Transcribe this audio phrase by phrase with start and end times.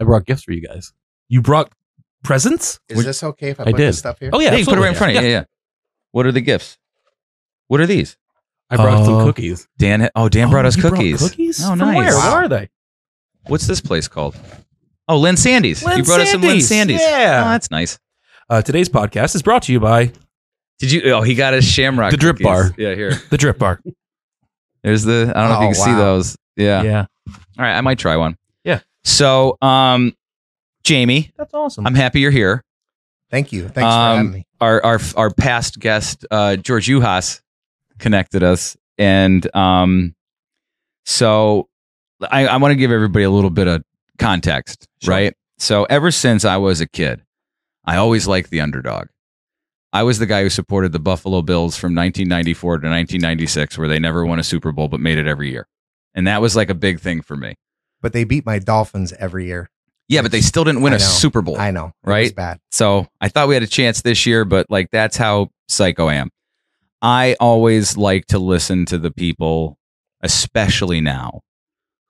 [0.00, 0.92] I brought gifts for you guys.
[1.28, 1.72] You brought
[2.24, 2.80] presents?
[2.88, 3.88] Is this okay if I, I put did.
[3.88, 4.30] this stuff here?
[4.32, 5.28] Oh yeah, Yeah, you put it right in front of you.
[5.28, 5.44] Yeah, yeah.
[6.12, 6.78] What are the gifts?
[7.68, 8.16] What are these?
[8.70, 9.66] I brought some Uh, cookies.
[9.78, 10.00] Dan.
[10.00, 11.20] ha- Oh, Dan brought us you brought cookies.
[11.20, 11.60] cookies?
[11.64, 11.96] Oh, From nice.
[11.96, 12.14] Where?
[12.14, 12.32] Wow.
[12.32, 12.68] Where are they?
[13.46, 14.36] What's this place called?
[15.08, 15.82] Oh, Lynn Sandy's.
[15.84, 16.68] Lynn you brought us some Lynn Sandy's.
[16.68, 17.00] Sandy's.
[17.00, 17.44] Yeah.
[17.46, 17.98] Oh, that's nice.
[18.50, 20.12] Uh, today's podcast is brought to you by
[20.78, 21.02] Did you?
[21.12, 22.10] Oh, he got his Shamrock.
[22.10, 22.46] The Drip cookies.
[22.46, 22.74] Bar.
[22.76, 23.12] Yeah, here.
[23.30, 23.80] the Drip Bar.
[24.82, 25.32] There's the.
[25.34, 25.98] I don't know if you Oh, can see wow.
[25.98, 26.36] those.
[26.56, 26.82] Yeah.
[26.82, 27.06] yeah.
[27.28, 27.34] All
[27.64, 28.36] right, I might try one.
[29.08, 29.14] Yeah.
[29.14, 30.14] So, um,
[30.84, 31.86] Jamie, That's awesome.
[31.86, 32.62] I'm happy you're here.
[33.30, 33.62] Thank you.
[33.68, 34.46] Thanks for Um, having me.
[34.60, 37.40] Our our our past guest, uh, George Uhas,
[37.98, 40.14] connected us, and um,
[41.04, 41.68] so
[42.30, 43.82] I, I want to give everybody a little bit of
[44.18, 45.12] context, Sure.
[45.14, 45.34] right?
[45.58, 47.22] So, ever since I was a kid,
[47.84, 49.08] I always liked the underdog.
[49.92, 53.98] I was the guy who supported the Buffalo Bills from 1994 to 1996, where they
[53.98, 55.66] never won a Super Bowl but made it every year,
[56.14, 57.54] and that was like a big thing for me.
[58.00, 59.70] But they beat my Dolphins every year.
[60.08, 61.04] Yeah, but they still didn't win I a know.
[61.04, 61.58] Super Bowl.
[61.58, 61.92] I know.
[62.02, 62.34] Right?
[62.34, 62.60] bad.
[62.70, 66.14] So I thought we had a chance this year, but like that's how psycho I
[66.14, 66.30] am.
[67.02, 69.78] I always like to listen to the people,
[70.22, 71.42] especially now,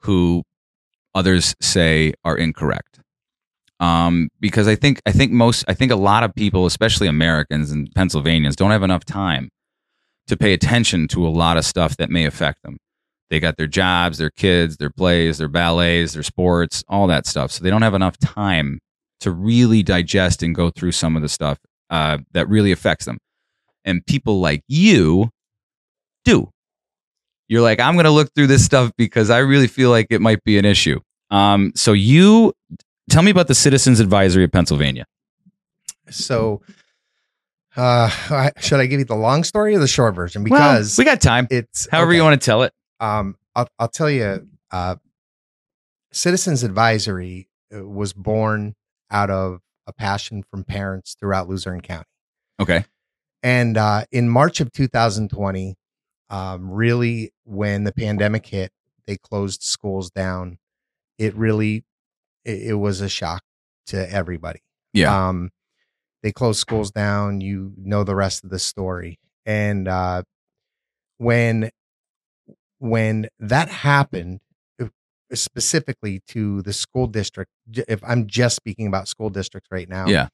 [0.03, 0.45] who
[1.15, 3.01] others say are incorrect.
[3.81, 7.71] Um, because I think I think most I think a lot of people, especially Americans
[7.71, 9.51] and Pennsylvanians, don't have enough time
[10.29, 12.79] to pay attention to a lot of stuff that may affect them.
[13.31, 17.51] They got their jobs, their kids, their plays, their ballets, their sports, all that stuff.
[17.53, 18.79] So they don't have enough time
[19.21, 21.59] to really digest and go through some of the stuff
[21.91, 23.19] uh, that really affects them.
[23.85, 25.31] And people like you
[26.25, 26.51] do.
[27.49, 30.21] You're like, I'm going to look through this stuff because I really feel like it
[30.21, 31.01] might be an issue.
[31.31, 32.53] Um, so you
[33.11, 35.05] tell me about the Citizens Advisory of Pennsylvania.
[36.11, 36.63] So,
[37.77, 40.45] uh, I- should I give you the long story or the short version?
[40.45, 41.47] Well, Because we got time.
[41.51, 42.73] it's However you want to tell it.
[43.01, 44.97] Um, I'll, I'll tell you, uh,
[46.13, 48.75] Citizens Advisory uh, was born
[49.11, 52.07] out of a passion from parents throughout Luzerne County.
[52.61, 52.85] Okay.
[53.43, 55.77] And uh, in March of 2020,
[56.31, 58.73] um, really, when the pandemic hit,
[59.07, 60.59] they closed schools down.
[61.19, 61.85] It really,
[62.45, 63.43] it, it was a shock
[63.87, 64.61] to everybody.
[64.93, 65.29] Yeah.
[65.29, 65.51] Um,
[66.23, 67.41] they closed schools down.
[67.41, 69.19] You know the rest of the story.
[69.47, 70.25] And uh,
[71.17, 71.71] when
[72.79, 74.41] when that happened,
[74.81, 74.87] uh,
[75.35, 77.51] specifically to the school district,
[77.89, 80.29] if I'm just speaking about school districts right now, Yeah.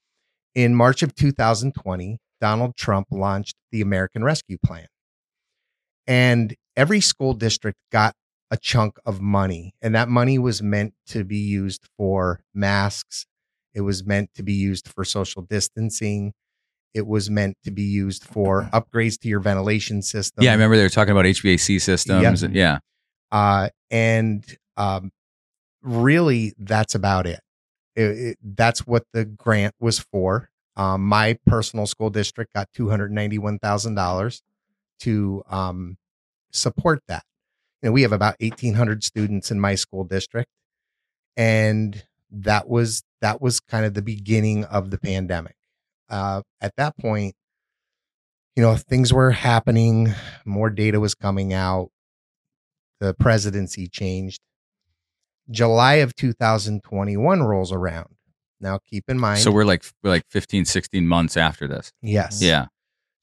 [0.54, 4.86] in March of 2020, Donald Trump launched the American Rescue Plan.
[6.06, 8.14] And every school district got
[8.50, 13.24] a chunk of money, and that money was meant to be used for masks.
[13.72, 16.34] It was meant to be used for social distancing.
[16.94, 20.44] It was meant to be used for upgrades to your ventilation system.
[20.44, 20.50] Yeah.
[20.50, 22.22] I remember they were talking about HVAC systems.
[22.42, 22.46] Yeah.
[22.46, 22.78] and- yeah.
[23.32, 24.44] Uh, and
[24.76, 25.10] um,
[25.82, 27.40] really, that's about it.
[27.96, 30.50] It- it- That's what the grant was for.
[30.76, 34.42] Um, my personal school district got two hundred ninety-one thousand dollars
[35.00, 35.96] to um,
[36.52, 37.24] support that.
[37.82, 40.50] You know, we have about eighteen hundred students in my school district,
[41.36, 45.54] and that was that was kind of the beginning of the pandemic.
[46.14, 47.34] Uh, at that point,
[48.54, 50.14] you know, things were happening.
[50.44, 51.90] More data was coming out
[53.00, 54.40] the presidency changed.
[55.50, 58.14] July of 2021 rolls around.
[58.60, 61.92] Now, keep in mind, So we're like, we're like 15, 16 months after this.
[62.00, 62.66] yes, Yeah.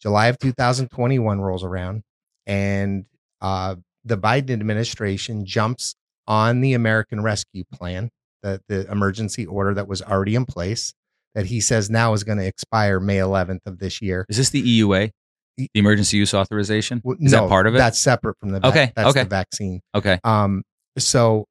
[0.01, 2.03] July of 2021 rolls around,
[2.45, 3.05] and
[3.39, 5.95] uh, the Biden administration jumps
[6.27, 8.09] on the American Rescue Plan,
[8.41, 10.93] the the emergency order that was already in place,
[11.35, 14.25] that he says now is going to expire May 11th of this year.
[14.29, 15.11] Is this the EUA?
[15.57, 17.01] The emergency use authorization?
[17.19, 17.77] Is no, that part of it?
[17.77, 19.23] That's separate from the vac- Okay, That's okay.
[19.23, 19.81] the vaccine.
[19.95, 20.19] okay.
[20.23, 20.63] Um,
[20.97, 21.45] so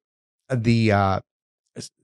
[0.49, 1.19] the uh,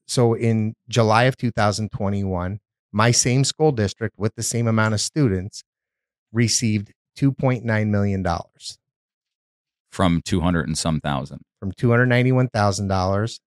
[0.07, 2.59] so in July of 2021,
[2.93, 5.63] my same school district with the same amount of students
[6.31, 8.77] received 2.9 million dollars
[9.91, 11.41] From 200 and some thousand.
[11.59, 13.39] from 291 thousand dollars,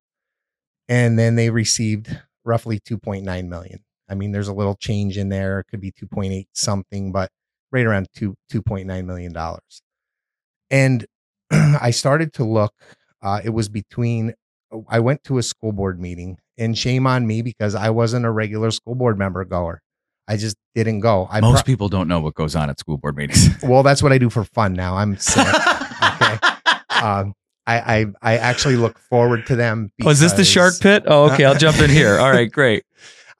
[0.88, 3.80] and then they received roughly 2.9 million.
[4.10, 7.30] I mean, there's a little change in there; it could be 2.8 something, but
[7.72, 9.83] right around two 2.9 million dollars.
[10.71, 11.07] And
[11.51, 12.74] I started to look.
[13.22, 14.34] Uh, it was between.
[14.89, 18.30] I went to a school board meeting, and shame on me because I wasn't a
[18.30, 19.80] regular school board member goer.
[20.28, 21.27] I just didn't go.
[21.28, 23.48] I Most pro- people don't know what goes on at school board meetings.
[23.65, 24.97] well, that's what I do for fun now.
[24.97, 25.45] I'm sick.
[25.45, 26.39] okay.
[26.91, 27.34] Um,
[27.66, 29.91] I, I I actually look forward to them.
[30.04, 31.04] Oh, is this the shark pit?
[31.06, 31.45] Oh, okay.
[31.45, 32.18] I'll jump in here.
[32.18, 32.84] All right, great.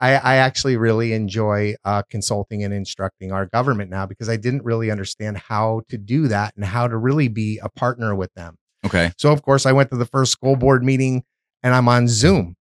[0.01, 4.65] I, I actually really enjoy uh, consulting and instructing our government now because I didn't
[4.65, 8.57] really understand how to do that and how to really be a partner with them.
[8.87, 9.13] Okay.
[9.19, 11.23] So of course I went to the first school board meeting
[11.63, 12.57] and I'm on Zoom.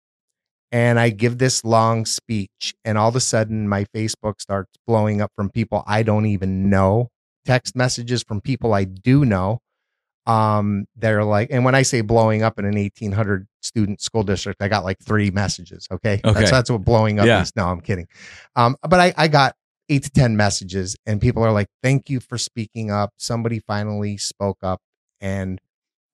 [0.71, 5.21] and I give this long speech, and all of a sudden my Facebook starts blowing
[5.21, 7.09] up from people I don't even know,
[7.45, 9.59] text messages from people I do know.
[10.29, 14.61] Um, they're like, and when I say blowing up in an 1800 student school district,
[14.61, 15.87] I got like three messages.
[15.91, 16.21] Okay.
[16.23, 16.39] Okay.
[16.39, 17.41] That's, that's what blowing up Yeah.
[17.41, 17.51] is.
[17.55, 18.07] No, I'm kidding.
[18.55, 19.55] Um, but I, I got
[19.89, 23.11] eight to 10 messages, and people are like, thank you for speaking up.
[23.17, 24.81] Somebody finally spoke up
[25.19, 25.59] and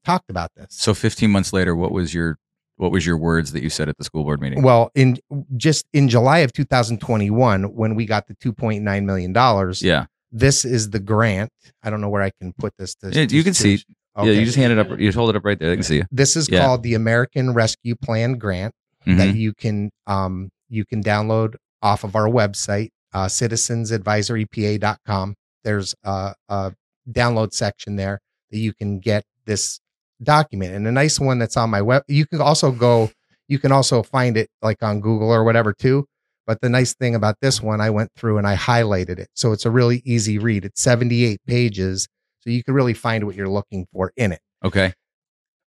[0.06, 0.68] talked about this.
[0.70, 2.38] So 15 months later, what was your
[2.78, 4.62] what was your words that you said at the school board meeting?
[4.62, 5.18] Well, in
[5.58, 10.06] just in July of 2021, when we got the 2.9 million dollars, yeah.
[10.32, 11.52] this is the grant.
[11.84, 12.96] I don't know where I can put this.
[12.96, 13.84] To, Yeah, you to- can see.
[14.18, 14.34] Okay.
[14.34, 14.90] Yeah, you just hand it up.
[14.92, 15.70] You just hold it up right there.
[15.70, 16.06] They can see you.
[16.12, 16.66] This is Yeah.
[16.66, 18.74] called the American Rescue Plan Grant
[19.06, 19.18] Mhm.
[19.18, 25.36] that you can um you can download off of our website, uh, citizensadvisorypa.com.
[25.64, 26.74] There's a, a
[27.12, 28.20] download section there
[28.52, 29.80] that you can get this
[30.24, 30.74] document.
[30.74, 32.04] And a nice one that's on my web.
[32.08, 33.12] You can also go.
[33.48, 36.06] You can also find it like on Google or whatever too.
[36.48, 39.52] But the nice thing about this one, I went through and I highlighted it, so
[39.52, 40.64] it's a really easy read.
[40.64, 42.08] It's 78 pages,
[42.46, 44.40] so you can really find what you're looking for in it.
[44.64, 44.94] Okay.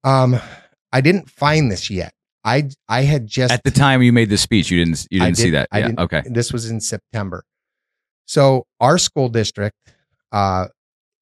[0.03, 0.39] Um,
[0.91, 2.13] I didn't find this yet.
[2.43, 5.37] I I had just At the time you made this speech, you didn't you didn't
[5.37, 5.69] see did- that.
[5.71, 5.87] I Yeah.
[5.87, 6.23] didn't- Okay.
[6.25, 7.43] this was in September.
[8.25, 9.75] So our school district
[10.31, 10.67] uh,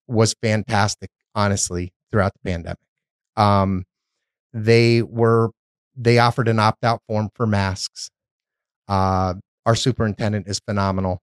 [0.08, 2.80] was fantastic, honestly, throughout the pandemic.
[3.36, 3.86] Um,
[4.54, 5.52] they were
[5.96, 8.10] they offered an opt out form for masks.
[8.88, 9.36] Uh,
[9.66, 11.22] our superintendent is phenomenal,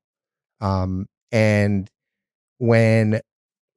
[0.60, 1.90] um, and
[2.58, 3.20] when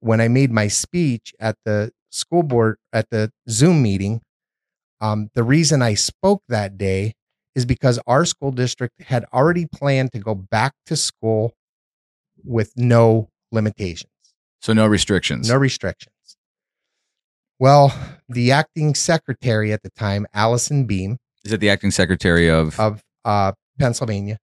[0.04, 4.22] when I made my speech at the school board at the Zoom meeting,
[5.00, 7.14] um, the reason I spoke that day
[7.56, 11.54] is because our school district had already planned to go back to school
[12.44, 14.12] with no limitations,
[14.62, 15.48] So no restrictions.
[15.50, 16.10] no restrictions.
[17.60, 17.96] Well,
[18.28, 22.78] the acting secretary at the time, Alison Beam Is that the acting secretary of?
[22.80, 24.38] of uh, Pennsylvania.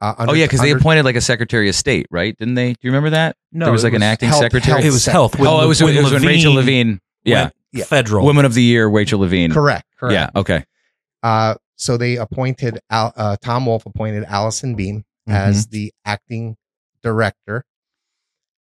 [0.00, 2.34] Uh, oh yeah, because they appointed like a secretary of state, right?
[2.38, 2.72] Didn't they?
[2.72, 3.36] Do you remember that?
[3.52, 4.72] No, there was it like an acting health- secretary.
[4.82, 5.38] health It was health.
[5.38, 7.00] when- oh, it was, when it was when Rachel Levine.
[7.22, 7.84] Yeah, went Yeah.
[7.84, 8.24] federal.
[8.24, 9.52] Woman of the Year, Rachel Levine.
[9.52, 9.84] Correct.
[9.98, 10.14] Correct.
[10.14, 10.30] Yeah.
[10.40, 10.64] Okay.
[11.22, 16.56] Uh, so they appointed Al, uh, Tom Wolf appointed Alison Beam as the acting
[17.02, 17.64] director.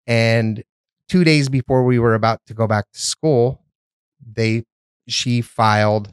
[0.07, 0.63] And
[1.09, 3.63] two days before we were about to go back to school,
[4.35, 4.65] they
[5.07, 6.13] she filed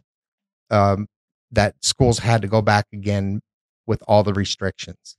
[0.69, 1.07] um,
[1.51, 3.41] that schools had to go back again
[3.85, 5.17] with all the restrictions.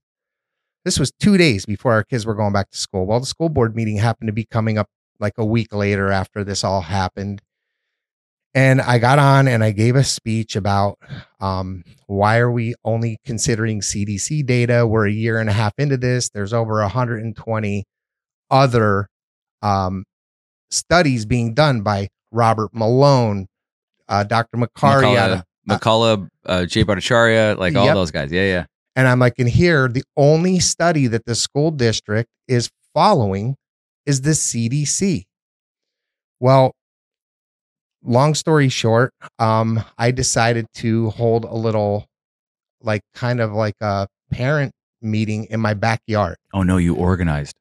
[0.84, 3.06] This was two days before our kids were going back to school.
[3.06, 6.44] Well, the school board meeting happened to be coming up like a week later after
[6.44, 7.42] this all happened.
[8.54, 10.98] And I got on and I gave a speech about
[11.40, 14.86] um, why are we only considering CDC data?
[14.86, 16.30] We're a year and a half into this.
[16.30, 17.84] There's over 120
[18.50, 19.08] other
[19.60, 20.04] um,
[20.70, 23.46] studies being done by Robert Malone,
[24.08, 24.56] uh, Dr.
[24.56, 25.16] Macari.
[25.16, 27.94] out of- McCullough, McCullough, uh, Jay Bhattacharya, like all Yep.
[27.94, 28.32] those guys.
[28.32, 28.64] Yeah, yeah.
[28.94, 33.56] And I'm like, and here, the only study that the school district is following
[34.06, 35.24] is the CDC.
[36.40, 36.72] Well,
[38.02, 42.06] long story short, um, I decided to hold a little,
[42.80, 44.72] like, kind of like a parent
[45.02, 46.36] meeting in my backyard.
[46.54, 47.54] Oh no, you organized.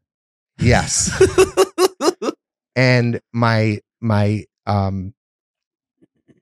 [0.57, 1.11] Yes.
[2.75, 5.13] and my, my, um,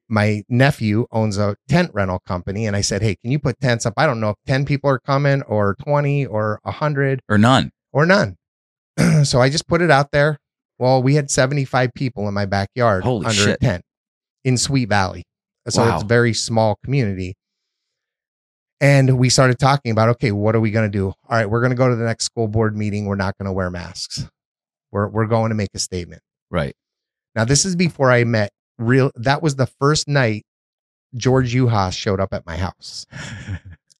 [0.09, 3.85] my nephew owns a tent rental company and I said, Hey, can you put tents
[3.85, 3.93] up?
[3.97, 7.71] I don't know if 10 people are coming or 20 or 100 Or none.
[7.91, 8.35] or none.
[9.23, 10.37] so I just put it out there.
[10.77, 13.55] Well, we had 75 people in my backyard Holy under shit.
[13.55, 13.83] a tent
[14.43, 15.23] in Sweet Valley.
[15.69, 15.95] So Wow.
[15.95, 17.35] it's a very small community.
[18.81, 21.07] And we started talking about, okay, what are we going to do?
[21.07, 23.05] All right, we're going to go to the next school board meeting.
[23.05, 24.27] We're not going to wear masks.
[24.91, 26.21] We're, we're going to make a statement.
[26.51, 26.75] Right.
[27.35, 29.11] Now, this is before I met real.
[29.15, 30.43] That was the first night
[31.15, 33.05] George Uhas showed up at my house.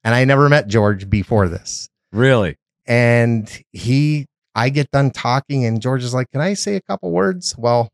[0.06, 2.58] And I never met George before this really?
[2.86, 7.10] and he i get done talking and george is like can i say a couple
[7.10, 7.88] words well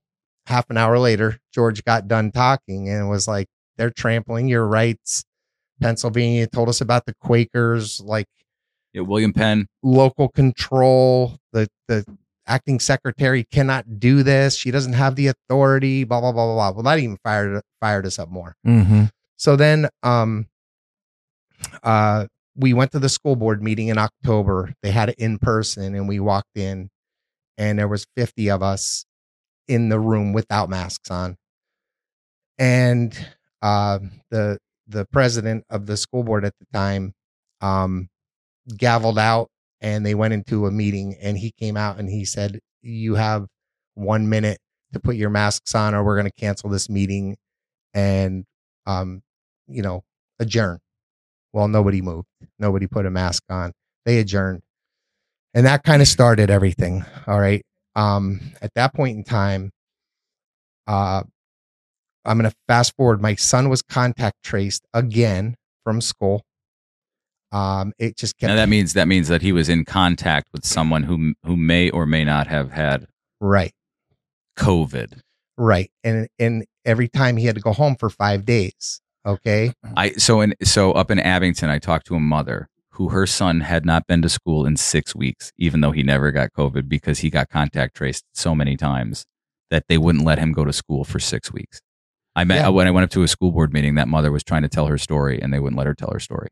[0.48, 3.46] half an hour later george got done talking and was like
[3.78, 5.24] they're trampling your rights
[5.80, 8.26] pennsylvania told us about the quakers like
[8.94, 9.02] Yeah.
[9.04, 9.68] William Penn.
[9.84, 12.04] local control the the
[12.50, 16.72] acting secretary cannot do this she doesn't have the authority blah blah blah blah blah
[16.72, 19.06] well that even fired fired us up more Mm-hmm.
[19.38, 20.48] so then um
[21.84, 22.26] uh
[22.56, 24.74] we went to the school board meeting in October.
[24.84, 26.90] They had it in person and we walked in
[27.58, 29.06] and there was 50 of us
[29.70, 31.38] in the room without masks on.
[32.58, 33.18] And
[33.62, 37.14] uh the the president of the school board at the time
[37.62, 38.10] um
[38.74, 39.50] gavelled out
[39.82, 43.48] and they went into a meeting and he came out and he said you have
[43.96, 44.60] 1 minute
[44.94, 47.38] to put your masks on or we're going to cancel this meeting
[47.94, 48.46] and
[48.88, 49.22] um
[49.68, 50.02] you know
[50.40, 50.80] adjourn
[51.54, 52.28] Well, nobody moved.
[52.60, 53.74] Nobody put a mask on.
[54.06, 54.62] They adjourned.
[55.54, 57.06] And that kind of started everything.
[57.28, 57.64] All right.
[57.96, 59.72] Um, at that point in time,
[60.88, 61.24] uh,
[62.26, 63.22] I'm going to fast forward.
[63.22, 66.44] My son was contact traced again from school.
[67.52, 70.66] Um, it just kept Now that means that means that he was in contact with
[70.66, 73.08] someone who who may or may not have had
[73.40, 73.74] right,
[74.58, 75.22] COVID.
[75.58, 79.02] right, and and every time he had to go home for five days.
[79.26, 83.26] Okay, I so in so up in Abington, I talked to a mother who her
[83.26, 86.88] son had not been to school in six weeks, even though he never got COVID
[86.90, 89.26] because he got contact traced so many times
[89.70, 91.80] that they wouldn't let him go to school for six weeks.
[92.36, 92.70] I met Yeah.
[92.70, 93.96] when I went up to a school board meeting.
[93.96, 96.20] That mother was trying to tell her story, and they wouldn't let her tell her
[96.20, 96.48] story,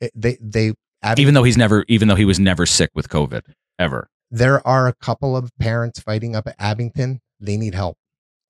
[0.00, 3.08] It- they they Abby, even though he's never, even though he was never sick with
[3.08, 3.42] COVID
[3.78, 4.08] ever.
[4.30, 7.20] there are a couple of parents fighting up at Abington.
[7.40, 7.96] They need help.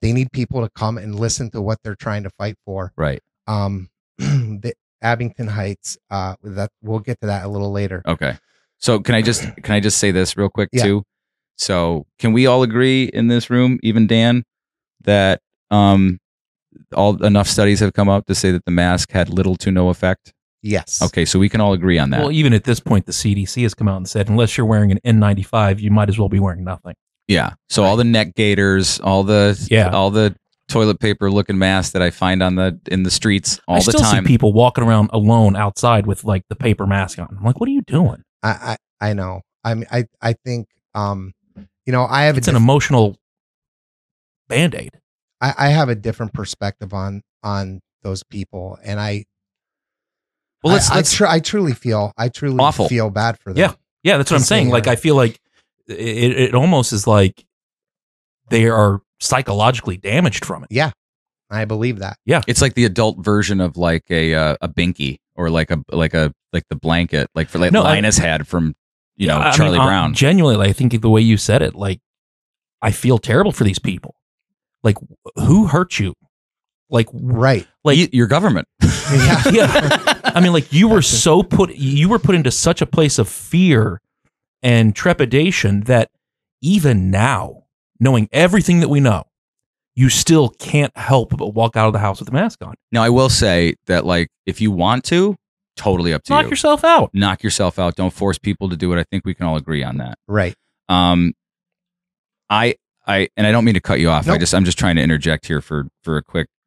[0.00, 2.92] They need people to come and listen to what they're trying to fight for.
[2.96, 3.20] Right.
[3.46, 5.98] Um, the Abington Heights.
[6.10, 8.02] Uh, that we'll get to that a little later.
[8.06, 8.36] Okay.
[8.78, 10.84] So can I just can I just say this real quick Yeah.
[10.84, 11.02] too?
[11.56, 14.44] So can we all agree in this room, even Dan,
[15.02, 15.40] that
[15.70, 16.18] um
[16.94, 19.88] all enough studies have come up to say that the mask had little to no
[19.90, 20.32] effect?
[20.62, 21.00] Yes.
[21.02, 22.20] Okay, so we can all agree on that.
[22.20, 24.90] Well, even at this point, the CDC has come out and said unless you're wearing
[24.92, 26.94] an N95, you might as well be wearing nothing.
[27.28, 27.52] yeah.
[27.68, 29.90] So all the neck gaiters, all the Yeah.
[29.90, 30.34] all the
[30.68, 33.92] toilet paper looking masks that I find on the in the streets all I the
[33.92, 34.24] time.
[34.24, 37.28] see people walking around alone outside with like the paper mask on.
[37.38, 38.22] I'm like, what are you doing?
[38.42, 39.40] I, I I know.
[39.64, 41.32] I mean, I I think um,
[41.86, 43.16] you know, I have a It's an emotional
[44.48, 44.90] band aid.
[45.40, 49.24] I, I have a different perspective on on those people, and I
[50.62, 52.88] well, let's I, let's I, tr- I truly feel I truly Awful.
[52.88, 53.60] feel bad for them.
[53.60, 53.74] Yeah.
[54.04, 54.68] Yeah, that's what I'm saying.
[54.70, 55.40] Like, I feel like
[55.88, 55.96] it,
[56.38, 57.44] it almost is like
[58.48, 60.68] they are psychologically damaged from it.
[60.70, 60.92] Yeah,
[61.50, 62.16] I believe that.
[62.24, 65.82] Yeah, it's like the adult version of like a uh, a binky or like a
[65.90, 68.74] like a like the blanket like for like No, I- Linus had from
[69.16, 70.14] you know I mean, Charlie uh, Brown.
[70.14, 72.00] genuinely, I think the way you said it, like,
[72.80, 74.14] I feel terrible for these people.
[74.84, 74.96] Like,
[75.34, 76.14] who hurt you?
[76.90, 77.66] Like, Right.
[77.84, 78.66] like, Y- your government.
[79.12, 79.42] Yeah.
[79.52, 80.20] yeah.
[80.24, 83.26] I mean, like, you were so put, you were put into such a place of
[83.28, 84.00] fear
[84.62, 86.10] and trepidation that
[86.60, 87.64] even now,
[88.00, 89.24] knowing everything that we know,
[89.94, 92.74] you still can't help but walk out of the house with a mask on.
[92.92, 95.36] Now I will say that like if you want to,
[95.76, 96.50] totally up to Knock you.
[96.50, 97.10] yourself out.
[97.14, 97.96] Knock yourself out.
[97.96, 99.00] Don't force people to do it.
[99.00, 100.18] I think we can all agree on that.
[100.28, 100.54] Right.
[100.88, 101.32] Um,
[102.50, 102.76] I
[103.06, 104.28] I and I don't mean to cut you off.
[104.28, 106.57] I just I'm just trying to interject here for for a quick I'm-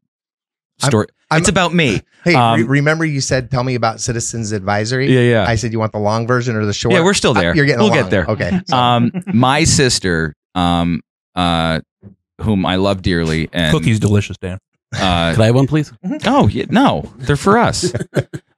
[0.82, 1.08] story.
[1.30, 2.02] I'm- it's about me.
[2.24, 5.12] Hey, Um, re- remember you said tell me about Citizens Advisory?
[5.12, 5.46] Yeah, yeah.
[5.50, 6.94] I said you want the long version or the short?
[6.94, 7.56] Yeah, we're still there.
[7.56, 8.04] You're getting We'll along.
[8.04, 8.26] get there.
[8.28, 8.62] Okay.
[8.68, 11.02] So- um, my sister, um,
[11.36, 11.80] uh,
[12.42, 14.60] whom I love dearly, and Cookie's delicious, Dan.
[14.94, 15.92] uh, Could I have one, please?
[16.28, 17.92] Oh, yeah, no, they're for us.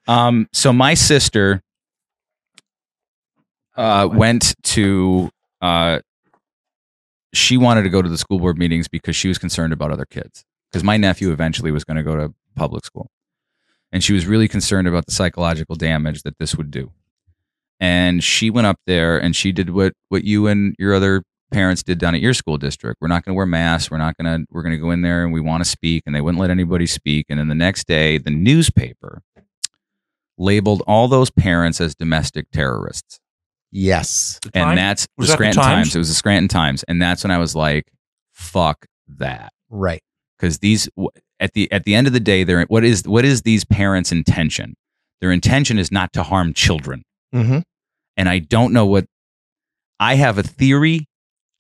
[0.10, 1.62] um, so my sister
[3.78, 5.30] uh, went to.
[5.62, 6.00] Uh,
[7.34, 10.06] she wanted to go to the school board meetings because she was concerned about other
[10.06, 10.44] kids.
[10.74, 13.12] Because my nephew eventually was going to go to public school,
[13.92, 16.92] and she was really concerned about the psychological damage that this would do.
[17.80, 21.84] And she went up there and she did what what you and your other parents
[21.84, 23.02] did down at your school district.
[23.02, 23.92] We're not going to wear masks.
[23.92, 26.04] We're not going to we're going to go in there and we want to speak
[26.08, 27.28] and they wouldn't let anybody speak.
[27.30, 29.22] And then the next day the newspaper
[30.38, 33.20] labeled all those parents as domestic terrorists.
[33.72, 34.40] yes.
[34.44, 34.78] The And Times?
[34.78, 35.88] that's Was the that the Scranton Times?
[35.88, 35.96] Times?
[35.96, 36.84] It was the Scranton Times.
[36.84, 37.92] And that's when I was like,
[38.32, 38.86] fuck
[39.20, 39.52] that.
[39.70, 40.02] Right.
[40.44, 40.90] Because these
[41.40, 44.12] at the at the end of the day, they're what is what is these parents'
[44.12, 44.76] intention?
[45.22, 47.60] Their intention is not to harm children Mm-hmm.
[48.18, 49.06] and I don't know what
[50.02, 51.08] I have a theory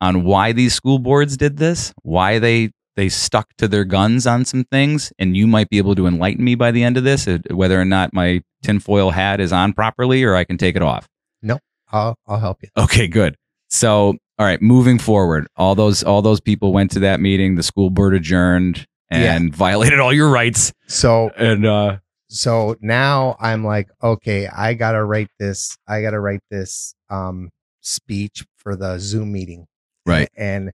[0.01, 4.43] on why these school boards did this, why they they stuck to their guns on
[4.43, 7.25] some things, and you might be able to enlighten me by the end of this,
[7.27, 10.83] uh, whether or not my tinfoil hat is on properly or I can take it
[10.83, 11.07] off.
[11.41, 11.57] No,
[11.89, 12.69] I'll I'll help you.
[12.77, 13.37] Okay, good.
[13.69, 17.55] So, all right, moving forward, all those all those people went to that meeting.
[17.55, 20.73] The school board adjourned and violated all your rights.
[20.87, 21.97] So And uh,
[22.29, 25.77] so now I'm like, okay, I gotta write this.
[25.87, 27.49] I gotta write this um
[27.81, 29.67] speech for the Zoom meeting.
[30.05, 30.29] Right.
[30.35, 30.71] And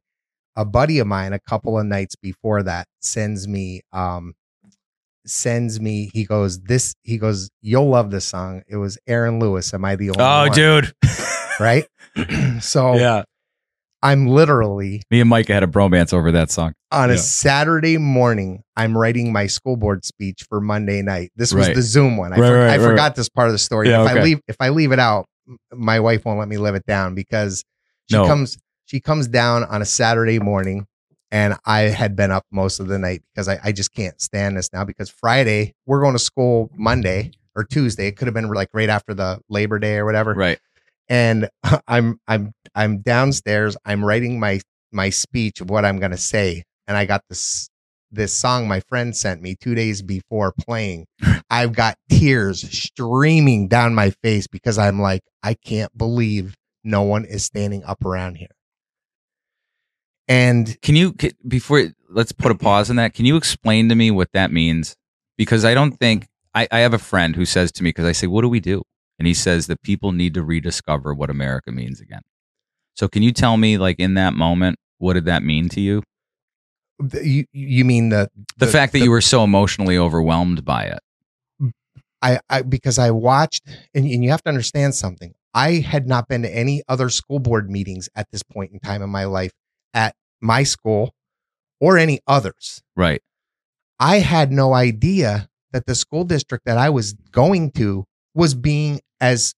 [0.56, 4.34] a buddy of mine, a couple of nights before that, sends me um
[5.26, 6.10] sends me.
[6.14, 6.96] He goes, this.
[7.04, 8.64] He goes, you'll love this song.
[8.68, 9.74] It was Aaron Lewis.
[9.74, 10.52] Am I the only oh, one?
[10.52, 10.94] dude,
[11.60, 11.86] Right.
[12.62, 13.24] so yeah,
[14.02, 16.74] I'm literally me and Micah had a bromance over that song.
[16.92, 21.32] on a Saturday morning, I'm writing my school board speech for Monday night.
[21.36, 21.76] This was Right.
[21.76, 22.32] the Zoom one.
[22.34, 23.90] I, Right, for- right, I right, forgot this part of the story.
[23.90, 25.26] Yeah, if I leave if I leave it out,
[25.74, 27.64] my wife won't let me live it down because
[28.10, 28.26] she No.
[28.26, 30.86] comes she comes down on a Saturday morning
[31.32, 34.58] and I had been up most of the night because I, I just can't stand
[34.58, 38.08] this now because Friday we're going to school Monday or Tuesday.
[38.08, 40.34] It could have been like right after the Labor Day or whatever.
[40.34, 40.58] Right.
[41.10, 41.50] And
[41.88, 43.76] I'm I'm I'm downstairs.
[43.86, 44.62] I'm writing my
[44.92, 47.70] my speech of what I'm going to say, and I got this
[48.12, 51.06] this song my friend sent me two days before playing.
[51.50, 57.26] I've got tears streaming down my face because I'm like, I can't believe no one
[57.26, 58.50] is standing up around here.
[60.28, 61.16] And Can you
[61.48, 63.14] before let's put a pause on that?
[63.14, 64.96] Can you explain to me what that means?
[65.38, 68.12] Because I don't think I, I have a friend who says to me because I
[68.12, 68.84] say, "What do we do?"
[69.20, 72.22] And he says that people need to rediscover what America means again.
[72.96, 76.04] So can you tell me, like in that moment, what did that mean to you?
[77.22, 81.00] you you mean the The, fact that you were so emotionally overwhelmed by it.
[82.22, 85.34] I, I because I watched and, and you have to understand something.
[85.54, 89.02] I had not been to any other school board meetings at this point in time
[89.02, 89.52] in my life
[89.94, 91.14] at my school
[91.80, 92.84] or any others.
[92.96, 93.22] Right.
[94.00, 99.00] I had no idea that the school district that I was going to was being
[99.22, 99.54] as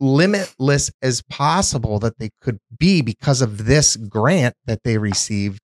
[0.00, 5.60] limitless as possible that they could be because of this grant that they received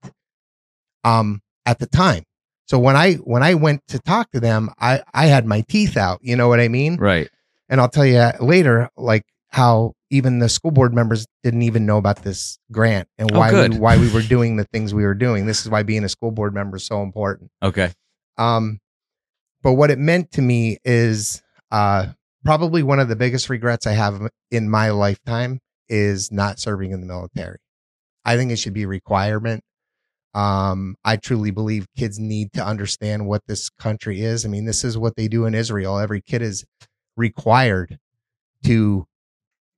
[1.04, 2.22] um at the time.
[2.66, 5.96] So when I when I went to talk to them, I I had my teeth
[5.96, 6.96] out, you know what I mean?
[6.96, 7.28] Right.
[7.68, 11.98] And I'll tell you later like how even the school board members didn't even know
[11.98, 13.72] about this grant and Oh, why good.
[13.74, 15.44] we, why we were doing the things we were doing.
[15.46, 17.50] This is why being a school board member is so important.
[17.62, 17.92] Okay.
[18.38, 18.78] Um,
[19.62, 22.08] but what it meant to me is uh,
[22.44, 24.20] probably one of the biggest regrets I have
[24.50, 25.58] in my lifetime
[25.88, 27.58] is not serving in the military.
[28.24, 29.62] I think it should be a requirement.
[30.34, 34.46] Um, I truly believe kids need to understand what this country is.
[34.46, 35.98] I mean, this is what they do in Israel.
[35.98, 36.64] Every kid is
[37.16, 37.98] required
[38.64, 39.04] to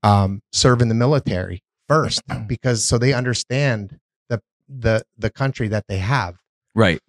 [0.05, 5.85] um, serve in the military first because so they understand the the the country that
[5.89, 6.37] they have
[6.75, 7.01] Right.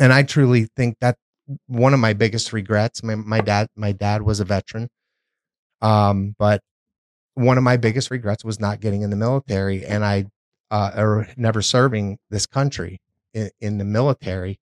[0.00, 1.16] and I truly think that
[1.66, 3.02] one of my biggest regrets.
[3.02, 4.88] My, my dad, my dad was a veteran,
[5.80, 6.60] um, but
[7.34, 10.26] one of my biggest regrets was not getting in the military, and I,
[10.70, 13.00] uh, or never serving this country
[13.34, 14.58] in, in the military.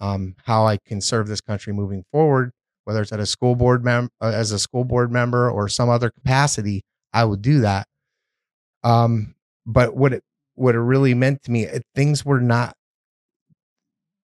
[0.00, 2.52] Um, how I can serve this country moving forward,
[2.84, 5.90] whether it's at a school board mem- uh, as a school board member or some
[5.90, 7.86] other capacity, I would do that.
[8.82, 9.34] Um,
[9.66, 10.22] but what it
[10.54, 12.74] what it really meant to me, it, things were not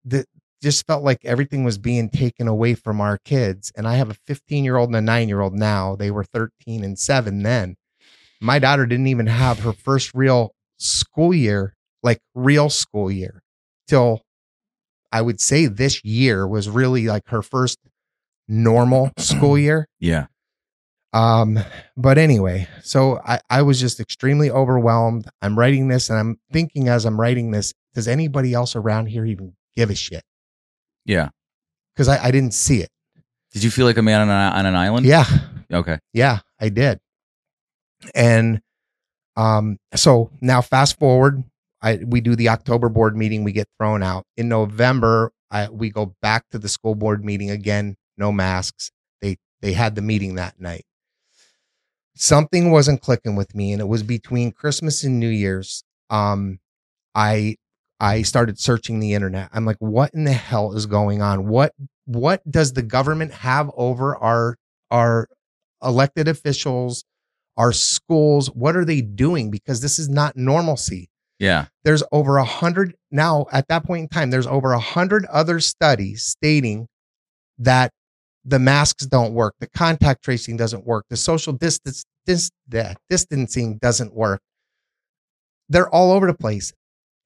[0.07, 0.27] that
[0.67, 3.71] just felt like everything was being taken away from our kids.
[3.77, 5.95] And I have a 15 year old and a nine year old now.
[5.95, 7.77] They were 13 and seven then.
[8.41, 13.45] My daughter didn't even have her first real school year, like real school year,
[13.87, 14.23] till
[15.13, 17.79] I would say this year was really like her first
[18.49, 19.87] normal school year.
[20.01, 20.27] Yeah.
[21.13, 21.61] Um,
[21.97, 25.29] but anyway, so I, I was just extremely overwhelmed.
[25.41, 29.25] I'm writing this and I'm thinking as I'm writing this, does anybody else around here
[29.25, 30.25] even give a shit?
[31.07, 31.31] Yeah.
[31.95, 32.91] Because I, I didn't see it.
[33.53, 35.07] Did you feel like a man on, a, on an island?
[35.07, 35.25] Yeah.
[35.73, 35.99] Okay.
[36.13, 37.01] Yeah, I did.
[38.15, 38.61] And
[39.37, 41.43] um, so now fast forward,
[41.83, 44.25] I we do the October board meeting, we get thrown out.
[44.37, 48.91] In November, I we go back to the school board meeting again, no masks.
[49.21, 50.85] They they had the meeting that night.
[52.15, 55.85] Something wasn't clicking with me, and it was between Christmas and New Year's.
[56.09, 56.61] Um,
[57.15, 57.57] I
[57.99, 59.49] I started searching the internet.
[59.53, 61.49] I'm like, what in the hell is going on?
[61.49, 61.73] What
[62.05, 64.57] what does the government have over our
[64.91, 65.29] our
[65.83, 67.05] elected officials,
[67.57, 68.49] our schools?
[68.49, 69.51] What are they doing?
[69.51, 71.09] Because this is not normalcy.
[71.39, 71.67] Yeah.
[71.85, 75.61] There's over a hundred now at that point in time, there's over a hundred other
[75.61, 76.89] studies stating
[77.59, 77.91] that
[78.45, 82.51] the masks don't work, the contact tracing doesn't work, the social distance dis,
[83.09, 84.41] distancing doesn't work.
[85.69, 86.73] They're all over the place.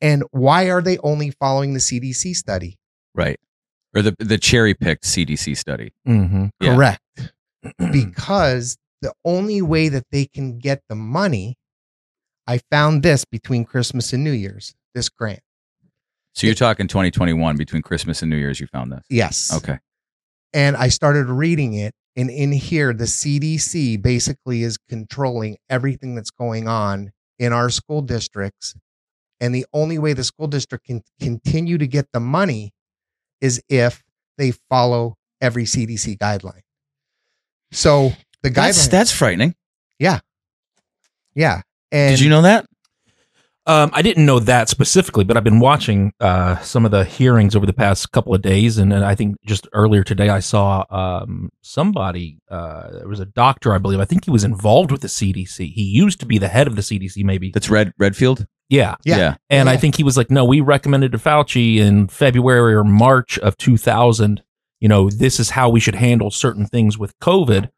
[0.00, 2.78] And why are they only following the CDC study?
[3.14, 3.38] Right.
[3.94, 5.92] Or the the cherry picked CDC study.
[6.06, 6.46] Mm-hmm.
[6.60, 6.74] Yeah.
[6.74, 7.32] Correct.
[7.92, 11.56] because the only way that they can get the money,
[12.46, 15.40] I found this between Christmas and New Year's, this grant.
[16.34, 18.60] So you're talking 2021 between Christmas and New Year's.
[18.60, 19.02] You found this.
[19.10, 19.52] Yes.
[19.54, 19.78] Okay.
[20.52, 21.92] And I started reading it.
[22.16, 28.02] And in here, the CDC basically is controlling everything that's going on in our school
[28.02, 28.74] districts.
[29.40, 32.72] And the only way the school district can continue to get the money
[33.40, 34.02] is if
[34.36, 36.60] they follow every CDC guideline.
[37.72, 39.54] So the that's, that's frightening.
[39.98, 40.20] Yeah,
[41.34, 41.62] yeah.
[41.92, 42.66] And Did you know that?
[43.66, 47.54] Um, I didn't know that specifically, but I've been watching uh, some of the hearings
[47.54, 50.84] over the past couple of days, and, and I think just earlier today I saw
[50.90, 52.38] um, somebody.
[52.50, 54.00] Uh, there was a doctor, I believe.
[54.00, 55.72] I think he was involved with the CDC.
[55.72, 57.50] He used to be the head of the CDC, maybe.
[57.52, 58.46] That's Red Redfield.
[58.70, 59.36] Yeah, Yeah.
[59.50, 63.38] and I think he was like, "No, we recommended to Fauci in February or March
[63.40, 64.42] of 2000
[64.80, 67.68] you know, this is how we should handle certain things with COVID.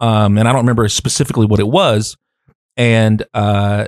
[0.00, 2.16] Um, and I don't remember specifically what it was.
[2.76, 3.86] And, uh,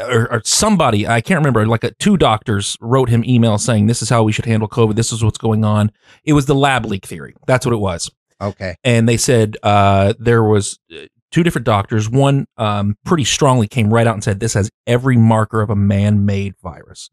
[0.00, 4.02] or, or somebody, I can't remember, like a, two doctors wrote him email saying, this
[4.02, 4.94] is how we should handle COVID.
[4.94, 5.90] This is what's going on.
[6.22, 7.34] It was the lab leak theory.
[7.46, 8.10] That's what it was.
[8.42, 8.76] Okay.
[8.84, 12.08] And they said, uh, there was uh, two different doctors.
[12.08, 15.76] One, um, pretty strongly came right out and said, this has every marker of a
[15.76, 17.10] man-made virus.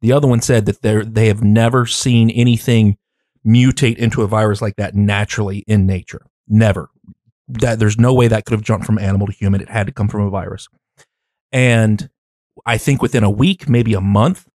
[0.00, 2.96] The other one said that they they have never seen anything
[3.46, 6.26] mutate into a virus like that naturally in nature.
[6.48, 6.88] Never.
[7.48, 9.60] That there's no way that could have jumped from animal to human.
[9.60, 10.68] It had to come from a virus.
[11.52, 12.08] And
[12.64, 14.48] I think within a week, maybe a month,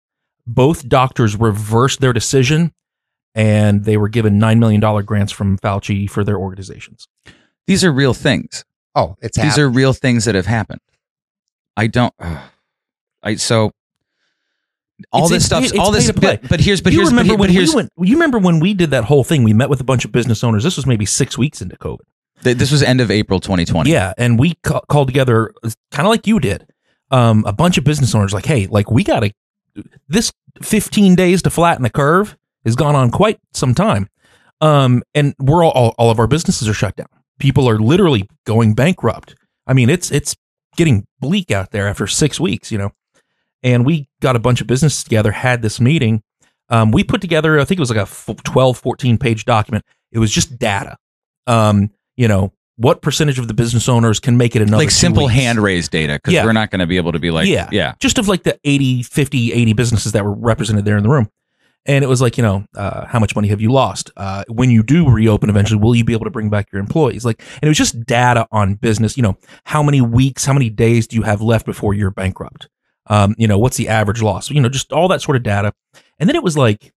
[0.47, 2.73] both doctors reversed their decision
[3.33, 7.07] and they were given $9 million grants from Fauci for their organizations.
[7.67, 8.63] These are real things.
[8.95, 9.63] Oh, it's These happened.
[9.63, 10.79] are real things that have happened.
[11.77, 12.13] I don't.
[13.23, 13.71] I so
[15.11, 15.63] all It's- this it's stuff.
[15.65, 16.05] it's all this.
[16.07, 16.37] pay to play.
[16.41, 16.81] But, but here's.
[16.81, 17.09] But you here's.
[17.09, 17.69] Remember here- when but here's.
[17.71, 19.43] we went, you remember when we did that whole thing?
[19.43, 20.63] We met with a bunch of business owners.
[20.63, 21.99] This was maybe six weeks into COVID.
[22.43, 23.89] th- this was end of April 2020.
[23.91, 25.51] Yeah, and we ca- called together,
[25.91, 26.67] kind of like you did,
[27.11, 28.33] um, a bunch of business owners.
[28.33, 29.33] Like, hey, like we got to
[30.07, 30.31] this
[30.61, 34.07] 15 days to flatten the curve has gone on quite some time,
[34.61, 37.07] um, and we're all, all all of our businesses are shut down.
[37.39, 39.35] People are literally going bankrupt.
[39.67, 40.35] I mean, it's it's
[40.77, 42.91] getting bleak out there after six weeks, you know.
[43.63, 46.21] And we got a bunch of businesses together, had this meeting.
[46.69, 49.83] Um, we put together, I think it was like a f- 12, 14 page document.
[50.11, 50.97] It was just data.
[51.47, 55.23] Um, you know, what percentage of the business owners can make it another like simple
[55.25, 55.35] weeks?
[55.35, 56.43] hand raised data because Yeah.
[56.45, 57.69] we're not going to be able to be like Yeah.
[57.71, 61.09] yeah just of like the 80 50 80 businesses that were represented there in the
[61.09, 61.29] room
[61.85, 64.11] and it was like you know uh, how much money have you lost?
[64.17, 67.25] Uh, when you do reopen eventually will you be able to bring back your employees?
[67.25, 70.69] Like and it was just data on business you know how many weeks how many
[70.69, 72.69] days do you have left before you're bankrupt?
[73.07, 74.49] Um, you know what's the average loss?
[74.49, 75.73] You know just all that sort of data.
[76.17, 76.93] And then it was like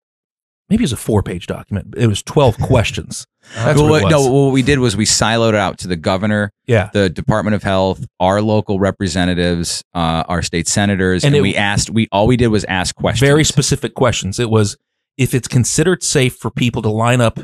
[0.70, 3.26] maybe it was a four page document it was 12 questions
[3.56, 4.12] that's Well, what it was.
[4.12, 7.56] no what we did was we siloed it out to the governor yeah the department
[7.56, 12.08] of health our local representatives uh, our state senators And and, it- we asked we
[12.12, 14.40] all we did was ask questions very specific questions.
[14.40, 14.76] It was
[15.18, 17.40] if it's considered safe for people to line up,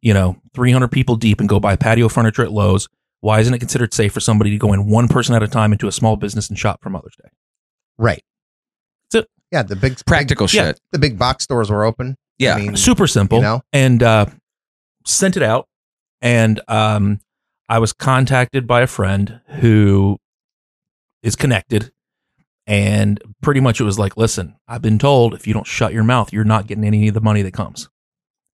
[0.00, 2.88] you know, 300 people deep and go buy patio furniture at Lowe's,
[3.20, 5.70] why isn't it considered safe for somebody to go in one person at a time
[5.72, 7.28] into a small business and shop for Mother's Day?
[7.98, 8.24] right.
[9.12, 9.30] That's it.
[9.52, 10.68] Yeah, the big practical Yeah.
[10.70, 12.16] shit The big box stores were open.
[12.38, 13.38] Yeah I mean, Super simple.
[13.38, 13.62] You know?
[13.72, 14.26] And uh,
[15.06, 15.68] sent it out.
[16.20, 17.20] And um,
[17.68, 20.18] I was contacted by a friend who
[21.22, 21.92] is connected.
[22.66, 26.04] And pretty much it was like, listen, I've been told if you don't shut your
[26.04, 27.88] mouth, you're not getting any of the money that comes.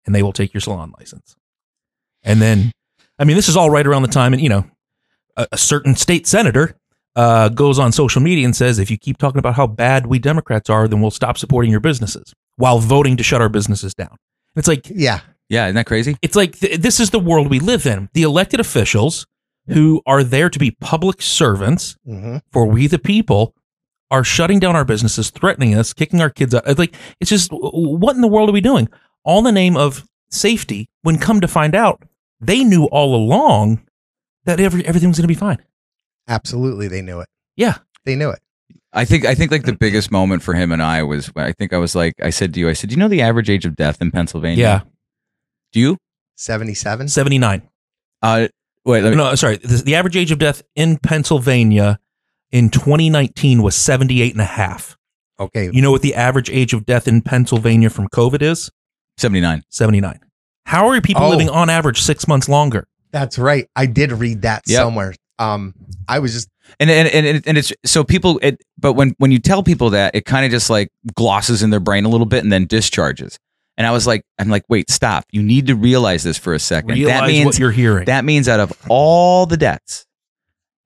[0.07, 1.37] And they will take your salon license.
[2.23, 2.73] And then,
[3.19, 4.65] I mean, this is all right around the time, and you know,
[5.37, 6.75] a, a certain state senator
[7.15, 10.19] uh, goes on social media and says, if you keep talking about how bad we
[10.19, 14.17] Democrats are, then we'll stop supporting your businesses while voting to shut our businesses down.
[14.55, 15.21] It's like, yeah.
[15.49, 18.09] yeah isn't that crazy it's like th- this is the world we live in.
[18.13, 19.27] The elected officials
[19.69, 23.55] who are there to be public servants hmm for we the people
[24.11, 26.67] are shutting down our businesses, threatening us, kicking our kids out.
[26.67, 28.89] It's Like it's just w- w- what in the world are we doing?
[29.25, 30.89] All in the name of safety.
[31.03, 32.03] When come to find out,
[32.41, 33.87] they knew all along
[34.45, 35.59] that every everything was going to be fine.
[36.27, 37.29] Absolutely, they knew it.
[37.57, 37.79] Yeah.
[38.05, 38.41] They knew it.
[38.93, 41.53] I think I think like the biggest moment for him and I was when I
[41.53, 43.51] think I was like I said to you I said do you know the average
[43.51, 44.81] age of death in Pennsylvania Yeah,
[45.73, 45.97] do you
[46.37, 47.09] Seventy-seven.
[47.09, 47.63] seventy nine.
[48.23, 48.49] uh
[48.85, 49.57] wait let me, No, sorry.
[49.57, 51.99] The, the average age of death in Pennsylvania
[52.51, 54.97] in 2019 was 78 and a half.
[55.41, 55.71] Okay.
[55.73, 58.71] You know what the average age of death in Pennsylvania from COVID is?
[59.19, 60.21] 79 79.
[60.65, 61.29] How are people Oh.
[61.31, 62.87] living on average six months longer?
[63.11, 63.67] That's right.
[63.77, 64.79] I did read that Yep.
[64.81, 65.15] somewhere.
[65.39, 65.75] Um,
[66.09, 66.49] I was just
[66.81, 70.15] and and and, and it's so people it but when when you tell people that
[70.15, 73.39] it kind of just like glosses in their brain a little bit and then discharges.
[73.77, 75.25] And i was like i'm like wait stop.
[75.31, 76.91] You need to realize this for a second.
[76.91, 78.07] Realize that means what you're hearing.
[78.07, 80.07] that means out of all the debts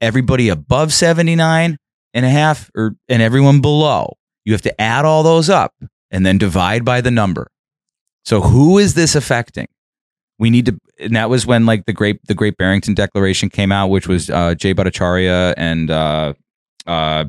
[0.01, 1.79] everybody above 79
[2.15, 5.73] and a half or and everyone below you have to add all those up
[6.11, 7.49] and then divide by the number.
[8.25, 9.69] So who is this affecting
[10.43, 13.71] we need to and that was when like the great the great barrington declaration came
[13.73, 16.33] out which was uh jay bhattacharya and uh
[16.87, 17.25] uh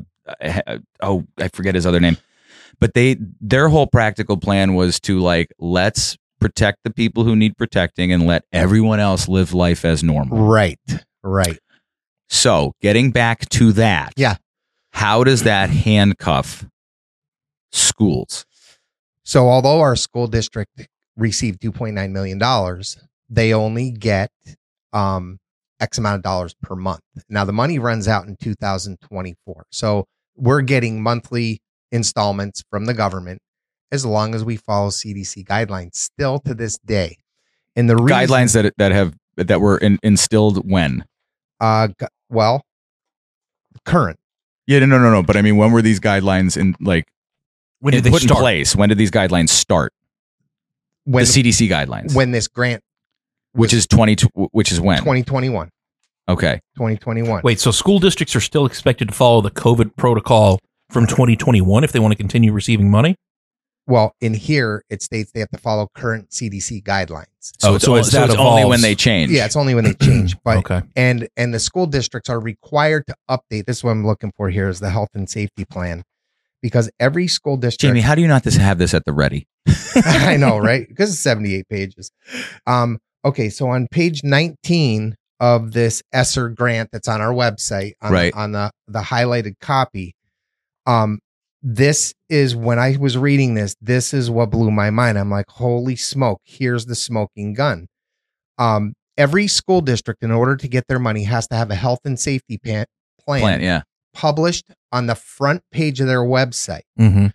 [1.00, 2.16] oh i forget his other name
[2.80, 7.56] but they their whole practical plan was to like let's protect the people who need
[7.56, 10.78] protecting and let everyone else live life as normal right.
[11.22, 11.58] Right.
[12.28, 14.36] so getting back to that Yeah.
[14.92, 16.66] how does that handcuff
[17.72, 18.44] schools
[19.24, 22.98] So although our school district received two point nine million dollars,
[23.28, 24.30] they only get
[24.92, 25.38] um
[25.80, 27.00] X amount of dollars per month.
[27.28, 29.66] Now the money runs out in 2024.
[29.70, 31.60] So we're getting monthly
[31.92, 33.40] installments from the government
[33.92, 37.16] as long as we follow CDC guidelines still to this day.
[37.76, 41.04] And the reason, Guidelines that that have that were in, instilled when?
[41.60, 42.62] uh, gu- well,
[43.84, 44.18] current
[44.66, 45.10] Yeah, no, no, no.
[45.10, 45.22] no.
[45.22, 47.04] But I mean, when were these guidelines in like
[47.80, 48.38] When did they put start?
[48.38, 48.76] in place?
[48.76, 49.92] When did these guidelines start?
[51.04, 52.82] When the CDC guidelines, when this grant
[53.52, 54.16] which is twenty,
[54.50, 54.98] which is when?
[54.98, 55.70] 2021,
[56.28, 57.42] Okay, 2021.
[57.44, 60.58] Wait, so school districts are still expected to follow the COVID protocol
[60.90, 63.16] from 2021 if they want to continue receiving money?
[63.86, 67.26] Well, in here it states they have to follow current CDC guidelines.
[67.62, 69.30] Oh, it's, so o- as that it's only when they change.
[69.30, 70.34] Yeah, it's only when they change.
[70.44, 70.82] But okay.
[70.96, 73.66] and and the school districts are required to update.
[73.66, 76.02] This is what I'm looking for here is the health and safety plan,
[76.64, 77.82] because every school district.
[77.82, 79.46] Jamie, how do you not this have this at the ready?
[79.96, 80.88] I know, right?
[80.88, 82.10] Because it's 78 pages.
[82.66, 88.12] Um, okay, so on page 19 of this ESSER grant that's on our website, on,
[88.12, 88.32] Right.
[88.32, 90.14] the, on the the highlighted copy,
[90.86, 91.18] um,
[91.62, 95.18] this is when I was reading this, this is what blew my mind.
[95.18, 97.88] I'm like, holy smoke, here's the smoking gun.
[98.56, 102.00] Um, every school district, in order to get their money, has to have a health
[102.06, 102.86] and safety pan-
[103.20, 103.82] plan, yeah.
[104.14, 106.84] published on the front page of their website.
[106.98, 107.26] Mm-hmm.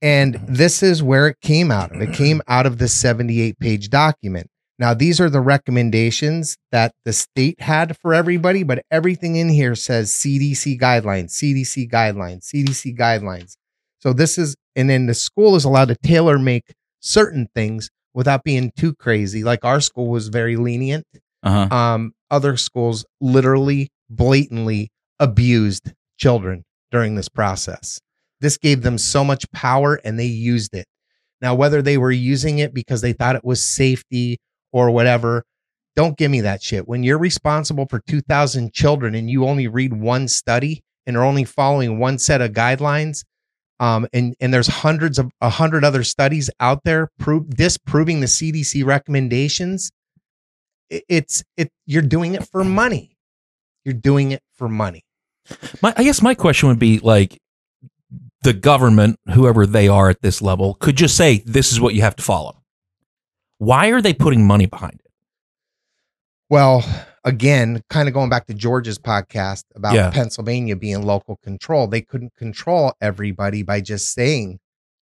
[0.00, 2.00] And this is where it came out of.
[2.00, 4.48] It came out of the 78 page document.
[4.78, 9.74] Now, these are the recommendations that the state had for everybody, but everything in here
[9.74, 13.56] says CDC guidelines, CDC guidelines, CDC guidelines.
[13.98, 18.44] So this is, and then the school is allowed to tailor make certain things without
[18.44, 19.42] being too crazy.
[19.42, 21.06] Like our school was very lenient.
[21.42, 21.76] Uh huh.
[21.76, 28.00] Um, other schools literally, blatantly abused children during this process.
[28.40, 30.86] This gave them so much power and they used it.
[31.42, 34.38] Now, whether they were using it because they thought it was safety
[34.72, 35.44] or whatever,
[35.96, 36.88] don't give me that shit.
[36.88, 41.44] When you're responsible for 2,000 children and you only read one study and are only
[41.44, 43.24] following one set of guidelines,
[43.80, 48.26] um, and and there's hundreds of a hundred other studies out there prove disproving the
[48.28, 49.90] CDC recommendations.
[50.90, 53.16] it- It's it you're doing it for money.
[53.84, 55.03] You're doing it for money.
[55.82, 57.40] My, I guess my question would be like,
[58.42, 62.02] the government, whoever they are at this level, could just say, this is what you
[62.02, 62.62] have to follow.
[63.58, 65.10] Why are they putting money behind it?
[66.50, 66.84] Well,
[67.24, 70.10] again, kind of going back to George's podcast about Yeah.
[70.10, 74.60] Pennsylvania being local control, they couldn't control everybody by just saying,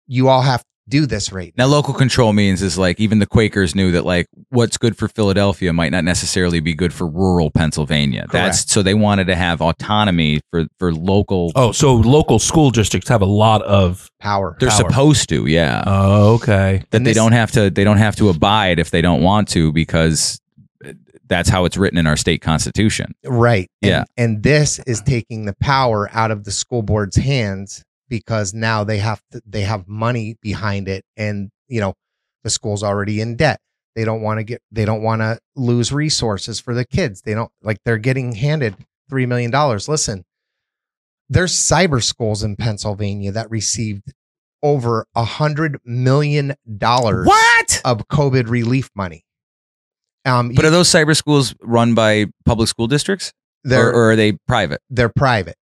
[0.05, 3.73] you all have do this right Now, local control means is like even the Quakers
[3.73, 8.25] knew that like what's good for Philadelphia might not necessarily be good for rural Pennsylvania.
[8.31, 11.51] That's so they wanted to have autonomy for for local.
[11.55, 14.09] Oh, so local school districts have a lot of.
[14.19, 14.57] power.
[14.59, 14.77] they're power.
[14.89, 15.83] supposed to, yeah.
[15.85, 16.83] Oh, okay.
[16.89, 19.21] that and they this- don't have to they don't have to abide if they don't
[19.21, 20.39] want to because
[21.27, 23.15] that's how it's written in our state constitution.
[23.25, 23.69] Right.
[23.81, 24.03] And, Yeah.
[24.17, 28.97] And this is taking the power out of the school board's hands because now they
[28.99, 31.93] have to, they have money behind it and you know
[32.43, 33.59] the school's already in debt.
[33.95, 37.21] They don't want to get they don't want to lose resources for the kids.
[37.21, 38.75] They don't like they're getting handed
[39.09, 39.87] 3 million dollars.
[39.87, 40.23] Listen.
[41.29, 44.13] There's cyber schools in Pennsylvania that received
[44.61, 47.81] over a hundred million dollars What?
[47.85, 49.25] of COVID relief money.
[50.25, 54.11] Um, But you- are those cyber schools run by public school districts they're or, or
[54.11, 54.81] are they private?
[54.89, 55.55] they're private.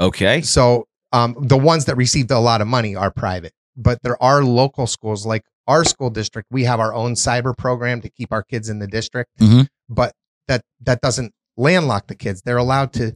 [0.00, 0.40] Okay.
[0.42, 4.42] So um, the ones that received a lot of money are private, but there are
[4.44, 6.48] local schools like our school district.
[6.50, 9.68] We have our own cyber program to keep our kids in the district, Mhm.
[9.88, 10.12] but
[10.48, 12.42] that that doesn't landlock the kids.
[12.44, 13.14] They're allowed to.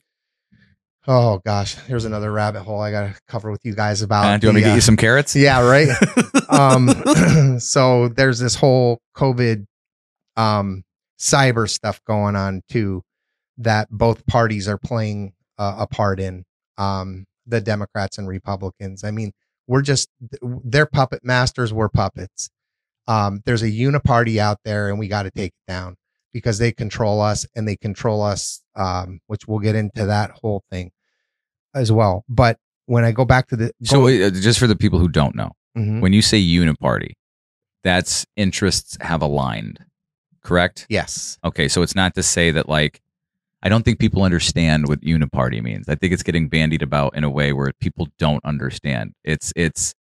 [1.08, 4.24] Oh gosh, here's another rabbit hole I got to cover with you guys about.
[4.24, 5.34] Uh, do you want me to get uh, you some carrots?
[5.34, 5.88] yeah, right.
[6.48, 9.66] um, so there's this whole COVID
[10.36, 10.84] um,
[11.18, 13.02] cyber stuff going on too,
[13.58, 16.44] that both parties are playing uh, a part in.
[16.78, 19.04] Um, the Democrats and Republicans.
[19.04, 19.32] I mean,
[19.66, 20.08] we're just
[20.64, 21.72] they're puppet masters.
[21.72, 22.50] We're puppets.
[23.08, 25.96] Um, there's a uniparty out there, and we got to take it down
[26.32, 28.62] because they control us and they control us.
[28.74, 30.92] Um, which we'll get into that whole thing
[31.74, 32.24] as well.
[32.28, 35.08] But when I go back to the So go- uh, just for the people who
[35.08, 36.00] don't know, Mhm.
[36.00, 37.12] when you say uniparty,
[37.84, 39.78] that's interests have aligned,
[40.42, 40.86] correct?
[40.88, 43.00] yes, Okay, so it's not to say that like
[43.62, 45.88] I don't think people understand what uniparty means.
[45.88, 49.12] I think it's getting bandied about in a way where people don't understand.
[49.24, 49.94] It's it's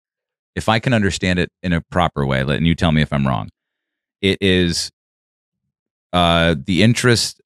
[0.55, 3.13] if I can understand it in a proper way, let- and you tell me if
[3.13, 3.49] I'm wrong.
[4.21, 4.91] It is
[6.13, 7.39] uh the interest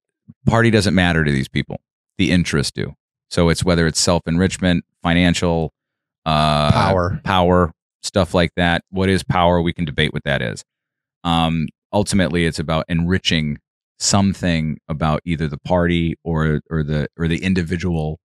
[0.46, 1.82] party doesn't matter to these people.
[2.18, 2.94] The interests do.
[3.30, 5.72] So it's whether it's self-enrichment, financial
[6.26, 7.22] uh power.
[7.24, 7.72] power,
[8.04, 8.84] stuff like that.
[8.90, 9.62] What is power?
[9.62, 10.64] We can debate what that is.
[11.24, 13.58] Um, ultimately, it's about enriching
[14.00, 18.20] something about either the party or or the or the individual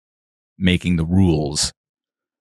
[0.59, 1.73] making the rules.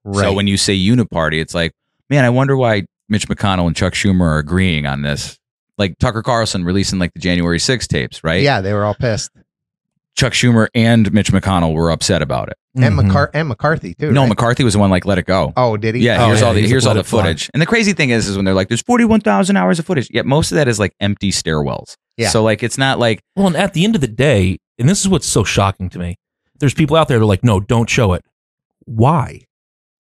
[0.03, 0.23] Right.
[0.23, 1.71] So when you say uniparty, it's like,
[2.09, 5.37] man, I wonder why Mitch McConnell and Chuck Schumer are agreeing on this.
[5.79, 8.43] like Tucker Carlson releasing like the January 6 tapes, right?
[8.43, 9.31] Yeah, they were all pissed.
[10.15, 12.57] Chuck Schumer and Mitch McConnell were upset about it.
[12.75, 13.09] And, Mhm.
[13.11, 14.11] McCar- and McCarthy too.
[14.11, 14.29] No, right?
[14.29, 15.53] McCarthy was the one like let it go.
[15.57, 16.01] Oh, did he?
[16.01, 17.21] Yeah, Oh, here's yeah, all the here's all the let it fly.
[17.23, 17.49] footage.
[17.53, 20.25] And the crazy thing is, is when they're like, "There's 41,000 hours of footage." Yet
[20.25, 21.95] most of that is like empty stairwells.
[22.17, 22.29] Yeah.
[22.29, 24.99] So like, it's not like Well, and at the end of the day, and this
[25.01, 26.15] is what's so shocking to me,
[26.59, 28.23] there's people out there that are like, no, don't show it.
[28.85, 29.41] Why?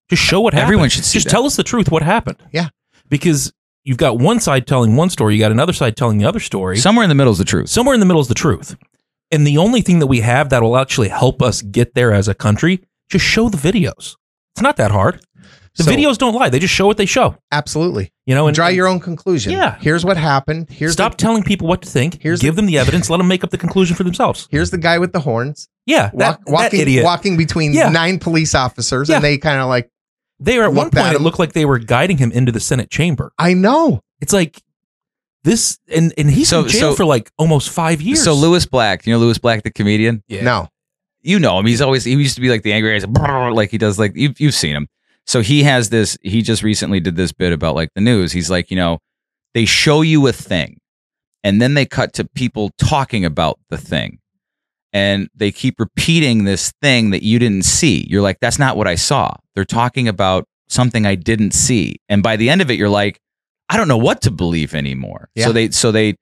[0.09, 0.65] Just show what happened.
[0.65, 1.31] Everyone should see Just that.
[1.31, 1.91] tell us the truth.
[1.91, 2.37] What happened?
[2.51, 2.69] Yeah.
[3.09, 3.51] Because
[3.83, 6.77] you've got one side telling one story, you got another side telling the other story.
[6.77, 7.69] somewhere in the middle is the truth.
[7.69, 8.75] Somewhere in the middle is the truth.
[9.31, 12.27] And the only thing that we have that will actually help us get there as
[12.27, 14.15] a country, just show the videos.
[14.55, 15.21] It's not that hard.
[15.75, 16.49] The So- videos don't lie.
[16.49, 17.35] They just show what they show.
[17.51, 18.11] Absolutely.
[18.25, 19.51] You know, and Draw your own conclusion.
[19.53, 19.77] Yeah.
[19.79, 20.67] Here's what happened.
[20.69, 22.17] Here's stop The, telling people what to think.
[22.21, 23.09] Here's give the- them the evidence.
[23.09, 24.47] let them make up the conclusion for themselves.
[24.51, 27.03] here's the guy with the horns Yeah, that, walk, that walking idiot.
[27.05, 27.89] walking between Yeah.
[27.89, 29.15] nine police officers, Yeah.
[29.17, 29.89] and they kind of like,
[30.39, 31.13] They are at one point.
[31.13, 33.31] It looked like they were guiding him into the Senate chamber.
[33.37, 33.99] I know.
[34.21, 34.61] It's like
[35.43, 38.23] this, and and he's So- in jail so- for like almost five years.
[38.23, 40.23] So Lewis Black, you know Lewis Black, the comedian.
[40.27, 40.43] yeah.
[40.43, 40.67] No.
[41.21, 41.65] You know him.
[41.65, 43.99] He's always he used to be like the angry guy, he's like, like he does
[43.99, 44.87] like you've you've seen him.
[45.25, 46.17] So he has this.
[46.21, 48.31] He just recently did this bit about like the news.
[48.31, 48.99] He's like, you know,
[49.53, 50.79] they show you a thing,
[51.43, 54.19] and then they cut to people talking about the thing,
[54.93, 58.07] and they keep repeating this thing that you didn't see.
[58.09, 59.33] You're like, that's not what I saw.
[59.55, 63.19] They're talking about something I didn't see, and by the end of it, you're like,
[63.69, 65.29] I don't know what to believe anymore.
[65.35, 65.45] Yeah.
[65.45, 66.15] So they so they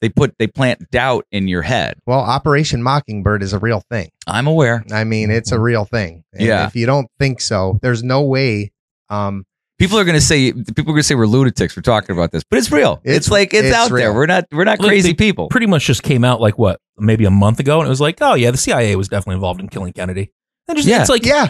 [0.00, 1.98] they put they plant doubt in your head.
[2.06, 4.10] Well, Operation Mockingbird is a real thing.
[4.26, 4.84] I'm aware.
[4.92, 6.24] I mean, it's a real thing.
[6.32, 6.66] And Yeah.
[6.66, 8.72] If you don't think so, there's no way.
[9.10, 9.44] Um,
[9.78, 12.32] People are going to say people are going to say we're lunatics for talking about
[12.32, 13.00] this, but it's real.
[13.04, 14.12] It's, It's- like it's, it's out there.
[14.12, 15.48] We're not we're not Look, crazy they people.
[15.50, 18.18] Pretty much just came out like what, maybe a month ago, and it was like,
[18.20, 20.32] oh yeah, the CIA was definitely involved in killing Kennedy.
[20.66, 21.00] And just, Yeah.
[21.00, 21.42] it's like, yeah.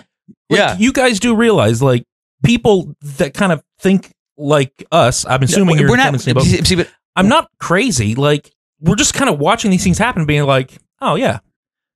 [0.50, 0.76] like, Yeah.
[0.78, 2.04] you guys do realize like
[2.44, 5.26] people that kind of think like us.
[5.26, 6.04] I'm assuming No, you're we're not.
[6.04, 8.14] Tennessee, but see, see, but I'm not crazy.
[8.14, 11.40] Like we're just kind of watching these things happen, being like, oh yeah,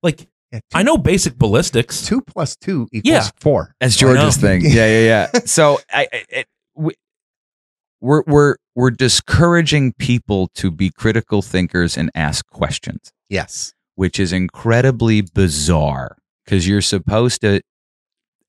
[0.03, 2.05] like yeah two, I know basic ballistics.
[2.05, 3.29] two plus two equals Yeah.
[3.39, 3.73] four.
[3.79, 4.13] that's I know.
[4.15, 4.61] George's thing.
[4.63, 5.39] Yeah, yeah, yeah.
[5.45, 6.93] So I, I it, we,
[8.01, 13.73] we're we're we're discouraging people to be critical thinkers and ask questions, Yes.
[13.95, 17.61] which is incredibly bizarre because you're supposed to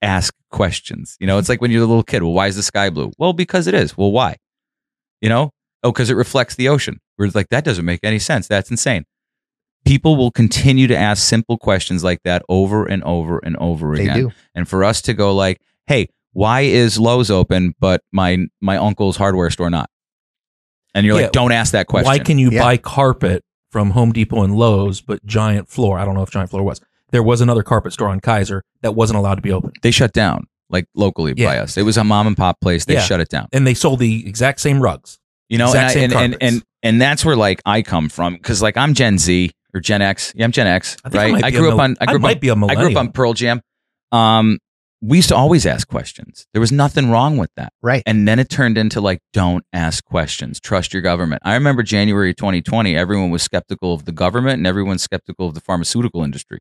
[0.02, 1.16] ask questions.
[1.20, 2.22] You know, it's like when you're a little kid.
[2.22, 3.12] Well, why is the sky blue?
[3.18, 3.96] Well, because it is.
[3.96, 4.36] Well, why?
[5.20, 5.50] You know?
[5.82, 6.98] Oh, because it reflects the ocean.
[7.18, 8.48] We're like, that doesn't make any sense.
[8.48, 9.04] That's insane.
[9.84, 14.04] People will continue to ask simple questions like that over and over and over They
[14.04, 14.16] again.
[14.16, 14.30] do.
[14.54, 19.16] And for us to go like, hey, why is Lowe's open but my my uncle's
[19.16, 19.90] hardware store not?
[20.94, 21.22] And you're Yeah.
[21.24, 22.06] like, don't ask that question.
[22.06, 22.62] Why can you Yeah.
[22.62, 25.98] buy carpet from Home Depot and Lowe's, but Giant Floor?
[25.98, 26.80] I don't know if Giant Floor was.
[27.10, 30.12] There was another carpet store on Kaiser that wasn't allowed to be open, they shut
[30.12, 31.46] down like locally Yeah.
[31.48, 31.76] by us.
[31.76, 32.84] It was a mom and pop place.
[32.86, 33.00] They Yeah.
[33.00, 33.48] shut it down.
[33.52, 35.18] and they sold the exact same rugs.
[35.48, 38.62] You know, and, I, and, and and and that's where like I come from because
[38.62, 40.32] like I'm Gen Z or Gen X.
[40.34, 41.44] Yeah, I'm Gen X, I I right?
[41.44, 42.96] I a grew up on I grew up might on, be a I grew up
[42.96, 43.60] on Pearl Jam.
[44.10, 44.58] Um,
[45.02, 46.46] we used to always ask questions.
[46.54, 47.74] There was nothing wrong with that.
[47.82, 48.02] Right.
[48.06, 50.60] And then it turned into like, don't ask questions.
[50.60, 51.42] Trust your government.
[51.44, 55.60] I remember January 2020, everyone was skeptical of the government and everyone's skeptical of the
[55.60, 56.58] pharmaceutical industry.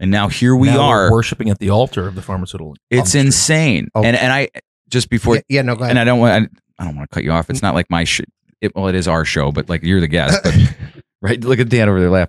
[0.00, 2.76] And now here we Now we're worshiping at the altar of the pharmaceutical.
[2.90, 3.20] It's industry.
[3.20, 3.88] insane.
[3.94, 4.04] Oh.
[4.04, 4.48] And and I
[4.88, 5.90] just before yeah, yeah, no, go ahead.
[5.90, 7.50] and I don't want I, I don't want to cut you off.
[7.50, 8.22] It's not like my sh-
[8.60, 10.42] it, well, it is our show, but like you're the guest.
[10.42, 10.54] But
[11.22, 12.28] right, look at Dan over there laugh.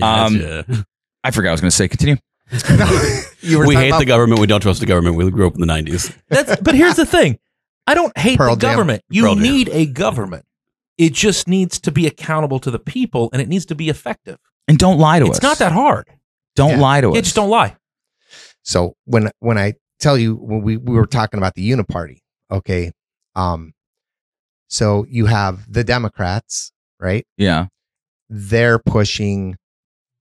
[0.00, 0.62] Um, yeah.
[1.24, 1.88] I forgot I was going to say.
[1.88, 2.16] Continue.
[3.40, 4.40] you were we hate about the government.
[4.40, 5.16] We don't trust the government.
[5.16, 6.14] We grew up in the 90s.
[6.28, 7.38] That's, but here's the thing:
[7.86, 8.72] I don't hate Pearl the Jam.
[8.72, 9.02] government.
[9.08, 9.42] You Pearl Jam.
[9.42, 10.44] need a government.
[10.96, 14.38] It just needs to be accountable to the people, and it needs to be effective.
[14.68, 15.36] And don't lie to us.
[15.36, 16.08] It's not that hard.
[16.56, 16.80] Don't Yeah.
[16.80, 17.24] lie to Yeah, us.
[17.24, 17.76] just don't lie.
[18.62, 22.18] So when when I tell you when we, we were talking about the uniparty,
[22.50, 22.90] okay,
[23.36, 23.72] um,
[24.68, 27.24] so you have the Democrats, right?
[27.36, 27.66] Yeah.
[28.28, 29.56] They're pushing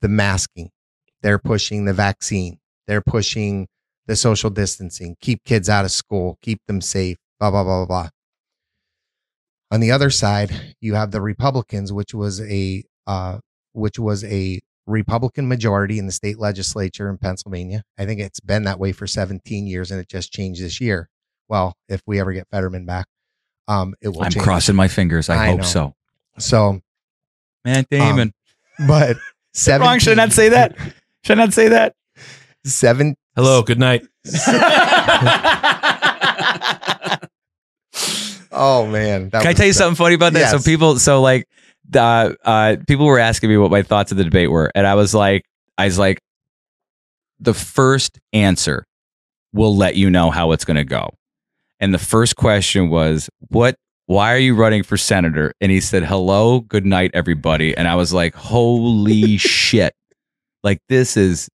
[0.01, 0.69] the masking,
[1.23, 3.67] they're pushing the vaccine, they're pushing
[4.05, 8.03] the social distancing, keep kids out of school, keep them safe, blah blah blah blah
[8.03, 8.09] blah.
[9.71, 13.39] On the other side, you have the Republicans, which was a uh,
[13.73, 17.83] which was a Republican majority in the state legislature in Pennsylvania.
[17.97, 21.09] I think it's been that way for 17 years, and it just changed this year.
[21.47, 23.07] Well, if we ever get Fetterman back,
[23.67, 24.23] um, it will.
[24.23, 24.43] I'm change.
[24.43, 25.29] crossing my fingers.
[25.29, 25.63] I, I hope know.
[25.65, 25.95] so.
[26.37, 26.81] So,
[27.63, 28.33] Man, Damon.
[28.87, 29.17] but
[29.53, 29.87] seven.
[29.87, 29.99] Wrong.
[29.99, 30.75] Should I not say that?
[31.23, 31.95] Should I not say that?
[32.63, 33.15] Seven.
[33.35, 34.05] Hello, good night.
[38.57, 40.49] Oh man, that Can I tell you so- something funny about that?
[40.49, 41.45] So people, so like,
[41.95, 44.95] uh, uh, people were asking me what my thoughts of the debate were, and I
[44.95, 45.43] was like,
[45.77, 46.19] I was like,
[47.39, 48.85] the first answer
[49.53, 51.09] will let you know how it's going to go.
[51.79, 53.75] And the first question was, what
[54.07, 55.51] why are you running for senator?
[55.59, 57.75] And he said, hello, good night, everybody.
[57.75, 59.93] And I was like, holy shit.
[60.63, 61.49] Like, this is.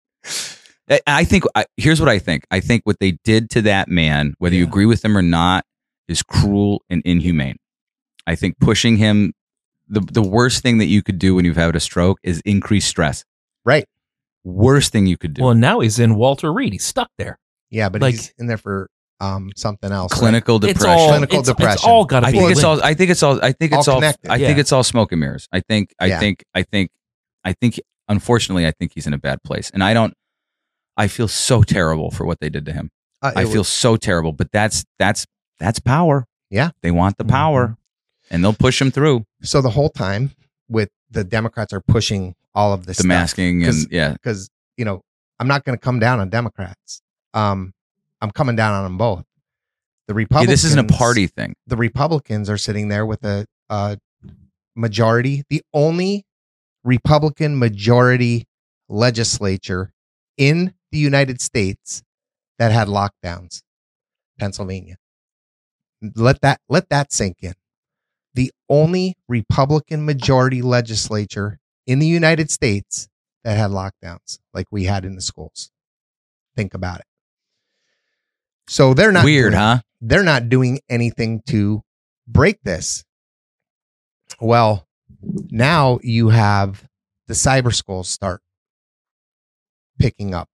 [0.90, 2.44] I- I think, I, here's what I think.
[2.52, 5.64] I think what they did to that man, whether you agree with them or not,
[6.10, 7.56] is cruel and inhumane.
[8.28, 9.32] I think pushing him,
[9.92, 12.86] the, the worst thing that you could do when you've had a stroke is increase
[12.86, 13.24] stress.
[13.66, 13.86] Right.
[14.44, 15.44] Worst thing you could do.
[15.44, 16.74] Well, now he's in Walter Reed.
[16.74, 17.38] He's stuck there.
[17.70, 18.90] Yeah, but Like- he's in there for
[19.20, 20.14] um something else.
[20.14, 20.20] right?
[20.20, 20.90] Clinical It's depression.
[21.00, 21.90] all Clinical it's, It's depression.
[21.92, 22.82] all got to I think it's linked.
[22.82, 22.84] all.
[22.90, 23.40] I think it's all.
[23.46, 23.96] I think it's all.
[23.98, 24.32] connected.
[24.32, 24.62] I think Yeah.
[24.62, 25.48] it's all smoke and mirrors.
[25.52, 25.94] I think.
[26.00, 26.20] I Yeah.
[26.20, 26.44] think.
[26.56, 26.90] I think.
[27.44, 27.80] I think.
[28.08, 30.14] Unfortunately, I think he's in a bad place, and I don't.
[30.98, 32.90] I feel so terrible for what they did to him.
[33.22, 35.28] Uh, I feel was- so terrible, but that's that's
[35.60, 36.26] that's power.
[36.50, 36.72] Yeah.
[36.82, 37.78] they want the power,
[38.32, 40.32] and they'll push them through so the whole time
[40.68, 43.08] with the Democrats are pushing all of this the stuff.
[43.08, 44.14] masking and yeah.
[44.14, 45.04] because you know
[45.40, 47.02] I'm not going to come down on Democrats.
[47.34, 47.74] Um,
[48.22, 49.26] I'm coming down on them both.
[50.08, 50.18] The yeah.
[50.18, 50.62] Republicans.
[50.62, 51.56] This isn't a party thing.
[51.66, 53.98] The Republicans are sitting there with a, a
[54.76, 56.26] majority, the only
[56.84, 58.46] Republican majority
[58.88, 59.94] legislature
[60.38, 62.04] in the United States
[62.60, 63.64] that had lockdowns,
[64.40, 64.98] Pennsylvania.
[66.16, 67.54] Let that let that sink in.
[68.34, 73.08] The only Republican majority legislature in the United States
[73.44, 75.72] that had lockdowns like we had in the schools.
[76.56, 77.06] Think about it.
[78.68, 79.82] So they're not Weird, doing- huh?
[80.00, 81.84] They're not doing anything to
[82.28, 83.04] break this.
[84.40, 84.88] Well,
[85.22, 86.88] now you have
[87.28, 88.42] the cyber schools start
[90.00, 90.48] picking up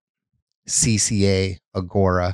[0.68, 2.34] CCA, Agora.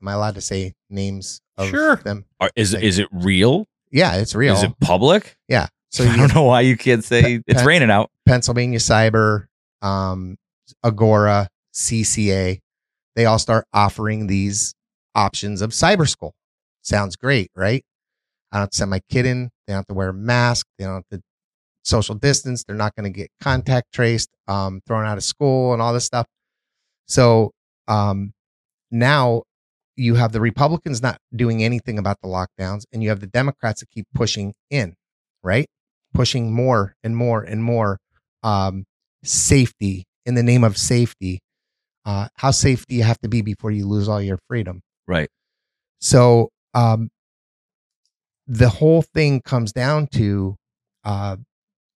[0.00, 1.96] Am I allowed to say names of Sure.
[1.96, 2.26] them?
[2.40, 3.66] Are, is Like- is it real?
[3.92, 4.54] Yeah, it's real.
[4.54, 5.36] Is it public?
[5.48, 5.68] yeah.
[5.92, 8.08] So I you don't know why you can't say Pe- it's pe- raining out.
[8.26, 9.44] Pennsylvania Cyber,
[9.82, 10.38] um,
[10.82, 12.60] Agora, CCA,
[13.14, 14.72] they all start offering these
[15.14, 16.32] options of cyber school.
[16.80, 17.84] Sounds great, right?
[18.50, 19.50] I don't have to send my kid in.
[19.66, 20.66] They don't have to wear a mask.
[20.78, 21.22] They don't have to
[21.84, 22.64] social distance.
[22.64, 26.06] They're not going to get contact traced, um, thrown out of school and all this
[26.06, 26.26] stuff.
[27.06, 27.50] So
[27.86, 28.32] um,
[28.90, 29.42] now
[29.96, 33.80] you have the Republicans not doing anything about the lockdowns, and you have the Democrats
[33.80, 34.94] that keep pushing in,
[35.42, 35.66] right?
[36.14, 37.98] Pushing more and more and more
[38.42, 38.84] um,
[39.22, 41.40] safety in the name of safety.
[42.04, 44.80] Uh, how safe do you have to be before you lose all your freedom?
[45.06, 45.28] Right.
[46.00, 47.10] So um,
[48.46, 50.56] the whole thing comes down to
[51.04, 51.36] uh,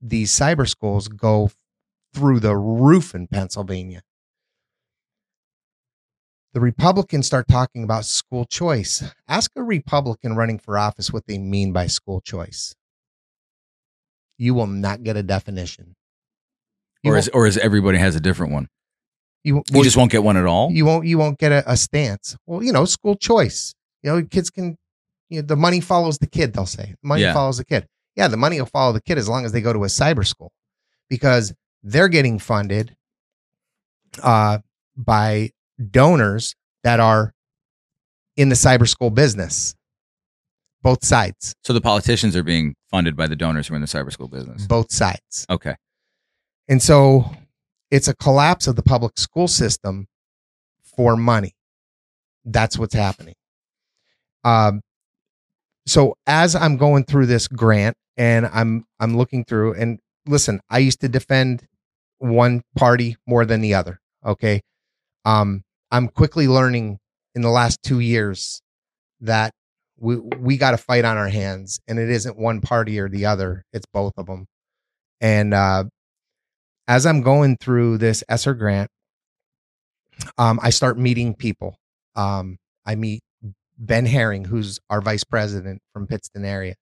[0.01, 1.51] these cyber schools go
[2.15, 4.03] through the roof in Pennsylvania.
[6.57, 9.05] The Republicans start talking about school choice.
[9.29, 12.75] Ask a Republican running for office what they mean by school choice.
[14.39, 15.97] You will not get a definition.
[17.03, 18.69] You Or is or is everybody has a different one?
[19.45, 20.73] you, You just won't get one at all.
[20.73, 22.39] you won't you won't get a, a stance.
[22.47, 23.75] Well, you know, school choice.
[24.03, 24.79] You know, kids can
[25.29, 26.95] you know, the money follows the kid, they'll say.
[27.03, 27.35] Money Yeah.
[27.35, 27.87] follows the kid.
[28.15, 30.27] Yeah, the money will follow the kid as long as they go to a cyber
[30.27, 30.53] school
[31.11, 31.53] because
[31.83, 32.97] they're getting funded
[34.23, 34.61] uh
[34.97, 35.51] by
[35.91, 36.55] donors
[36.85, 37.33] that are
[38.37, 39.75] in the cyber school business.
[40.83, 41.55] Both sides.
[41.65, 44.29] So the politicians are being funded by the donors who are in the cyber school
[44.29, 44.67] business.
[44.67, 45.47] Both sides.
[45.51, 45.75] Okay.
[46.69, 47.31] And so
[47.91, 50.07] it's a collapse of the public school system
[50.97, 51.53] for money.
[52.45, 53.35] That's what's happening.
[54.45, 54.81] Um,
[55.87, 60.79] so as I'm going through this grant and I'm I'm looking through and listen, I
[60.79, 61.67] used to defend
[62.19, 64.01] one party more than the other.
[64.25, 64.63] Okay.
[65.25, 66.99] Um, I'm quickly learning
[67.35, 68.61] in the last two years
[69.21, 69.53] that
[69.99, 73.27] we we got to fight on our hands, and it isn't one party or the
[73.27, 74.47] other; it's both of them.
[75.21, 75.85] And uh,
[76.89, 78.91] as I'm going through this ESSER grant,
[80.39, 81.79] um, I start meeting people.
[82.15, 83.23] Um, I meet
[83.79, 86.75] Ben Herring, who's our vice president from Pittston area.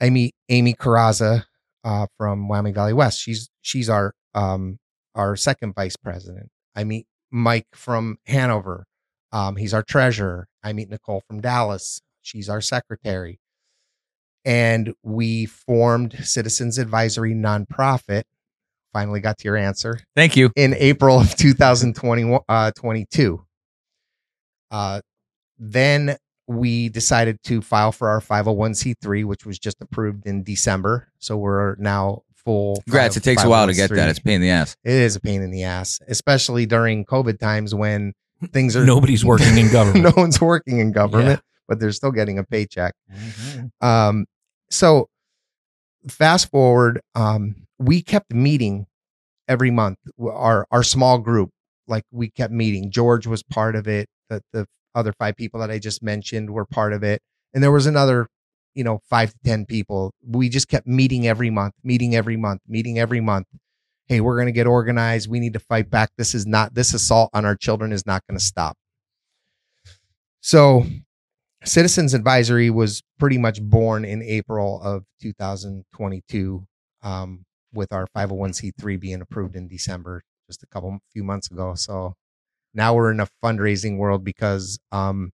[0.00, 1.44] I meet Amy Carraza
[1.84, 3.20] uh, from Wyoming Valley West.
[3.20, 4.78] She's she's our um,
[5.14, 6.50] our second vice president.
[6.74, 8.86] I meet Mike from Hanover.
[9.32, 10.46] Um, he's our treasurer.
[10.62, 12.00] I meet Nicole from Dallas.
[12.22, 13.40] She's our secretary.
[14.44, 18.22] And we formed Citizens Advisory Nonprofit.
[18.92, 20.52] Finally got to your answer Thank you.
[20.54, 23.44] in April of 2021, uh, 22.
[24.70, 25.00] Uh,
[25.58, 26.16] then
[26.46, 31.08] we decided to file for our 501c3, which was just approved in December.
[31.18, 32.82] So we're now full.
[32.82, 33.16] Congrats.
[33.16, 34.08] It takes a while to get that.
[34.08, 34.76] It's a pain in the ass.
[34.84, 38.12] It is a pain in the ass, especially during COVID times when
[38.52, 40.04] things are Nobody's working in government.
[40.04, 42.94] no one's working in government, but they're still getting a paycheck.
[43.12, 43.86] Mm-hmm.
[43.86, 44.26] Um,
[44.70, 45.08] so
[46.08, 48.86] fast forward, um, we kept meeting
[49.48, 49.98] every month.
[50.20, 51.50] Our our small group,
[51.86, 52.90] like we kept meeting.
[52.90, 54.08] George was part of it.
[54.28, 57.20] The the other five people that I just mentioned were part of it,
[57.52, 58.28] and there was another
[58.74, 60.12] you know, five to 10 people.
[60.26, 63.46] We just kept meeting every month, meeting every month, meeting every month.
[64.06, 65.30] Hey, we're going to get organized.
[65.30, 66.10] We need to fight back.
[66.18, 68.76] This is not, this assault on our children is not going to stop.
[70.40, 70.84] So,
[71.64, 76.66] Citizens Advisory was pretty much born in April of 2022
[77.02, 81.74] um, with our 501c3 being approved in December, just a couple few months ago.
[81.74, 82.14] So
[82.74, 85.30] now we're in a fundraising world because um,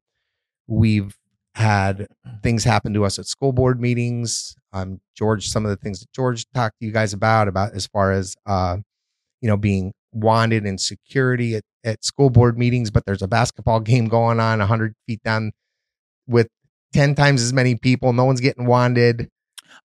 [0.69, 1.17] we've
[1.55, 2.07] had
[2.43, 4.55] things happen to us at school board meetings.
[4.73, 7.87] Um, George, some of the things that George talked to you guys about, about as
[7.87, 8.77] far as uh,
[9.41, 13.81] you know, being wanted in security at, at school board meetings, but there's a basketball
[13.91, 15.53] game going on 100 feet down
[16.27, 16.49] with
[16.93, 18.13] 10 times as many people.
[18.13, 19.29] No one's getting wanted.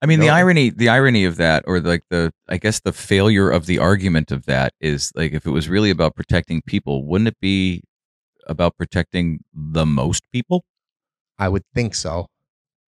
[0.02, 3.50] I mean, the irony, the irony of that, or like the, I guess the failure
[3.50, 7.30] of the argument of that is like, if it was really about protecting people, wouldn't
[7.30, 7.82] it be
[8.46, 10.66] about protecting the most people?
[11.38, 12.28] I would think so.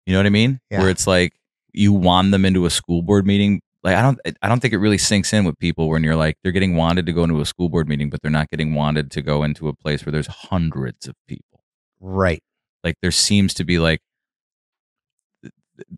[0.06, 0.60] You know what I mean?
[0.70, 0.80] Yeah.
[0.80, 1.32] Where it's like
[1.72, 3.60] you wand them into a school board meeting.
[3.82, 6.36] Like I don't, I don't think it really sinks in with people when you're like
[6.42, 9.10] they're getting wanted to go into a school board meeting, but they're not getting wanted
[9.12, 11.60] to go into a place where there's hundreds of people.
[12.00, 12.42] Right.
[12.82, 14.00] Like there seems to be like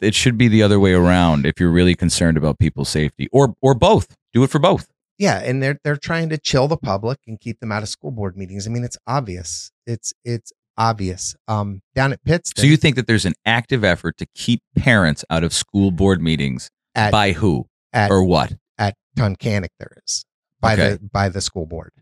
[0.00, 3.54] it should be the other way around if you're really concerned about people's safety, or
[3.60, 4.16] or both.
[4.32, 4.88] Do it for both.
[5.18, 8.10] Yeah, and they're they're trying to chill the public and keep them out of school
[8.10, 8.66] board meetings.
[8.66, 9.70] I mean, it's obvious.
[9.86, 11.34] It's it's obvious.
[11.48, 15.24] Um, down at Pittston, So you think that there's an active effort to keep parents
[15.30, 18.54] out of school board meetings at by who at or what?
[18.78, 20.24] at Tunkhannock there is
[20.60, 20.90] by Okay.
[20.94, 21.92] the by the school board,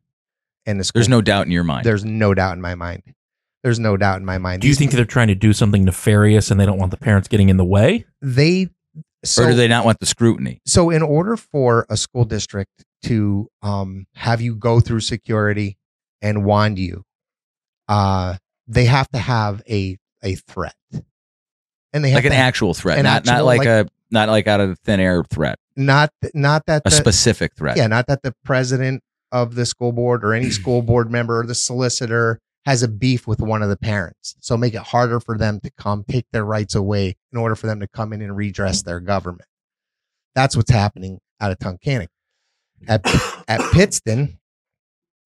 [0.66, 1.00] and the school.
[1.00, 1.84] There's no doubt in your mind.
[1.84, 3.02] There's no doubt in my mind.
[3.62, 4.60] There's no doubt in my mind.
[4.62, 6.96] Do you These- think they're trying to do something nefarious and they don't want the
[6.98, 8.04] parents getting in the way?
[8.20, 8.68] they?
[9.24, 10.60] So, or do they not want the scrutiny?
[10.66, 15.78] so in order for a school district to um, have you go through security
[16.20, 17.04] and wand you,
[17.88, 18.36] uh,
[18.66, 20.74] they have to have a a threat,
[21.92, 24.46] and they have Like an actual threat, an not not like, like- a not like
[24.46, 27.76] out of thin air threat, not not that a the, specific threat.
[27.76, 29.02] yeah, not that the president
[29.32, 33.26] of the school board or any school board member or the solicitor has a beef
[33.26, 34.36] with one of the parents.
[34.40, 37.66] So make it harder for them to come take their rights away in order for
[37.66, 39.46] them to come in and redress their government.
[40.34, 42.08] That's what's happening out of Tunkhannock.
[42.88, 43.02] At
[43.48, 44.38] at Pittston,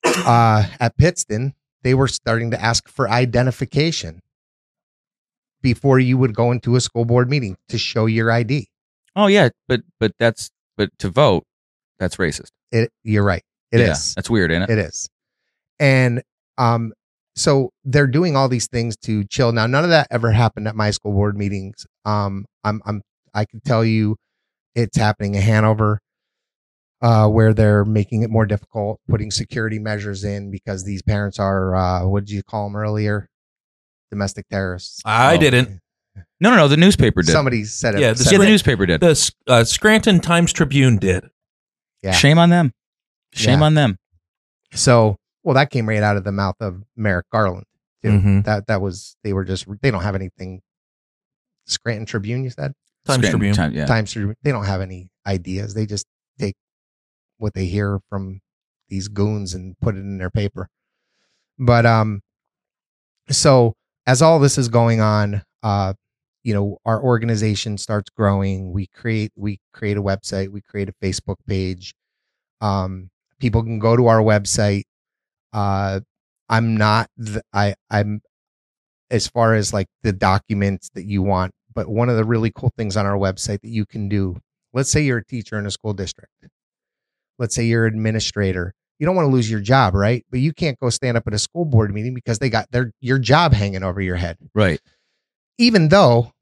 [0.05, 1.55] uh, at Pittston,
[1.89, 4.21] they were starting to ask for identification
[5.63, 8.69] before you would go into a school board meeting to show your ID.
[9.17, 11.45] Oh yeah, but but that's but to vote,
[11.99, 12.51] that's racist.
[12.71, 13.43] It, you're right.
[13.73, 13.87] It is.
[13.89, 14.71] yeah, That's weird, ain't it?
[14.71, 15.09] It is.
[15.79, 16.23] And
[16.59, 16.93] um,
[17.35, 19.53] so they're doing all these things to chill.
[19.53, 21.87] Now, none of that ever happened at my school board meetings.
[22.05, 23.01] Um, I'm, I'm,
[23.33, 24.17] I can tell you,
[24.75, 26.01] it's happening in Hanover,
[27.01, 31.75] uh, where they're making it more difficult, putting security measures in because these parents are,
[31.77, 33.29] uh, what did you call them earlier?
[34.11, 35.01] Domestic terrorists.
[35.05, 35.39] I Oh.
[35.39, 35.81] didn't.
[36.41, 36.69] No, no, no.
[36.69, 37.31] The newspaper did.
[37.33, 38.01] Somebody said it.
[38.01, 39.01] Yeah, the yeah, the newspaper did.
[39.01, 41.29] The uh, Scranton Times Tribune did.
[42.03, 42.13] yeah.
[42.13, 42.73] Shame on them.
[43.33, 43.67] Shame Yeah.
[43.67, 43.99] on them.
[44.73, 47.65] So, well, that came right out of the mouth of Merrick Garland.
[48.03, 48.11] Too.
[48.11, 48.45] Mhm.
[48.45, 50.61] That that was they were just they don't have anything.
[51.67, 52.73] Scranton Tribune, you said.
[53.05, 53.55] Times Scranton Tribune.
[53.55, 53.87] Time- yeah.
[53.87, 54.37] Times Tribune.
[54.43, 55.75] They don't have any ideas.
[55.75, 56.07] They just
[56.39, 56.55] take
[57.39, 58.41] what they hear from
[58.89, 60.69] these goons and put it in their paper.
[61.59, 62.21] But um,
[63.31, 63.75] so
[64.07, 65.95] as all this is going on, uh,
[66.43, 68.73] you know, our organization starts growing.
[68.73, 70.51] We create we create a website.
[70.51, 71.95] We create a Facebook page.
[72.61, 74.85] Um, people can go to our website.
[75.53, 76.01] Uh,
[76.49, 77.11] I'm not.
[77.17, 78.23] The, I I'm
[79.11, 81.53] as far as like the documents that you want.
[81.75, 84.41] But one of the really cool things on our website that you can do,
[84.73, 86.33] let's say you're a teacher in a school district.
[87.39, 88.75] Let's say you're an administrator.
[88.99, 90.25] You don't want to lose your job, right?
[90.31, 92.93] But you can't go stand up at a school board meeting because they got their
[93.01, 94.39] your job hanging over your head.
[94.55, 94.81] Right.
[95.59, 96.33] Even though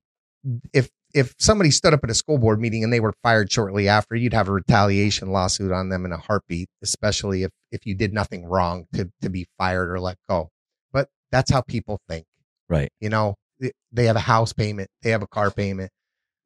[0.72, 3.88] if if somebody stood up at a school board meeting and they were fired shortly
[3.88, 7.94] after, you'd have a retaliation lawsuit on them in a heartbeat, especially if if you
[7.94, 10.50] did nothing wrong to to be fired or let go.
[10.92, 12.26] But that's how people think.
[12.68, 12.90] Right.
[13.00, 15.90] You know, they- they have a house payment, they have a car payment,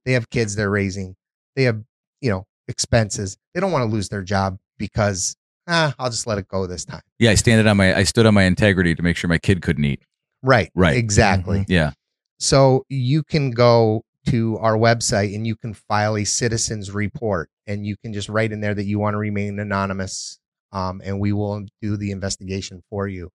[0.04, 1.16] they have kids they're raising,
[1.56, 1.82] they have,
[2.20, 3.36] you know, expenses.
[3.54, 5.36] They don't want to lose their job because,
[5.68, 7.02] ah, I'll just let it go this time.
[7.18, 7.30] Yeah.
[7.30, 7.94] I standed on my.
[7.94, 10.02] I stood on my integrity to make sure my kid couldn't eat.
[10.42, 10.70] Right.
[10.74, 10.96] Right.
[10.96, 11.66] Exactly.
[11.68, 11.92] Yeah.
[12.38, 17.86] So you can go to our website and you can file a citizens report and
[17.86, 20.38] you can just write in there that you want to remain anonymous
[20.72, 23.30] um, and we will do the investigation for you.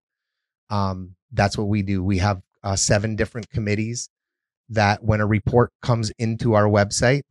[0.69, 2.03] Um, that's what we do.
[2.03, 4.09] We have uh, seven different committees
[4.69, 7.21] that when a report comes into our website,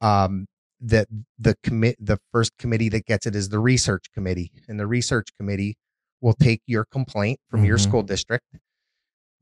[0.00, 0.46] um,
[0.80, 1.08] that
[1.38, 5.28] the commit the first committee that gets it is the research committee, and the research
[5.38, 5.76] committee
[6.20, 7.82] will take your complaint from your Mhm.
[7.82, 8.44] school district,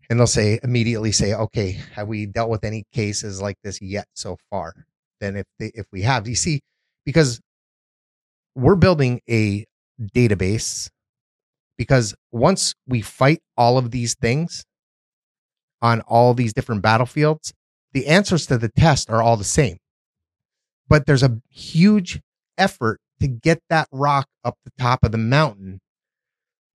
[0.09, 4.07] and they'll say immediately say, okay, have we dealt with any cases like this yet
[4.15, 4.87] so far?
[5.21, 6.61] Then if they, if we have, you see,
[7.05, 7.41] because
[8.55, 9.65] we're building a
[10.01, 10.89] database
[11.77, 14.65] because once we fight all of these things
[15.83, 17.53] on all these different battlefields,
[17.93, 19.79] the answers to the test are all the same.
[20.95, 22.21] But there's a huge
[22.57, 25.81] effort to get that rock up the top of the mountain.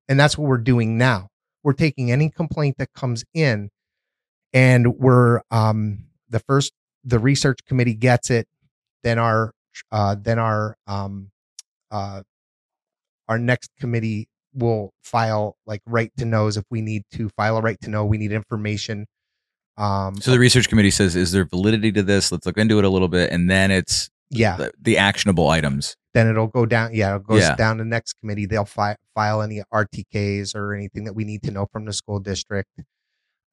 [0.10, 1.30] And that's what we're doing now.
[1.64, 3.70] We're taking any complaint that comes in
[4.52, 6.74] and we're um the first
[7.06, 8.46] the research committee gets it,
[9.06, 9.54] then our
[9.90, 11.32] uh then our um
[11.90, 12.24] uh
[13.30, 17.62] our next committee will file like right to knows if we need to file a
[17.62, 19.06] right to know we need information
[19.80, 22.32] um So the research committee says, is there validity to this?
[22.32, 25.96] Let's look into it a little bit, and then it's yeah the, the actionable items.
[26.14, 27.56] then it'll go down yeah it goes Yeah.
[27.56, 31.42] down to the next committee they'll fi- file any rtks or anything that we need
[31.44, 32.70] to know from the school district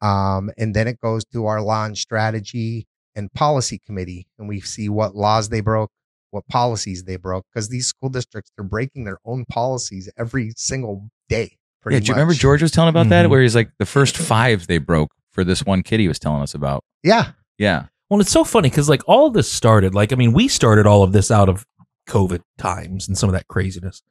[0.03, 4.61] um and then it goes to our law and strategy and policy committee and we
[4.61, 5.91] see what laws they broke
[6.31, 11.09] what policies they broke because these school districts they're breaking their own policies every single
[11.31, 11.57] day
[11.89, 12.35] Yeah, do you remember.
[12.35, 13.31] George was telling about that, Mhm.
[13.31, 16.43] where he's like the first five they broke for this one kid he was telling
[16.43, 16.83] us about.
[17.05, 20.33] yeah Yeah, Well, it's so funny because like all of this started, like I mean,
[20.33, 21.65] we started all of this out of
[22.09, 24.03] COVID times and some of that craziness,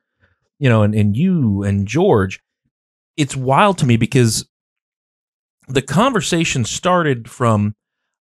[0.59, 2.39] you know, and, and you and George,
[3.17, 4.47] it's wild to me because
[5.67, 7.75] the conversation started from,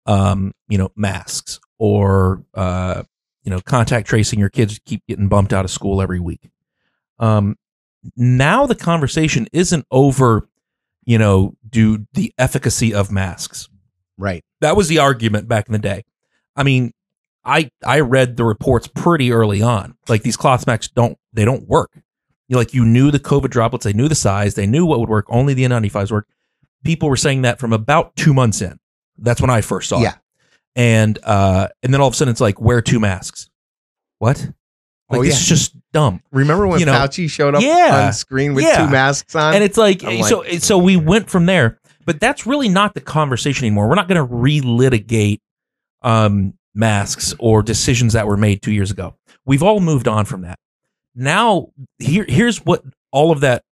[0.05, 3.03] um, you know, masks or, uh,
[3.43, 4.39] you know, contact tracing.
[4.39, 6.49] Your kids keep getting bumped out of school every week.
[7.17, 7.55] Um,
[8.17, 10.49] now the conversation isn't over,
[11.09, 13.67] you know, do the efficacy of masks
[14.17, 16.03] right that was the argument back in the day.
[16.55, 16.91] I mean,
[17.43, 19.95] I I read the reports pretty early on.
[20.07, 21.89] Like these cloth masks don't they don't work.
[21.95, 24.99] You know, like you knew the COVID droplets, they knew the size, they knew what
[24.99, 25.25] would work.
[25.29, 26.27] Only the N95s work.
[26.83, 28.77] People were saying that from about two months in.
[29.17, 30.09] That's when I first saw Yeah.
[30.11, 30.15] it.
[30.75, 33.49] And uh, and then all of a sudden it's like wear two masks.
[34.19, 34.51] What?
[35.09, 35.39] Like Oh, this yeah.
[35.39, 36.21] is just dumb.
[36.31, 38.85] remember when You know, fauci showed up yeah, on screen with yeah.
[38.85, 39.55] two masks on?
[39.55, 41.79] And it's like, I'm so like, so we went from there.
[42.05, 43.87] But that's really not the conversation anymore.
[43.87, 45.39] We're not going to relitigate
[46.01, 49.15] um masks or decisions that were made two years ago.
[49.45, 50.57] We've all moved on from that.
[51.15, 53.63] Now here here's what all of that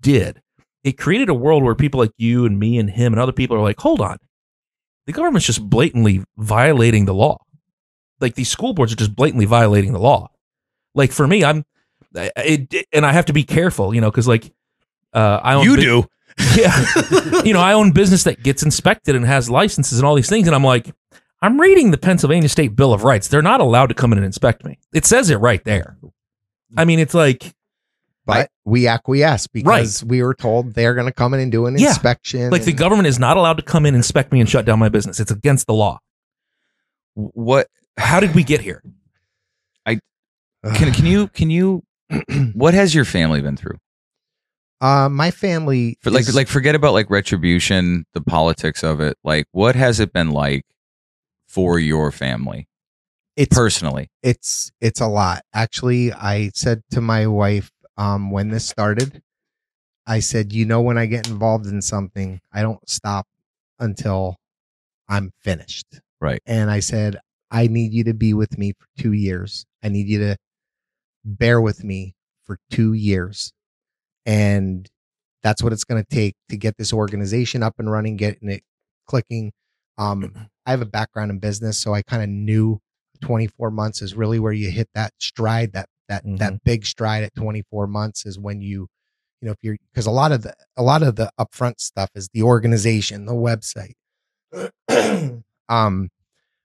[0.00, 0.40] did.
[0.84, 3.56] It created a world where people like you and me and him and other people
[3.56, 4.18] are like hold on.
[5.06, 7.38] The government's just blatantly violating the law.
[8.20, 10.30] Like these school boards are just blatantly violating the law
[10.94, 11.64] like for me i'm
[12.14, 14.52] it, it- and i have to be careful you know because like
[15.12, 16.04] uh, I own you bu- do.
[16.56, 16.84] yeah.
[17.44, 20.48] you know, I own business that gets inspected and has licenses and all these things.
[20.48, 20.92] And I'm like,
[21.40, 23.28] I'm reading the Pennsylvania State Bill of Rights.
[23.28, 24.76] They're not allowed to come in and inspect me.
[24.92, 25.96] It says it right there.
[26.76, 27.54] I mean, it's like,
[28.26, 31.78] but we acquiesce because we were told they're going to come in and do an
[31.78, 31.90] Yeah.
[31.90, 34.80] inspection like the government is not allowed to come in, inspect me, and shut down
[34.80, 35.20] my business.
[35.20, 36.00] It's against the law.
[37.14, 38.82] What How did we get here?
[40.74, 41.82] Can can you can you?
[42.54, 43.78] What has your family been through?
[44.80, 49.16] Uh, my family, For like is- like forget about like retribution, the politics of it.
[49.24, 50.64] Like, what has it been like
[51.48, 52.68] for your family
[53.36, 54.10] it's personally?
[54.22, 55.42] it's it's a lot.
[55.54, 59.22] Actually, I said to my wife um, when this started,
[60.06, 63.26] I said, you know, when I get involved in something, I don't stop
[63.78, 64.36] until
[65.08, 65.86] I'm finished.
[66.20, 66.40] Right.
[66.46, 67.18] And I said,
[67.50, 69.64] I need you to be with me for two years.
[69.82, 70.36] I need you to
[71.24, 72.14] bear with me
[72.44, 73.52] for two years.
[74.26, 74.88] And
[75.42, 78.62] that's what it's going to take to get this organization up and running, getting it
[79.06, 79.52] clicking.
[79.98, 82.80] Um, I have a background in business, so I kind of knew
[83.22, 86.38] 24 months is really where you hit that stride, that that Mhm.
[86.38, 88.88] that big stride at 24 months is when you,
[89.40, 92.10] you know, if you're because a lot of the a lot of the upfront stuff
[92.14, 93.94] is the organization, the website.
[95.68, 96.10] um,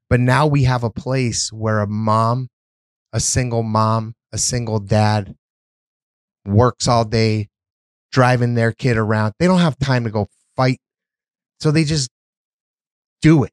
[0.09, 2.49] but now we have a place where a mom,
[3.13, 5.35] a single mom, a single dad
[6.45, 7.47] works all day
[8.11, 9.33] driving their kid around.
[9.39, 10.79] They don't have time to go fight.
[11.59, 12.09] So they just
[13.21, 13.51] do it.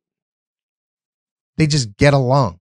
[1.56, 2.58] They just get along.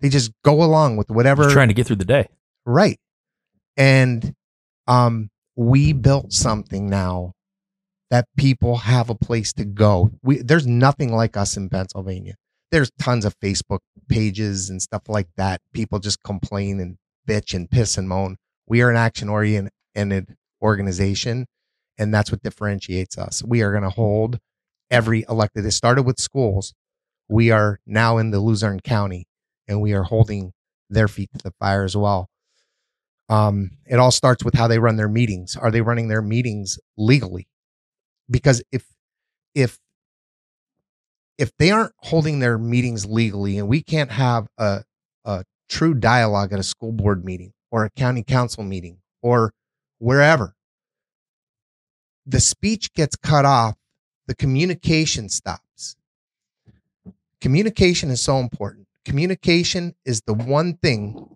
[0.00, 2.28] They just go along with whatever Just trying to get through the day.
[2.64, 2.98] right.
[3.76, 4.34] And
[4.86, 7.32] um we built something now
[8.10, 10.10] that people have a place to go.
[10.22, 12.34] We there's nothing like us in Pennsylvania.
[12.70, 15.60] There's tons of Facebook pages and stuff like that.
[15.74, 16.96] People just complain and
[17.30, 18.36] bitch and piss and moan.
[18.66, 21.46] We are an action oriented organization,
[21.98, 23.42] and that's what differentiates us.
[23.44, 24.38] We are going to hold
[24.90, 25.64] every elected.
[25.64, 26.74] It started with schools.
[27.28, 29.26] We are now in the Luzerne County,
[29.68, 30.52] and we are holding
[30.88, 32.28] their feet to the fire as well.
[33.28, 35.56] Um, it all starts with how they run their meetings.
[35.56, 37.46] Are they running their meetings legally?
[38.28, 38.84] Because if
[39.54, 39.78] if
[41.38, 44.82] if they aren't holding their meetings legally and we can't have a
[45.24, 49.54] a true dialogue at a school board meeting or a county council meeting or
[49.98, 50.54] wherever
[52.26, 53.76] the speech gets cut off
[54.26, 55.96] the communication stops
[57.40, 61.26] communication is so important communication is the one thing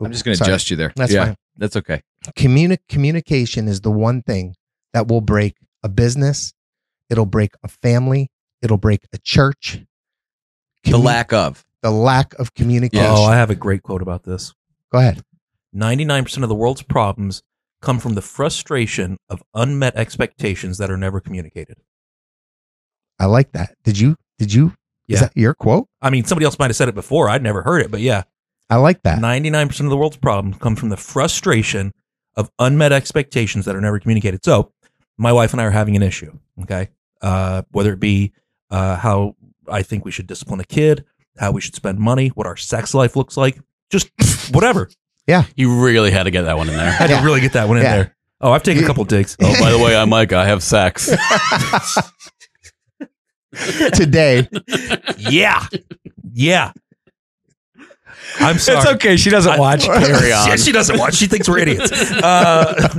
[0.00, 0.92] I'm just going to adjust you there.
[0.96, 1.36] That's yeah, fine.
[1.56, 2.02] That's okay.
[2.36, 4.54] communi- communication is the one thing
[4.92, 6.54] that will break a business
[7.10, 8.30] it'll break a family
[8.62, 9.80] it'll break a church
[10.84, 11.64] The lack of.
[11.82, 14.54] The lack of communication Oh, I have a great quote about this.
[14.90, 15.22] go ahead
[15.74, 17.42] 99% of the world's problems
[17.80, 21.78] come from the frustration of unmet expectations that are never communicated.
[23.18, 24.66] i like that did you did you
[25.08, 25.20] is Yeah.
[25.20, 27.28] that your quote I mean, somebody else might have said it before.
[27.28, 28.22] I'd never heard it, but yeah.
[28.70, 31.92] i like that 99% of the world's problems come from the frustration
[32.36, 34.42] of unmet expectations that are never communicated.
[34.44, 34.72] So,
[35.18, 36.88] my wife and I are having an issue, okay?
[37.20, 38.32] Uh, whether it be
[38.70, 39.36] uh, how
[39.68, 41.04] I think we should discipline a kid,
[41.38, 43.58] how we should spend money, what our sex life looks like,
[43.90, 44.08] just
[44.52, 44.88] whatever.
[45.26, 45.44] Yeah.
[45.56, 46.82] You really had to get that one in there.
[46.86, 46.98] I there.
[46.98, 47.20] had Yeah.
[47.20, 47.96] to really get that one in Yeah.
[47.96, 48.16] there.
[48.40, 49.36] Oh, I've taken a couple digs.
[49.40, 50.32] Oh, by the way, I'm Mike.
[50.32, 51.08] I have sex.
[53.94, 54.48] today
[55.18, 55.66] yeah.
[56.32, 56.72] Yeah.
[58.40, 58.78] I'm sorry.
[58.78, 59.16] It's okay.
[59.16, 59.84] She doesn't I- watch.
[59.84, 60.48] Carry on.
[60.48, 61.14] Yeah, she doesn't watch.
[61.14, 61.92] She thinks we're idiots.
[62.10, 62.98] Uh,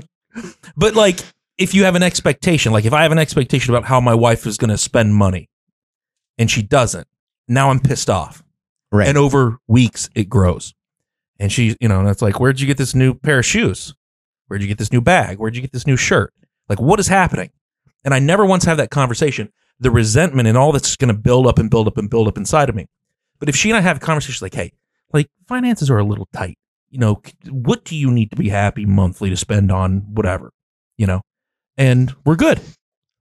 [0.77, 1.19] but like,
[1.57, 4.45] if you have an expectation, like if I have an expectation about how my wife
[4.45, 5.49] is going to spend money,
[6.37, 7.07] and she doesn't,
[7.47, 8.43] now I'm pissed off.
[8.91, 10.73] right And over weeks, it grows.
[11.39, 13.93] And she, you know, and it's like, where'd you get this new pair of shoes?
[14.47, 15.39] Where'd you get this new bag?
[15.39, 16.33] Where'd you get this new shirt?
[16.69, 17.49] Like, what is happening?
[18.05, 19.51] And I never once have that conversation.
[19.79, 22.37] The resentment and all that's going to build up and build up and build up
[22.37, 22.87] inside of me.
[23.39, 24.71] But if she and I have a conversation like, hey,
[25.11, 26.57] like finances are a little tight,
[26.89, 30.51] you know, what do you need to be happy monthly to spend on whatever,
[30.97, 31.21] you know?
[31.77, 32.61] And we're good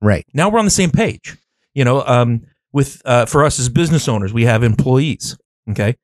[0.03, 1.37] right now we're on the same page
[1.73, 5.37] you know um, with uh, for us as business owners we have employees
[5.69, 5.95] okay?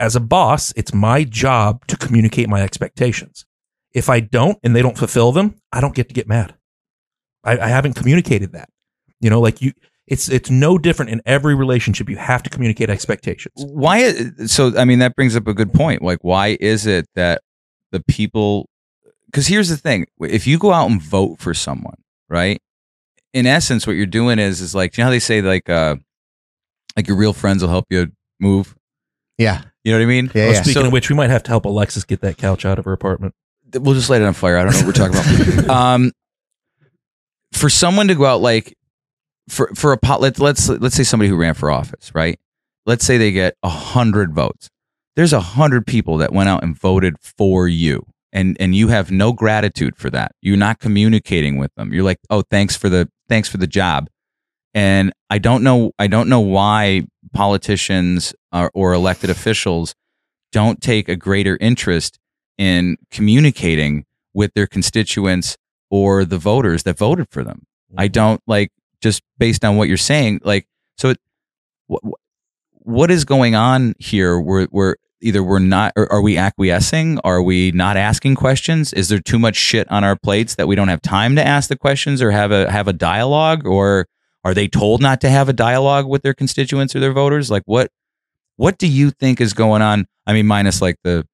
[0.00, 3.44] As a boss it's my job to communicate my expectations.
[3.92, 6.54] If i don't and they don't fulfill them i don't get to get mad.
[7.44, 8.68] I, I haven't communicated that.
[9.20, 9.72] You know like you
[10.06, 12.08] it's it's no different in every relationship.
[12.08, 13.54] You have to communicate expectations.
[13.56, 14.12] Why
[14.46, 16.02] so i mean that brings up a good point.
[16.02, 17.42] Like why is it that
[17.92, 18.68] the people
[19.26, 20.06] because here's the thing.
[20.20, 21.96] If you go out and vote for someone
[22.28, 22.60] right
[23.34, 25.96] in essence what you're doing is is like you know how they say like uh
[26.96, 28.10] like your real friends will help you
[28.40, 28.74] move?
[29.36, 29.62] Yeah.
[29.84, 30.30] You know what i mean?
[30.34, 30.62] Yeah, Well, yeah.
[30.62, 32.84] speaking So- of which we might have to help alexis get that couch out of
[32.84, 33.34] her apartment.
[33.74, 34.56] We'll just light it on fire.
[34.56, 35.16] I don't know what we're talking
[35.64, 35.70] about.
[35.94, 36.12] Um
[37.52, 38.76] for someone to go out like
[39.48, 42.38] for for a pot let, let's let's say somebody who ran for office right?
[42.86, 44.68] Let's say they get a hundred votes.
[45.16, 49.10] There's a hundred people that went out and voted for you and and you have
[49.10, 50.32] no gratitude for that.
[50.42, 51.92] You're not communicating with them.
[51.92, 54.08] You're like oh thanks for the thanks for the job.
[54.74, 59.94] And i don't know i don't know why politicians or, or elected officials
[60.52, 62.18] don't take a greater interest
[62.56, 64.04] in communicating
[64.34, 65.56] with their constituents
[65.90, 67.66] or the voters that voted for them.
[67.96, 68.12] I mm-hmm.
[68.12, 68.70] don't like
[69.00, 70.66] just based on what you're saying like
[70.96, 71.18] so it,
[71.86, 72.02] what,
[72.72, 77.18] what is going on here we're, we're either we're not or are we acquiescing?
[77.24, 78.92] Are we not asking questions?
[78.92, 81.68] Is there too much shit on our plates that we don't have time to ask
[81.68, 83.66] the questions or have a have a dialogue?
[83.66, 84.06] Or
[84.44, 87.50] are they told not to have a dialogue with their constituents or their voters?
[87.50, 87.90] Like what
[88.56, 90.06] what do you think is going on?
[90.26, 91.26] I mean minus like the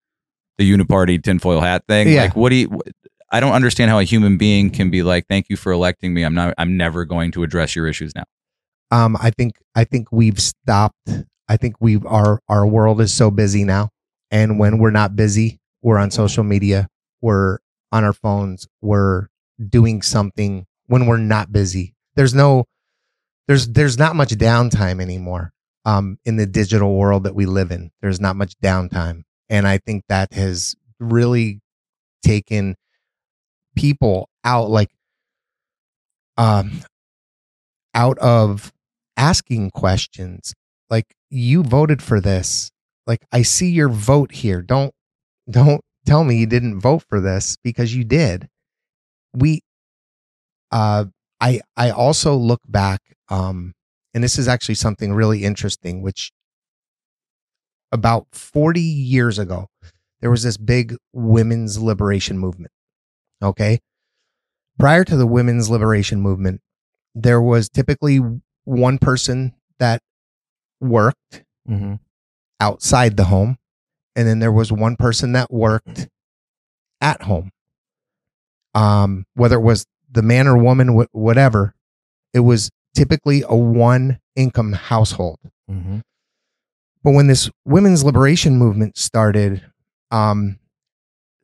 [0.59, 2.09] the uniparty tinfoil hat thing.
[2.09, 2.23] Yeah.
[2.23, 2.81] like what do you
[3.31, 6.23] i don't understand how a human being can be like thank you for electing me.
[6.23, 8.25] I'm not i'm never going to address your issues now.
[8.91, 13.31] Um i think i think we've stopped i think we our our world is so
[13.31, 13.91] busy now.
[14.31, 16.89] And when we're not busy we're on social media
[17.21, 17.59] we're
[17.93, 19.29] on our phones we're
[19.69, 21.95] doing something when we're not busy.
[22.17, 22.65] There's no
[23.49, 25.53] there's there's not much downtime anymore
[25.85, 27.91] um in the digital world that we live in.
[28.03, 29.23] There's not much downtime.
[29.49, 31.61] And i think that has really
[32.23, 32.77] taken
[33.77, 34.91] people out like
[36.37, 36.81] um
[37.95, 38.73] out of
[39.17, 40.55] asking questions
[40.91, 42.71] like you voted for this.
[43.07, 44.63] Like i see your vote here.
[44.63, 44.93] Don't
[45.51, 48.49] don't tell me you didn't vote for this because you did.
[49.35, 49.63] We
[50.71, 51.07] uh
[51.41, 53.73] i i also look back um
[54.13, 56.33] and this is actually something really interesting which
[57.93, 59.69] about 40 years ago
[60.21, 62.73] there was this big women's liberation movement
[63.43, 63.81] okay?
[64.79, 66.61] Prior to the women's liberation movement
[67.15, 68.21] there was typically
[68.65, 70.03] one person that
[70.85, 71.95] worked mm-hmm.
[72.61, 73.57] outside the home
[74.17, 76.09] and then there was one person that worked
[77.01, 77.51] at home
[78.75, 81.75] um whether it was the man or woman wh- whatever
[82.33, 85.39] it was typically a one income household.
[85.71, 85.99] Mm-hmm.
[87.03, 89.63] But when this women's liberation movement started,
[90.11, 90.59] um,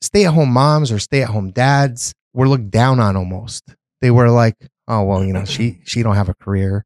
[0.01, 3.75] stay at home moms or stay at home dads were looked down on almost.
[4.01, 4.57] They were like,
[4.89, 6.85] oh, well, you know, she, she don't have a career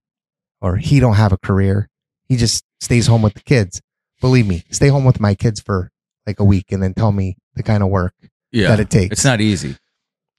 [0.60, 1.88] or he don't have a career.
[2.28, 3.80] He just stays home with the kids.
[4.20, 5.90] Believe me, stay home with my kids for
[6.26, 8.14] like a week and then tell me the kind of work
[8.52, 8.68] yeah.
[8.68, 9.12] that it takes.
[9.12, 9.76] It's not easy.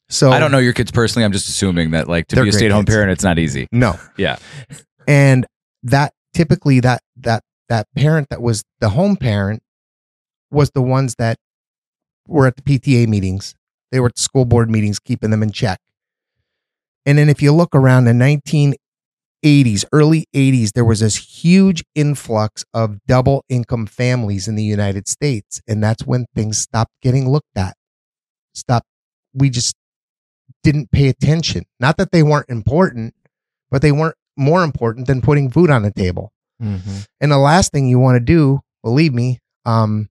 [0.10, 1.26] So I don't know your kids personally.
[1.26, 3.68] I'm just assuming that like to be a stay at home parent, it's not easy.
[3.72, 4.00] No.
[4.18, 4.38] yeah.
[5.08, 5.46] And
[5.84, 9.64] that typically that that that parent that was the home parent
[10.52, 11.38] was the ones that
[12.28, 13.56] were at the PTA meetings.
[13.92, 15.80] They were at the school board meetings, keeping them in check.
[17.06, 18.76] And then if you look around in 19
[19.46, 25.08] 80s, early 80s, there was this huge influx of double income families in the United
[25.08, 25.62] States.
[25.68, 27.78] And that's when things stopped getting looked at.
[28.56, 28.84] Stop.
[29.34, 29.76] We just
[30.64, 31.66] didn't pay attention.
[31.80, 33.14] Not that they weren't important,
[33.70, 36.32] but they weren't more important than putting food on the table.
[36.62, 37.00] Mm-hmm.
[37.22, 40.10] And the last thing you want to do, believe me, um,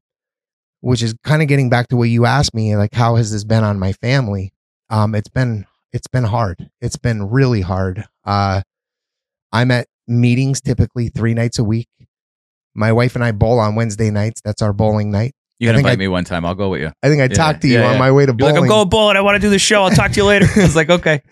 [0.81, 3.43] which is kind of getting back to what you asked me, like how has this
[3.43, 4.53] been on my family?
[4.91, 6.71] Um, it's been it's been hard.
[6.81, 8.05] It's been really hard.
[8.25, 8.63] Uh,
[9.55, 11.89] I'm at meetings typically three nights a week.
[12.75, 14.41] My wife and I bowl on Wednesday nights.
[14.45, 15.33] That's our bowling night.
[15.61, 16.45] You I can think invite I- me one time.
[16.45, 16.91] I'll go with you.
[17.03, 17.99] I think I Yeah, talked to you yeah, on yeah.
[17.99, 18.55] my way to You're bowling.
[18.57, 19.17] like, I'm going bowling.
[19.17, 19.85] I want to do the show.
[19.85, 20.47] I'll talk to you later.
[20.57, 21.23] I was like, okay.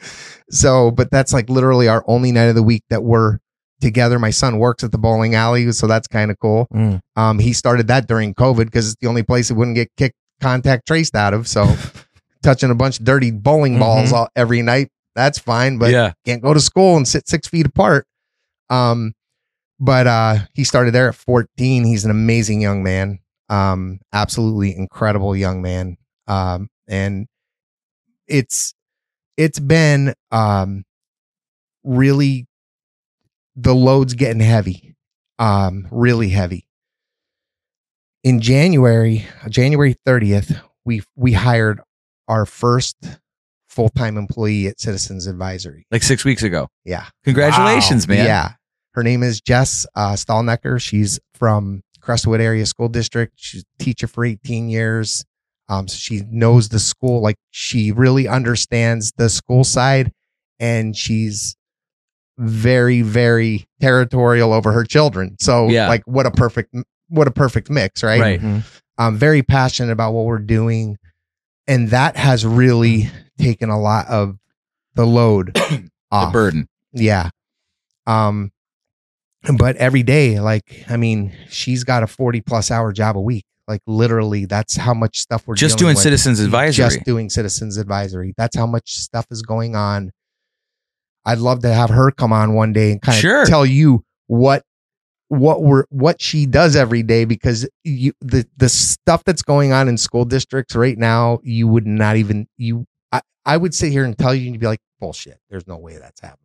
[0.50, 3.38] So, but that's like literally our only night of the week that we're
[3.80, 4.18] together.
[4.20, 6.68] My son works at the bowling alley, so that's kind of cool.
[6.72, 7.00] Mm.
[7.16, 10.14] Um, he started that during COVID because it's the only place it wouldn't get kicked
[10.40, 11.48] contact traced out of.
[11.48, 11.74] So,
[12.44, 14.14] touching a bunch of dirty bowling balls Mhm.
[14.14, 15.78] all, every night, that's fine.
[15.78, 16.12] But yeah.
[16.24, 18.06] can't go to school and sit six feet apart.
[18.72, 19.14] Um,
[19.78, 21.84] but uh, he started there at 14.
[21.84, 23.18] He's an amazing young man.
[23.48, 25.96] Um, absolutely incredible young man.
[26.26, 27.26] Um, and
[28.26, 28.74] it's
[29.36, 30.84] it's been um
[31.84, 32.46] really
[33.56, 34.94] the load's getting heavy.
[35.38, 36.66] Um, really heavy.
[38.24, 41.80] In January, January 30th, we we hired
[42.28, 42.96] our first
[43.68, 45.86] full-time employee at Citizens Advisory.
[45.90, 46.68] Like six weeks ago.
[46.84, 47.06] Yeah.
[47.24, 48.14] Congratulations, Wow.
[48.14, 48.26] man.
[48.26, 48.52] Yeah.
[48.94, 50.80] Her name is Jess uh, Stahlnecker.
[50.80, 53.32] She's from Crestwood Area School District.
[53.36, 55.24] She's a teacher for 18 years.
[55.68, 60.12] Um, so she knows the school, like she really understands the school side,
[60.60, 61.56] and she's
[62.38, 65.36] very, very territorial over her children.
[65.40, 65.88] So, Yeah.
[65.88, 66.74] like, what a perfect,
[67.08, 68.20] what a perfect mix, right?
[68.20, 68.40] Right.
[68.40, 68.64] Mhm.
[68.98, 70.98] I'm very passionate about what we're doing,
[71.66, 74.36] and that has really taken a lot of
[74.94, 75.54] the load
[76.10, 76.68] The burden.
[76.92, 77.30] Yeah.
[78.06, 78.50] Um,
[79.56, 83.44] but every day, like, I mean, she's got a 40 plus hour job a week.
[83.68, 86.02] Like, literally, that's how much stuff we're Just doing with.
[86.02, 86.84] citizens advisory.
[86.84, 88.34] Just doing citizens advisory.
[88.36, 90.10] That's how much stuff is going on.
[91.24, 94.64] I'd love to have her come on one day and kind of tell you what
[95.28, 99.88] what we're what she does every day because you the the stuff that's going on
[99.88, 104.04] in school districts right now you would not even you I, I would sit here
[104.04, 106.41] and tell you and you'd be like bullshit there's no way that's happening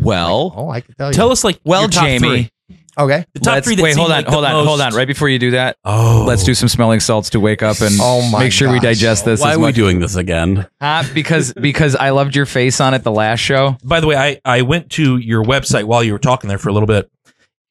[0.00, 2.18] well, oh I can tell you Tell us like well, your top Jamie.
[2.28, 2.50] three.
[2.98, 4.80] okay The top let's- three that wait, seem hold on, like the hold on, hold
[4.80, 4.86] on.
[4.88, 7.80] most- Right before you do that, Oh, let's do some smelling salts to wake up
[7.80, 8.82] and Oh my make sure we gosh.
[8.84, 9.40] digest this.
[9.40, 10.66] Why as are we much- doing this again?
[10.80, 13.76] Uh, because because I loved your face on it the last show.
[13.84, 16.68] By the way, I, I went to your website while you were talking there for
[16.68, 17.10] a little bit.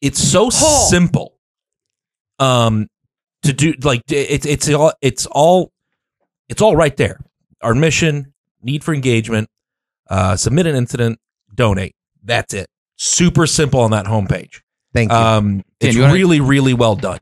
[0.01, 0.49] It's so
[0.89, 1.33] simple.
[2.39, 2.87] Um,
[3.43, 5.71] to do like it's it's all it's all
[6.49, 7.19] it's all right there.
[7.61, 9.49] Our mission, need for engagement,
[10.09, 11.19] uh, submit an incident,
[11.53, 11.95] donate.
[12.25, 12.67] That's it.
[12.97, 14.61] Super simple on that homepage.
[14.93, 17.19] thank you Um, Dan, it's you wanna- really really well done.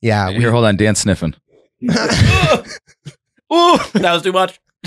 [0.00, 1.34] yeah we, Here, hold on, Dan sniffing.
[1.82, 4.60] Ooh, that was too much.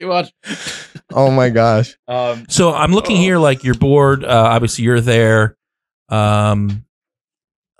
[0.00, 0.32] too much.
[1.12, 4.24] oh my gosh Um, So I'm looking here, like your board.
[4.24, 5.56] Uh, obviously, you're there.
[6.08, 6.84] Um,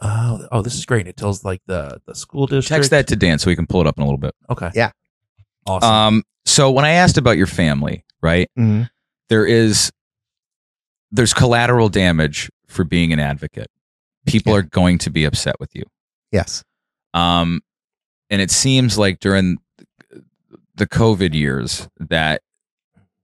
[0.00, 1.06] oh, oh, this is great.
[1.08, 2.68] It tells like the the school district.
[2.68, 4.34] text that to Dan so we can pull it up in a little bit.
[4.50, 4.70] Okay.
[4.74, 4.90] Yeah.
[5.66, 5.90] Awesome.
[5.90, 8.88] Um, so when I asked about your family, right, Mhm.
[9.28, 9.92] there is
[11.12, 13.68] there's collateral damage for being an advocate.
[14.26, 14.58] People Yeah.
[14.60, 15.84] are going to be upset with you.
[16.32, 16.62] yes
[17.14, 17.60] Um,
[18.30, 19.58] and it seems like during
[20.74, 22.40] the COVID years that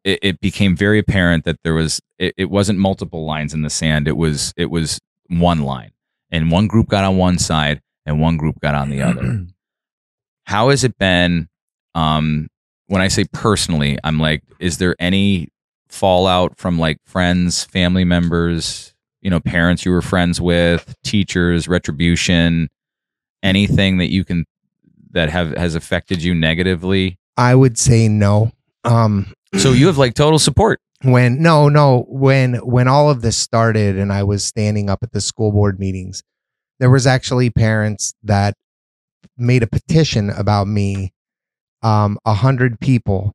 [0.04, 3.70] it, it became very apparent that there was it, it wasn't multiple lines in the
[3.70, 4.06] sand.
[4.06, 5.90] It was it was one line,
[6.30, 9.46] and one group got on one side and one group got on the other.
[10.44, 11.48] How has it been?
[11.94, 12.48] Um,
[12.86, 15.48] when I say personally, I'm like, is there any
[15.88, 22.68] fallout from like friends, family members, you know, parents you were friends with, teachers, retribution,
[23.42, 24.44] anything that you can
[25.10, 27.18] that have has affected you negatively?
[27.36, 28.52] I would say no
[28.84, 30.80] um So you have like total support.
[31.02, 35.12] when no no when when all of this started and i was standing up at
[35.12, 36.22] the school board meetings
[36.80, 38.54] there was actually parents that
[39.36, 41.12] made a petition about me
[41.82, 43.32] um a hundred people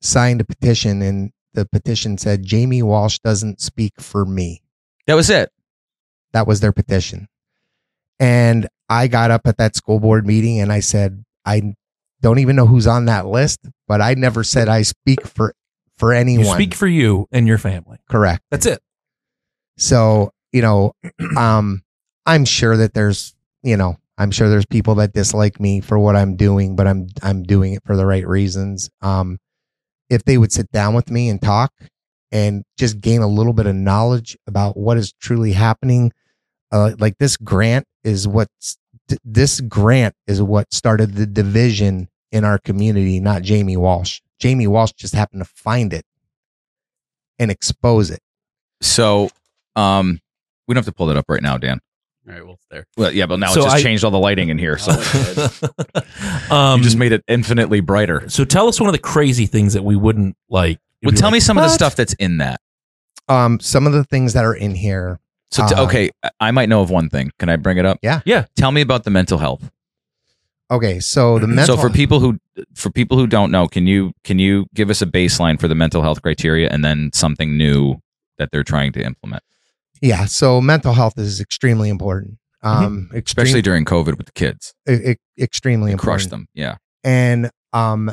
[0.00, 4.62] signed a petition and the petition said jamie walsh doesn't speak for me
[5.06, 5.50] That was it.
[6.32, 7.28] that was their petition
[8.20, 11.74] and i got up at that school board meeting and i said i
[12.20, 15.54] don't even know who's on that list but i never said i speak for
[15.98, 17.98] for anyone You speak for you and your family.
[18.10, 18.80] correct That's it.
[19.78, 20.92] So, you know,
[21.36, 21.82] um,
[22.26, 26.16] I'm sure that there's, you know, I'm sure there's people that dislike me for what
[26.16, 28.90] I'm doing, but I'm I'm doing it for the right reasons.
[29.00, 29.38] Um,
[30.12, 31.72] if they would sit down with me and talk
[32.30, 36.12] and just gain a little bit of knowledge about what is truly happening,
[36.70, 38.48] uh, like this grant is what
[39.24, 44.20] this grant is what started the division in our community, not Jamie Walsh.
[44.38, 46.04] Jamie Walsh just happened to find it
[47.38, 48.20] and expose it.
[48.82, 49.30] So,
[49.76, 50.20] um,
[50.68, 51.80] we don't have to pull that up right now, Dan.
[52.28, 52.86] All right, well, it's there.
[52.96, 54.92] Well, yeah, but now So it just I- changed all the lighting in here, so
[56.50, 58.28] um, you just made it infinitely brighter.
[58.28, 60.78] so tell us one of the crazy things that we wouldn't like.
[61.02, 62.60] Well, tell like, me some of the stuff that's in that.
[63.28, 65.18] Um, some of the things that are in here
[65.50, 67.30] So, t- Uh, okay, I- I might know of one thing.
[67.38, 67.98] Can I bring it up?
[68.02, 68.20] Yeah.
[68.24, 68.46] Yeah.
[68.56, 69.70] Tell me about the mental health.
[70.70, 72.38] Okay, so the mental so for people who
[72.74, 75.74] for people who don't know, can you can you give us a baseline for the
[75.74, 77.96] mental health criteria and then something new
[78.38, 79.42] that they're trying to implement,
[80.02, 82.36] yeah, so mental health is extremely important.
[82.62, 83.16] Um, Mm-hmm.
[83.16, 84.74] especially during COVID with the kids?
[84.86, 86.12] extreme, e- e- extremely It important.
[86.20, 86.46] crushed them.
[86.54, 86.76] Yeah.
[87.02, 88.12] and um,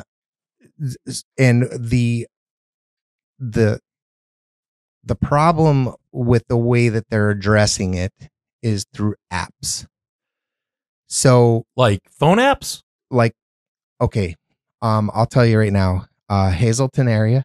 [1.38, 2.26] and the
[3.38, 3.78] the
[5.04, 8.12] the problem with the way that they're addressing it
[8.62, 9.86] is through apps.
[11.08, 12.82] So like phone apps.
[13.10, 13.34] like
[14.00, 14.34] okay
[14.82, 17.42] um i'll tell you right now uh hazleton area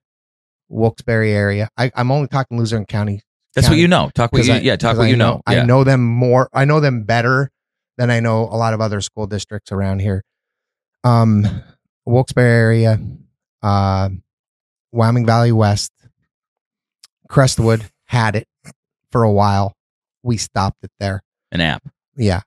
[0.70, 3.22] wilkes-barre area I, i'm only talking luzerne county
[3.56, 4.10] That's what you know.
[4.14, 5.42] Talk what you I- yeah, talk what I you know.
[5.48, 5.64] i Yeah.
[5.66, 7.50] know them more i know them better
[7.98, 10.24] than i know a lot of other school districts around here
[11.06, 11.46] um
[12.06, 13.00] wilkes-barre area
[13.64, 14.10] uh
[14.92, 15.92] wyoming valley west
[17.30, 18.48] crestwood had it
[19.12, 19.74] for a while
[20.24, 21.84] we stopped it there An app.
[22.18, 22.42] yeah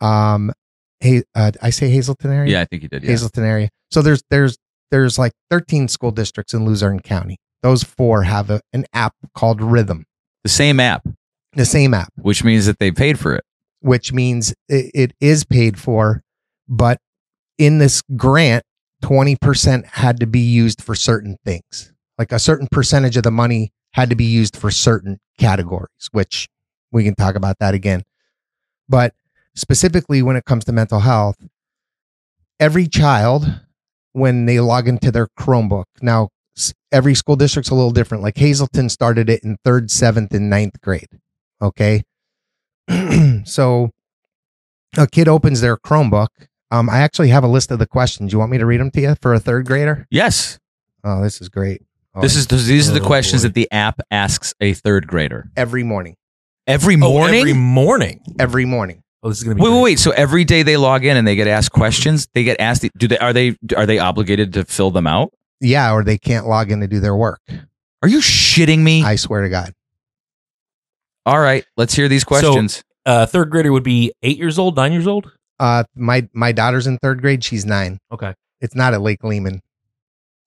[0.00, 0.52] um
[1.00, 3.02] hey uh, i say hazleton area Yeah, I think you did.
[3.02, 3.10] Yeah.
[3.10, 3.68] Hazleton area.
[3.90, 4.56] So there's there's
[4.90, 7.36] there's like 13 school districts in Luzerne County.
[7.64, 10.04] Those four have a, an app called Rhithm,
[10.42, 11.08] The same app,
[11.54, 13.42] the same app, which means that they paid for it.
[13.80, 16.22] which means it, it is paid for,
[16.68, 16.98] but
[17.56, 18.64] in this grant,
[19.02, 21.90] 20% had to be used for certain things.
[22.18, 26.46] Like a certain percentage of the money had to be used for certain categories, which
[26.92, 28.02] we can talk about that again.
[28.90, 29.14] But
[29.54, 31.36] specifically when it comes to mental health,
[32.60, 33.60] every child,
[34.12, 36.28] when they log into their Chromebook, now
[36.92, 38.22] every school district's a little different.
[38.22, 41.08] Like Hazleton started it in third, seventh, and ninth grade.
[41.62, 42.02] Okay.
[43.44, 43.90] so
[44.96, 46.28] a kid opens their Chromebook.
[46.70, 48.32] Um, I actually have a list of the questions.
[48.32, 50.06] You want me to read them to you for a third grader?
[50.10, 50.58] Yes.
[51.04, 51.82] Oh, this is great.
[52.14, 53.48] Oh, This is these are the Oh, questions boy.
[53.48, 56.16] that the app asks a third grader every morning.
[56.66, 57.40] every Oh, morning.
[57.40, 58.20] every morning.
[58.38, 59.02] Every morning.
[59.22, 59.62] Oh, this is gonna be.
[59.62, 59.98] Wait, wait, wait.
[59.98, 62.28] So every day they log in and they get asked questions.
[62.34, 62.86] They get asked.
[62.96, 65.32] Do they are they are they obligated to fill them out?
[65.64, 67.40] Yeah, or they can't log in to do their work.
[68.02, 69.02] Are you shitting me?
[69.02, 69.72] I swear to God.
[71.26, 72.84] All right, let's hear these questions.
[73.06, 75.32] Uh, third grader would be eight years old, nine years old.
[75.58, 77.42] Uh, my my daughter's in third grade.
[77.42, 77.98] She's nine.
[78.12, 78.34] Okay.
[78.60, 79.62] It's not at Lake Lehman,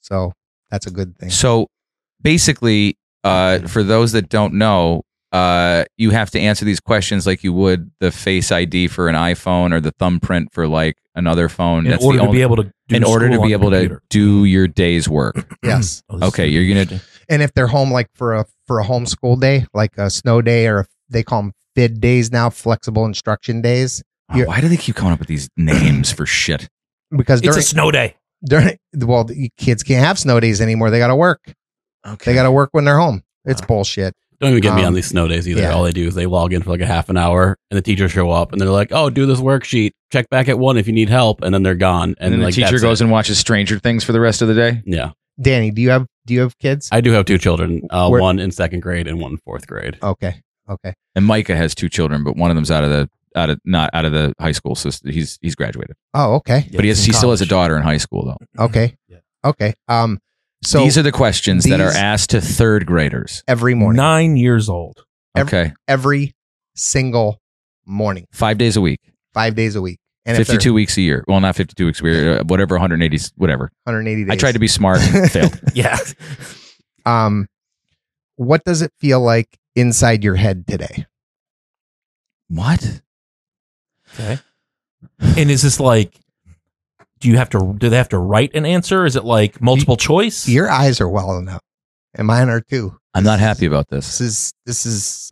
[0.02, 0.34] so
[0.70, 1.30] that's a good thing.
[1.30, 1.68] So
[2.22, 7.44] basically, uh, for those that don't know, uh, you have to answer these questions like
[7.44, 11.86] you would the Face ID for an iPhone or the thumbprint for like another phone.
[11.86, 12.64] In That's order the to only, be able to.
[12.88, 15.36] Do in order to be able to do your day's work.
[15.64, 16.02] Yes.
[16.10, 19.40] This is Okay, you're gonna- And if they're home like for a for a homeschool
[19.42, 24.02] day, like a snow day, or they call them FID days now, flexible instruction days,
[24.34, 26.70] Oh, why do they keep coming up with these names for shit?
[27.16, 28.16] because It's during a snow day.
[28.46, 30.90] during well, the kids can't have snow days anymore.
[30.90, 31.42] They got to work.
[32.06, 32.32] Okay.
[32.32, 33.24] They got to work when they're home.
[33.46, 33.68] It's Wow.
[33.68, 34.14] bullshit.
[34.40, 35.62] Don't even get me Um, on these snow days either.
[35.62, 35.72] yeah.
[35.74, 37.82] All they do is they log in for like a half an hour, and the
[37.82, 39.92] teachers show up, and they're like, "Oh, do this worksheet.
[40.12, 42.16] Check back at one if you need help," and then they're gone.
[42.20, 43.06] and then like, the teacher goes it.
[43.06, 44.82] and watches Stranger Things for the rest of the day.
[44.86, 45.12] yeah.
[45.42, 46.90] Danny, do you have do you have kids?
[46.92, 49.66] I do have two children, uh, Where- one in second grade and one in fourth
[49.68, 49.98] grade.
[50.04, 50.42] okay.
[50.70, 50.94] Okay.
[51.16, 53.90] And Micah has two children, but one of them's out of the out of not
[53.94, 55.12] out of the high school system.
[55.12, 56.68] He's he's graduated, Oh, okay.
[56.74, 58.64] but he has he in still has a daughter in high school though.
[58.66, 58.96] Okay.
[59.08, 59.18] Yeah.
[59.46, 59.74] Okay.
[59.88, 60.20] Um
[60.64, 63.44] so these are the questions that are these- asked to third graders.
[63.48, 63.98] every morning.
[63.98, 65.04] Nine years old.
[65.36, 66.36] Every- Okay, Every
[66.76, 67.40] single
[67.86, 68.26] morning.
[68.32, 69.00] five days a week,
[69.34, 70.00] 5 days a week.
[70.26, 71.24] And if they're fifty-two weeks a year.
[71.26, 72.40] Well, not fifty-two weeks a year.
[72.40, 73.72] uh, Whatever, one hundred eighty, whatever.
[73.86, 74.32] 180 days.
[74.32, 75.58] I tried to be smart, and failed.
[75.74, 75.98] Yeah.
[77.06, 77.48] Um,
[78.36, 81.06] what does it feel like inside your head today?
[82.50, 83.02] What?
[84.14, 84.40] Okay.
[85.38, 86.20] And is this like?
[87.20, 87.76] Do you have to?
[87.78, 89.06] Do they have to write an answer?
[89.06, 90.48] Is it like multiple choice?
[90.48, 91.62] Your eyes are welling up,
[92.14, 92.98] and mine are too.
[93.14, 94.22] I'm not happy about This this.
[94.22, 95.32] is this is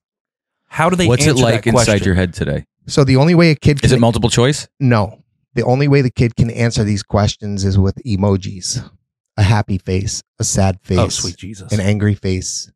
[0.67, 1.07] How do they?
[1.07, 2.05] What's it like that inside question?
[2.05, 2.65] your head today?
[2.87, 3.03] so.
[3.03, 4.67] The only way a kid can Is it multiple choice?
[4.79, 5.21] no.
[5.53, 8.89] The only way the kid can answer these questions is with emojis:
[9.37, 11.71] a happy face, a sad face, Oh, sweet Jesus!
[11.71, 12.69] an angry face,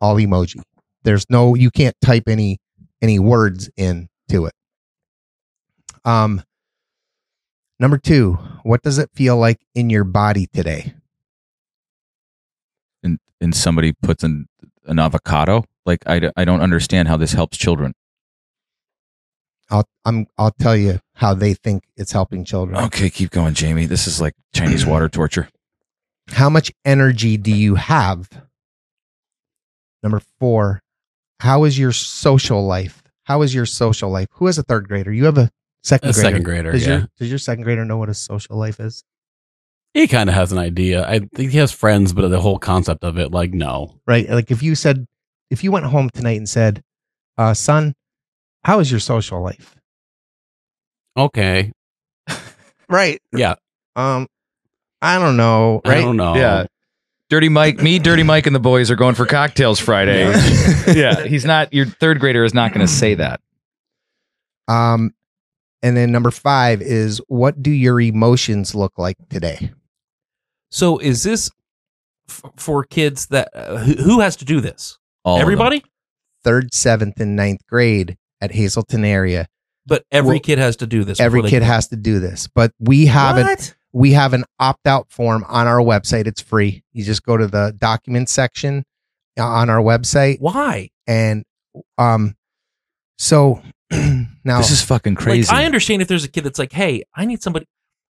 [0.00, 0.60] all emoji.
[1.02, 2.58] There's no you can't type any
[3.02, 4.54] any words into it.
[6.04, 6.42] Um
[7.78, 10.94] number 2, what does it feel like in your body today?
[13.02, 14.46] And and somebody puts an
[14.84, 15.64] an avocado?
[15.84, 17.94] Like I, I don't understand how this helps children.
[19.70, 22.76] I'll I'm I'll tell you how they think it's helping children.
[22.84, 23.86] Okay, keep going, Jamie.
[23.86, 25.48] This is like Chinese water torture.
[26.30, 28.28] How much energy do you have?
[30.02, 30.80] Number 4,
[31.40, 33.02] how is your social life?
[33.24, 34.28] How is your social life?
[34.32, 35.12] Who has a third grader?
[35.12, 35.50] You have a
[35.86, 36.28] second A grader.
[36.28, 36.98] second grader, Does yeah.
[36.98, 39.04] your does your second grader know what a social life is?
[39.94, 41.06] He kind of has an idea.
[41.08, 43.98] I think he has friends, but the whole concept of it, like, no.
[44.06, 44.28] right?
[44.28, 45.06] Like if you said,
[45.50, 46.82] if you went home tonight and said,
[47.38, 47.94] uh, son,
[48.64, 49.74] how is your social life?
[51.16, 51.72] Okay.
[52.88, 53.20] Right.
[53.32, 53.54] Yeah.
[53.96, 54.28] Um,
[55.02, 55.80] I don't know.
[55.84, 56.00] I Right.
[56.02, 56.36] don't know.
[56.36, 56.66] Yeah.
[57.30, 60.22] Dirty Mike, me, Dirty Mike, and the boys are going for cocktails Friday.
[60.94, 61.72] yeah, he's not.
[61.72, 63.40] Your third grader is not going to say that.
[64.68, 65.12] Um,
[65.86, 69.70] and then number five is what do your emotions look like today?
[70.70, 71.50] So is this
[72.28, 74.98] f- for kids that uh, who, who has to do this?
[75.24, 75.42] All of them.
[75.42, 75.84] Everybody,
[76.44, 79.48] Third, seventh, and ninth grade at Hazleton area.
[79.86, 81.18] but every Well, kid has to do this.
[81.20, 83.74] Every before they kid can- has to do this, but we have an What?
[83.92, 86.26] we have an opt out form on our website.
[86.26, 86.82] It's free.
[86.92, 88.84] You just go to the document section
[89.38, 90.90] uh, on our website Why?
[91.06, 91.44] and
[91.98, 92.34] um
[93.18, 93.60] so
[94.44, 95.52] now This is fucking crazy.
[95.52, 97.66] Like, I understand if there's a kid that's like, "Hey, I need somebody,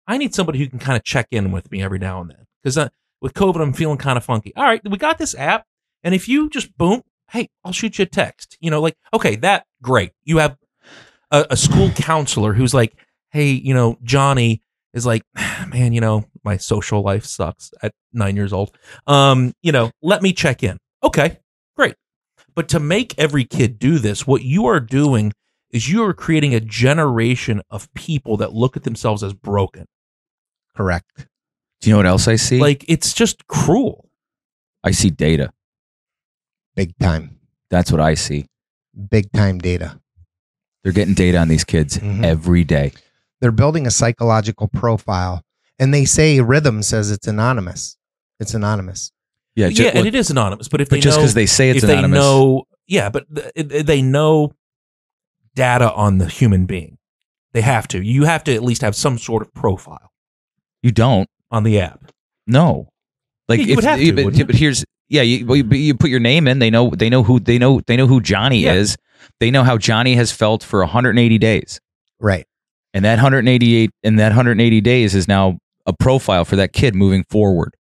[0.07, 2.47] I need somebody who can kind of check in with me every now and then."
[2.63, 2.89] Because uh,
[3.21, 4.55] with COVID, I'm feeling kind of funky.
[4.57, 5.67] All right, we got this app,
[6.03, 8.57] and if you just boom, hey, I'll shoot you a text.
[8.61, 10.13] You know, like, okay, that great.
[10.25, 10.57] You have
[11.31, 12.97] a, a school counselor who's like,
[13.31, 14.63] "Hey, you know, Johnny
[14.97, 15.23] is like,
[15.69, 18.77] man, you know, my social life sucks at nine years old.
[19.07, 20.79] Um, you know, let me check in.
[21.05, 21.39] Okay,
[21.77, 21.95] great.
[22.55, 25.33] But to make every kid do this, what you are doing
[25.71, 29.87] is you are creating a generation of people that look at themselves as broken.
[30.77, 31.27] correct
[31.81, 32.59] Do you know what else I see?
[32.61, 34.09] Like it's just cruel.
[34.85, 35.53] I see data.
[36.75, 37.39] big time
[37.71, 38.47] That's what I see.
[39.11, 40.01] big time data
[40.83, 42.25] They're getting data on these kids Mhm.
[42.25, 42.93] every day.
[43.41, 45.43] they're building a psychological profile
[45.79, 47.97] and they say rhithm says it's anonymous
[48.41, 49.13] it's anonymous
[49.55, 50.69] Yeah, Yeah, ju- and it is anonymous.
[50.69, 53.25] But if but they just because they say it's if anonymous, they know, yeah, but
[53.35, 54.53] th- they know
[55.57, 56.99] data on the human being.
[57.53, 58.01] They have to.
[58.01, 60.13] You have to at least have some sort of profile
[60.83, 61.29] you don't.
[61.51, 62.13] on the app.
[62.47, 62.89] No,
[63.49, 64.45] like Yeah, you if, would have to, but, wouldn't you?
[64.47, 66.59] but here's yeah, you, well, you, but you put your name in.
[66.61, 66.91] They know.
[66.91, 67.41] They know who.
[67.41, 67.81] They know.
[67.87, 68.75] They know who Johnny Yeah.
[68.75, 68.97] is.
[69.41, 71.81] They know how Johnny has felt for 180 days,
[72.21, 72.47] right
[72.95, 77.25] and that 188 and that 180 days is now a profile for that kid moving
[77.31, 77.75] forward.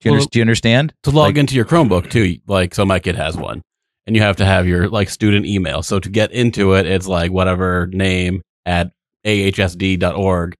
[0.00, 0.94] Do you, Well, under- do you understand?
[1.02, 3.62] To log Like- into your Chromebook too, like so my kid has one.
[4.06, 5.82] And you have to have your like student email.
[5.82, 8.92] So to get into it, it's like whatever name at
[9.24, 10.54] ahsd.org.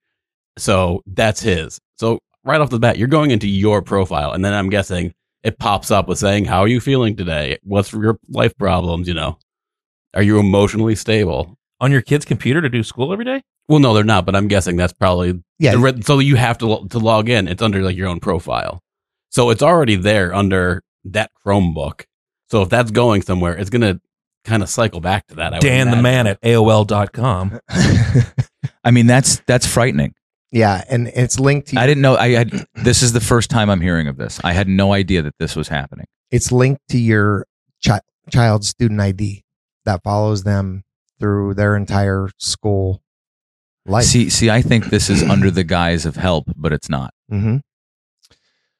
[0.56, 1.78] So that's his.
[1.98, 4.32] So right off the bat, you're going into your profile.
[4.32, 5.12] And then I'm guessing
[5.42, 7.58] it pops up with saying, How are you feeling today?
[7.62, 9.08] What's your life problems?
[9.08, 9.38] You know,
[10.14, 11.56] are you emotionally stable?
[11.80, 13.42] On your kid's computer to do school every day?
[13.68, 16.66] Well, no, they're not, but I'm guessing that's probably yeah re- so you have to
[16.66, 17.48] lo- to log in.
[17.48, 18.80] It's under like your own profile,
[19.30, 22.04] so it's already there under that Chromebook.
[22.50, 24.00] So if that's going somewhere, it's gonna
[24.44, 25.54] kind of cycle back to that.
[25.54, 27.58] I Dan the man at AOL.com.
[28.84, 30.14] I mean, that's that's frightening.
[30.52, 32.16] yeah and it's linked to I didn't know.
[32.16, 32.66] I had.
[32.74, 34.40] This is the first time I'm hearing of this.
[34.44, 36.06] I had no idea that this was happening.
[36.30, 37.46] it's linked to your
[37.84, 38.00] chi-
[38.30, 39.42] child's student id
[39.84, 40.82] that follows them
[41.20, 43.02] through their entire school
[43.86, 47.12] life See, see, I think this is under the guise of help, but it's not.
[47.30, 47.58] Mm-hmm.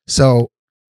[0.07, 0.51] So,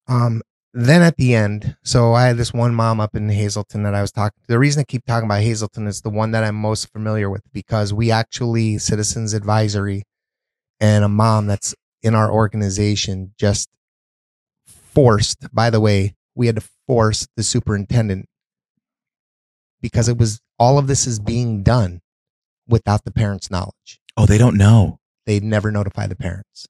[0.08, 0.42] um,
[0.74, 4.00] then at the end, so I had this one mom up in Hazleton that I
[4.00, 4.40] was talking.
[4.46, 7.42] The reason I keep talking about Hazleton is the one that I'm most familiar with
[7.52, 10.04] because we actually Citizens Advisory
[10.80, 13.68] and a mom that's in our organization just
[14.66, 15.46] forced.
[15.54, 18.28] By the way, we had to force the superintendent
[19.82, 22.00] because it was all of this is being done
[22.66, 24.00] without the parents' knowledge.
[24.16, 25.00] Oh, they don't know.
[25.26, 26.66] They never notify the parents.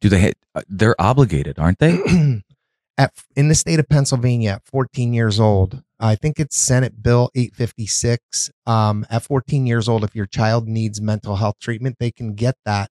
[0.00, 0.20] Do they?
[0.20, 1.98] Ha- uh, they're obligated, aren't they?
[2.98, 5.82] at in the state of Pennsylvania at 14 years old.
[6.00, 8.50] I think it's Senate Bill 856.
[8.66, 12.56] Um, at 14 years old, if your child needs mental health treatment, they can get
[12.64, 12.90] that.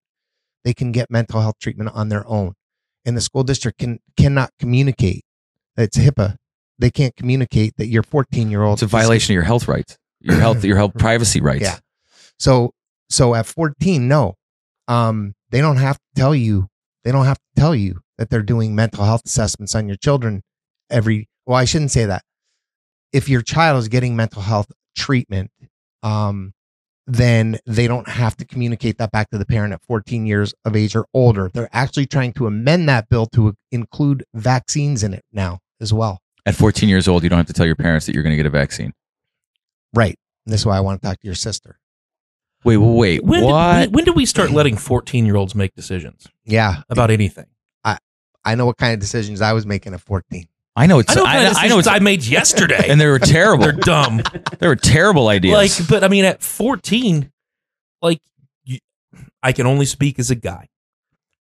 [0.64, 2.54] They can get mental health treatment on their own,
[3.06, 5.24] and the school district can cannot communicate.
[5.78, 6.38] It's HIPAA.
[6.80, 8.78] They can't communicate that your 14 year old.
[8.78, 11.64] It's a violation of your health rights, your health, your health privacy rights.
[11.64, 11.78] Yeah.
[12.40, 12.72] So
[13.10, 14.36] so at 14, no,
[14.88, 16.68] um, they don't have to tell you.
[17.04, 20.44] They don't have to tell you that they're doing mental health assessments on your children
[20.90, 21.30] every.
[21.46, 22.24] Well, I shouldn't say that.
[23.14, 25.52] If your child is getting mental health treatment,
[26.04, 26.54] um,
[27.06, 30.76] then they don't have to communicate that back to the parent at 14 years of
[30.76, 31.50] age or older.
[31.54, 36.20] They're actually trying to amend that bill to include vaccines in it now as well.
[36.46, 38.38] At 14 years old, you don't have to tell your parents that you're going to
[38.38, 38.94] get a vaccine.
[39.94, 40.18] Right.
[40.46, 41.80] And this is why I want to talk to your sister.
[42.64, 43.80] Wait, wait, When what?
[43.82, 46.82] did, when do we start letting 14 year olds make decisions Yeah.
[46.90, 47.46] about anything?
[48.48, 50.48] I know what kind of decisions I was making at 14.
[50.78, 51.12] I know it's.
[51.12, 51.88] I know, I, kind of I know it's.
[51.88, 52.86] I made yesterday.
[52.88, 53.66] and they were terrible.
[53.66, 54.22] They're dumb.
[54.60, 55.80] they were terrible ideas.
[55.80, 57.30] Like, but I mean, at 14,
[58.02, 58.22] like,
[58.64, 58.80] you,
[59.44, 60.70] I can only speak as a guy.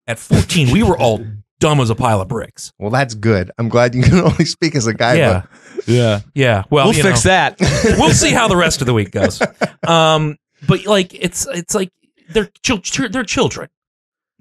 [0.07, 1.23] At 14, we were all
[1.61, 2.73] dumb as a pile of bricks.
[2.79, 3.51] Well, that's good.
[3.59, 5.17] I'm glad you can only speak as a guy.
[5.17, 5.43] yeah,
[5.87, 6.63] yeah, yeah.
[6.71, 7.57] Well, we'll fix know, that.
[7.99, 9.43] we'll see how the rest of the week goes.
[9.87, 11.91] Um, but like, it's it's like
[12.31, 13.69] they're chil- chil- they're children.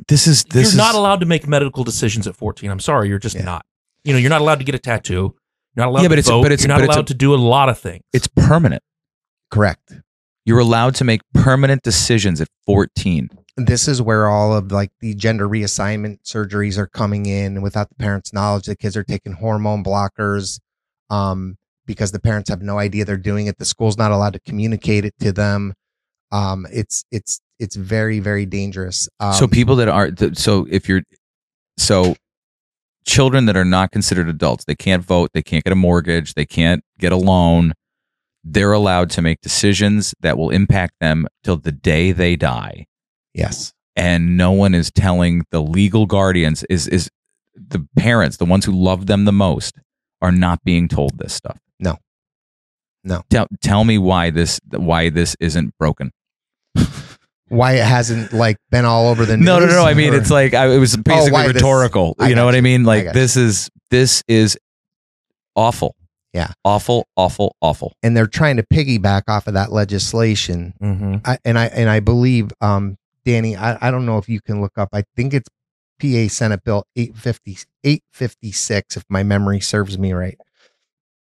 [0.08, 2.70] This is this you're is not allowed to make medical decisions at 14.
[2.70, 3.44] I'm sorry, you're just Yeah.
[3.44, 3.66] not.
[4.04, 5.14] You know, you're not allowed to get a tattoo.
[5.76, 6.42] You're not allowed Yeah, but to it's- vote.
[6.44, 8.04] but it's- you're not but it's a- allowed to do a lot of things.
[8.14, 8.84] It's permanent.
[9.52, 9.94] Correct.
[10.46, 13.30] You're allowed to make permanent decisions at 14.
[13.58, 17.96] This is where all of like the gender reassignment surgeries are coming in without the
[17.96, 18.66] parents' knowledge.
[18.66, 20.60] The kids are taking hormone blockers
[21.10, 21.56] um,
[21.86, 23.58] because the parents have no idea they're doing it.
[23.58, 25.74] The school's not allowed to communicate it to them.
[26.32, 29.08] Um, it's it's it's very very dangerous.
[29.20, 31.04] Um, so people that are so if you're
[31.78, 32.16] so
[33.06, 36.46] children that are not considered adults, they can't vote, they can't get a mortgage, they
[36.46, 37.74] can't get a loan.
[38.44, 42.86] They're allowed to make decisions that will impact them till the day they die.
[43.34, 47.10] yes, and no one is telling the legal guardians is is
[47.56, 49.80] the parents the ones who love them the most
[50.22, 51.96] are not being told this stuff No.
[53.04, 53.22] No.
[53.30, 56.12] tell, tell me why this why this isn't broken
[57.50, 59.46] why it hasn't like been all over the news?
[59.46, 62.30] no no no i mean it's like I, it was basically why this- rhetorical I
[62.30, 64.58] you know what i mean like got this is this is
[65.56, 65.96] awful
[66.34, 66.52] Yeah.
[66.64, 71.18] awful awful awful and they're trying to piggyback off of that legislation mm-hmm.
[71.24, 74.62] I, and I and I believe, um, Danny, I, I don't know if you can
[74.62, 74.90] look up.
[74.94, 75.50] I think it's
[76.00, 80.38] PA Senate Bill 850, 856, if my memory serves me right.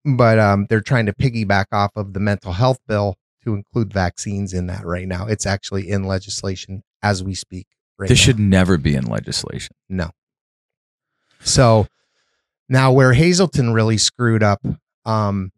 [0.05, 3.15] But um, they're trying to piggyback off of the mental health bill
[3.47, 5.25] to include vaccines in that right now.
[5.25, 7.67] It's actually in legislation as we speak.
[7.97, 8.25] Right this now.
[8.25, 10.11] should never be in legislation No.
[11.39, 11.87] So
[12.69, 14.61] now where Hazleton really screwed up,
[15.05, 15.51] um,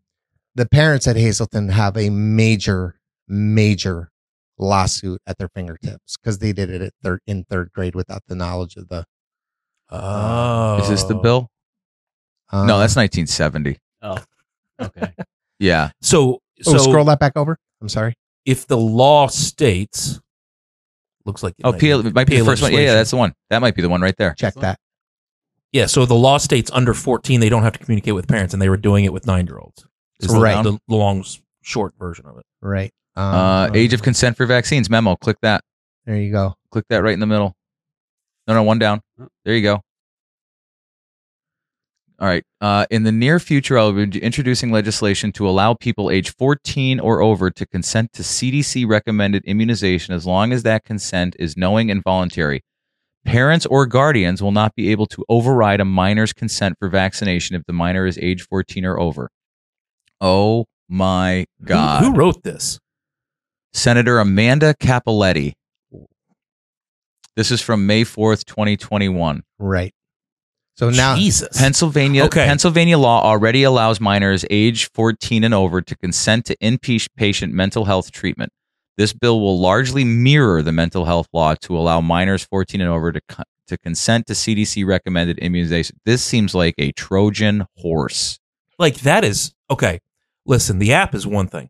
[0.55, 2.95] the parents at Hazleton have a major,
[3.27, 4.11] major
[4.57, 8.35] lawsuit at their fingertips because they did it at third in third grade without the
[8.35, 9.05] knowledge of the.
[9.89, 11.49] Oh, is this the bill
[12.51, 14.17] Uh, no that's 1970 Oh,
[14.79, 15.13] okay.
[15.59, 17.57] yeah So, so oh, scroll that back over.
[17.81, 18.13] I'm sorry.
[18.45, 20.19] if the law states,
[21.25, 22.93] looks like oh might PA, be- it might be PA the first one yeah, yeah
[22.93, 24.79] that's the one that might be the one right there Check that.
[25.71, 28.61] Yeah, so the law states under 14 they don't have to communicate with parents, and
[28.61, 29.85] they were doing it with nine year olds.
[30.19, 30.63] Is the- Right.
[30.63, 31.23] the, the long,
[31.61, 32.45] short version of it.
[32.61, 32.91] Right.
[33.15, 35.15] Um, Uh, age of consent for vaccines memo.
[35.17, 35.63] Click that.
[36.05, 36.55] There you go.
[36.71, 37.55] Click that right in the middle.
[38.47, 39.01] No, no, one down.
[39.45, 39.81] There you go.
[42.19, 42.43] All right.
[42.59, 47.21] Uh, in the near future, I'll be introducing legislation to allow people age 14 or
[47.21, 52.03] over to consent to CDC recommended immunization as long as that consent is knowing and
[52.03, 52.61] voluntary.
[53.25, 57.63] Parents or guardians will not be able to override a minor's consent for vaccination if
[57.67, 59.29] the minor is age 14 or over.
[60.19, 62.03] Oh my Who- God.
[62.03, 62.79] Who, wrote this?
[63.71, 65.53] Senator Amanda Cappelletti.
[67.37, 69.43] This is from May 4th, 2021.
[69.59, 69.93] Right.
[70.79, 71.57] So now, Jesus.
[71.57, 72.45] Pennsylvania Okay.
[72.45, 77.83] Pennsylvania law already allows minors age 14 and over to consent to inpatient patient mental
[77.83, 78.53] health treatment.
[78.95, 83.11] This bill will largely mirror the mental health law to allow minors 14 and over
[83.11, 83.19] to
[83.67, 85.99] to consent to CDC recommended immunization.
[86.05, 88.39] This seems like a Trojan horse.
[88.77, 89.99] like that is okay.
[90.45, 91.69] Listen, the app is one thing.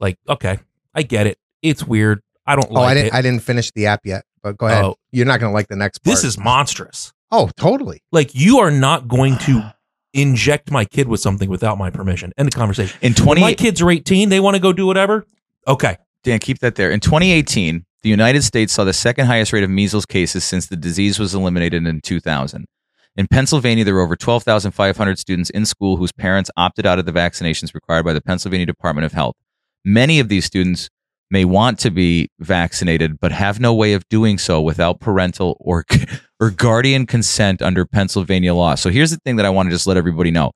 [0.00, 0.58] Like, okay,
[0.92, 1.38] I get it.
[1.62, 2.22] It's weird.
[2.44, 3.06] I don't oh, like I didn't.
[3.06, 3.14] it.
[3.14, 4.24] I didn't finish the app yet.
[4.42, 4.84] But go ahead.
[4.84, 4.96] Oh.
[5.12, 6.12] You're not going to like the next part.
[6.16, 7.12] this is monstrous.
[7.30, 8.02] Oh, totally.
[8.12, 9.72] Like, you are not going to
[10.12, 12.32] inject my kid with something without my permission.
[12.38, 12.98] End of conversation.
[13.02, 15.26] In When 20 my kids are 18, they want to go do whatever.
[15.66, 15.96] Okay.
[16.22, 16.90] Dan, keep that there.
[16.90, 20.76] In 2018, the United States saw the second highest rate of measles cases since the
[20.76, 22.64] disease was eliminated in 2000.
[23.16, 27.12] In Pennsylvania, there were over 12,500 students in school whose parents opted out of the
[27.12, 29.34] vaccinations required by the Pennsylvania Department of Health.
[29.84, 30.90] Many of these students
[31.30, 35.84] may want to be vaccinated, but have no way of doing so without parental or
[36.40, 38.74] or guardian consent under Pennsylvania law.
[38.74, 40.52] So here's the thing that I want to just let everybody know.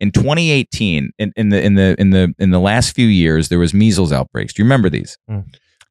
[0.00, 3.58] In 2018, in, in the in the in the in the last few years, there
[3.58, 4.52] was measles outbreaks.
[4.54, 5.16] Do you remember these?
[5.30, 5.44] Mm.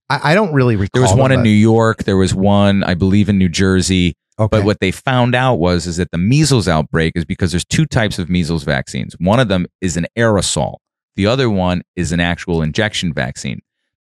[0.10, 1.02] I, I don't really recall.
[1.02, 2.04] There was one in New York.
[2.04, 4.16] There was one, I believe, in New Jersey.
[4.40, 4.58] Okay.
[4.58, 7.86] But what they found out was is that the measles outbreak is because there's two
[7.86, 9.14] types of measles vaccines.
[9.20, 10.78] One of them is an aerosol.
[11.16, 13.60] The other one is an actual injection vaccine.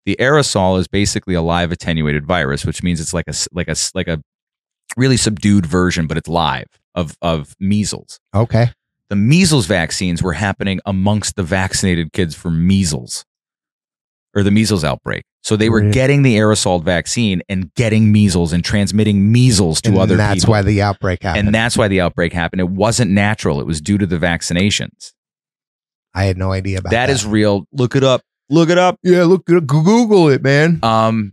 [0.08, 3.76] The aerosol is basically a live attenuated virus, which means it's like a like a
[3.94, 4.22] like a
[4.96, 6.64] really subdued version, but it's live
[6.94, 8.18] of of measles.
[8.34, 8.70] okay.
[9.10, 13.26] The measles vaccines were happening amongst the vaccinated kids for measles
[14.34, 15.24] or the measles outbreak.
[15.42, 19.98] So they were getting the aerosol vaccine and getting measles and transmitting measles to and
[19.98, 20.52] other that's people.
[20.52, 21.48] why the outbreak happened.
[21.48, 22.60] and that's why the outbreak happened.
[22.60, 23.60] It wasn't natural.
[23.60, 25.12] It was due to the vaccinations.
[26.14, 27.12] I had no idea about that that.
[27.12, 27.66] is real.
[27.72, 28.22] Look it up.
[28.50, 28.98] Look it up.
[29.02, 29.24] yeah.
[29.24, 30.80] Look, Google it, man.
[30.82, 31.32] Um,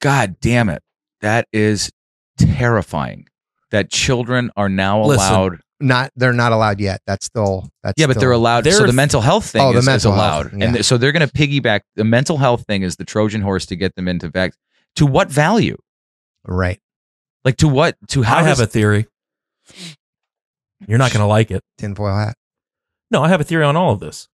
[0.00, 0.82] God damn it.
[1.20, 1.90] That is
[2.38, 3.28] terrifying.
[3.70, 5.60] That children are now Listen, allowed.
[5.80, 7.00] Not they're not allowed yet.
[7.06, 8.64] That's still that's Yeah, but still- they're allowed.
[8.64, 10.64] so They're- the mental health thing Oh, the is, is mental health, allowed, yeah.
[10.66, 11.80] and th- so they're going to piggyback.
[11.96, 14.52] The mental health thing is the Trojan horse to get them into vac.
[14.96, 15.76] To what value?
[16.46, 16.78] right.
[17.44, 17.96] Like to what?
[18.08, 18.38] To how?
[18.38, 19.06] I have a theory.
[20.86, 21.62] You're not going to like it.
[21.78, 22.36] Tinfoil hat.
[23.10, 24.28] No, I have a theory on all of this.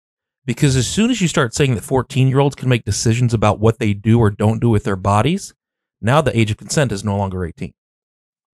[0.50, 3.60] Because as soon as you start saying that 14 year olds can make decisions about
[3.60, 5.54] what they do or don't do with their bodies,
[6.02, 7.72] now the age of consent is no longer 18.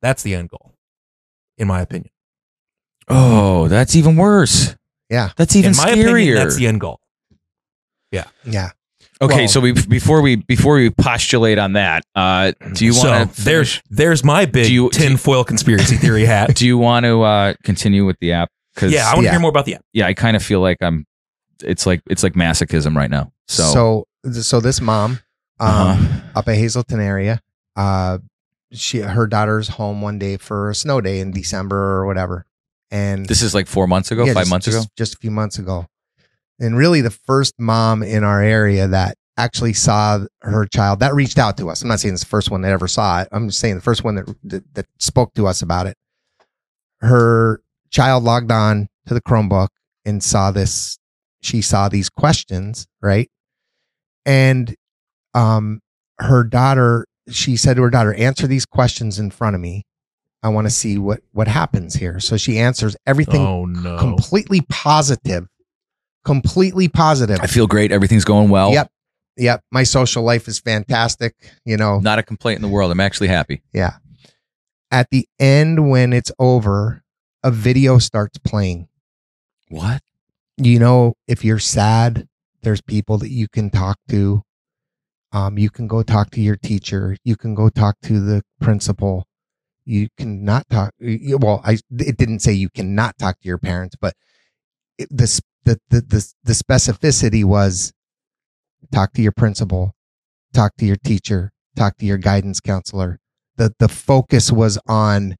[0.01, 0.75] That's the end goal,
[1.57, 2.11] in my opinion.
[3.07, 4.75] Oh, that's even worse.
[5.09, 5.29] Yeah.
[5.37, 6.09] That's even in my scarier.
[6.11, 6.99] opinion, that's the end goal.
[8.11, 8.25] Yeah.
[8.43, 8.71] Yeah.
[9.21, 13.33] Okay, Well- so we before we before we postulate on that, uh, do you want
[13.35, 16.53] to there's there's my big Do you- do tinfoil conspiracy theory hat.
[16.57, 18.49] Do you want to uh, continue with the app?
[18.73, 19.31] Because yeah, I want to Yeah.
[19.31, 19.81] hear more about the app.
[19.93, 21.05] yeah, I kind of feel like I'm.
[21.63, 23.31] It's like it's like masochism right now.
[23.47, 25.19] So, So so, this mom
[25.59, 26.19] um, Uh-huh.
[26.35, 27.41] up at Hazleton area,
[27.75, 28.17] uh,
[28.71, 32.45] she her daughter's home one day for a snow day in December or whatever,
[32.91, 34.87] and this is like four months ago, Yeah, five just- months just- ago.
[34.97, 35.87] just a few months ago,
[36.59, 41.37] and really the first mom in our area that actually saw her child that reached
[41.37, 41.81] out to us.
[41.81, 43.27] I'm not saying it's the first one that ever saw it.
[43.31, 45.95] I'm just saying the first one that that, that spoke to us about it.
[47.01, 47.61] Her
[47.91, 49.67] child logged on to the Chromebook
[50.05, 50.97] and saw this.
[51.45, 53.29] She saw these questions, right?
[54.25, 54.75] And
[55.33, 55.79] um,
[56.19, 59.85] her daughter, she said to her daughter, "Answer these questions in front of me.
[60.41, 63.97] I want to see what what happens here." So she answers everything Oh no.
[63.99, 65.47] completely positive
[66.23, 67.91] completely positive I feel great.
[67.91, 68.71] Everything's going well.
[68.71, 68.89] yep
[69.37, 71.35] yep my social life is fantastic
[71.65, 72.89] you know Not a complaint in the world.
[72.91, 73.61] I'm actually happy.
[73.73, 73.97] yeah
[74.91, 77.03] at the end when it's over
[77.43, 78.87] a video starts playing
[79.69, 80.01] What?
[80.57, 82.27] You know if you're sad
[82.63, 84.41] there's people that you can talk to.
[85.33, 87.17] Um, you can go talk to your teacher.
[87.23, 89.25] You can go talk to the principal.
[89.85, 93.95] You cannot talk you- well i it didn't say you cannot talk to your parents
[94.01, 94.15] but
[94.97, 97.93] it, this the, the the the specificity was
[98.91, 99.93] talk to your principal
[100.53, 103.19] talk to your teacher talk to your guidance counselor.
[103.57, 105.35] The the focus was on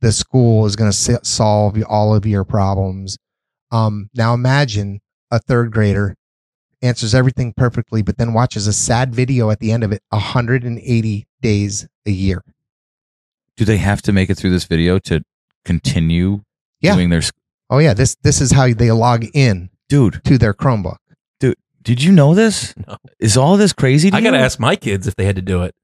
[0.00, 3.18] the school is going to solve all of your problems
[3.70, 6.16] um, now imagine a third grader
[6.82, 11.26] answers everything perfectly, but then watches a sad video at the end of it 180
[11.42, 12.42] days a year.
[13.56, 15.22] Do they have to make it through this video to
[15.64, 16.42] continue
[16.80, 16.94] Yeah.
[16.94, 17.18] doing their?
[17.18, 17.32] s-
[17.68, 20.96] Oh yeah, this this is how they log in Dude, to their Chromebook.
[21.38, 22.74] Dude, did you know this?
[22.88, 22.96] No.
[23.20, 24.10] Is all this crazy?
[24.10, 25.74] To I got to ask my kids if they had to do it.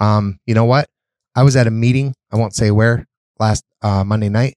[0.00, 0.88] Um, you know what?
[1.34, 3.06] I was at a meeting, I won't say where,
[3.38, 4.54] last uh, Monday night,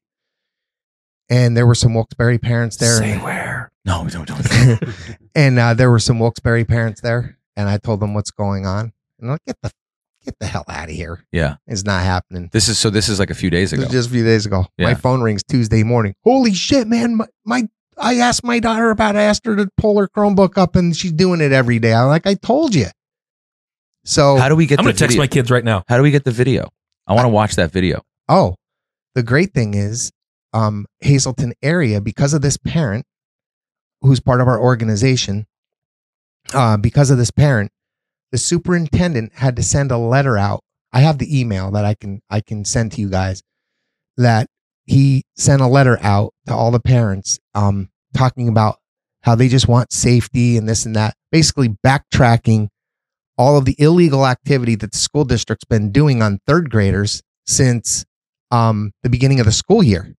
[1.30, 2.98] and there were some Wilkes-Barre parents there.
[2.98, 3.72] Say and- where.
[3.86, 4.84] No, don't don't.
[5.36, 8.94] and uh, there were some Wilkes-Barre parents there, and I told them what's going on,
[9.20, 9.72] and I'm like, get the
[10.26, 11.24] get the hell out of here!
[11.32, 12.50] yeah, It's not happening.
[12.52, 12.90] this is so.
[12.90, 13.92] This is like a few days This ago.
[13.92, 14.66] just a few days ago.
[14.80, 14.88] Yeah.
[14.88, 16.16] My phone rings Tuesday morning.
[16.24, 17.18] Holy shit, man!
[17.18, 17.64] My, my
[17.96, 19.16] I asked my daughter about.
[19.16, 21.94] I asked her to pull her Chromebook up, and she's doing it every day.
[21.94, 22.88] I'm like, I told you.
[24.04, 24.80] So, How do we get?
[24.80, 25.84] I'm the going to text my kids right now.
[25.88, 26.70] How do we get the video?
[27.08, 28.02] I want to watch that video.
[28.30, 28.56] oh,
[29.14, 30.12] the great thing is,
[30.56, 33.06] um, Hazleton area because of this parent,
[34.02, 35.46] who's part of our organization.
[36.54, 37.72] Uh, because of this parent,
[38.32, 40.62] the superintendent had to send a letter out.
[40.94, 43.44] I have the email that I can I can send to you guys.
[44.18, 44.48] That
[44.86, 48.78] he sent a letter out to all the parents, um, talking about
[49.22, 51.16] how they just want safety and this and that.
[51.32, 52.70] Basically, backtracking
[53.38, 58.06] all of the illegal activity that the school district's been doing on third graders since
[58.52, 60.16] um, the beginning of the school year.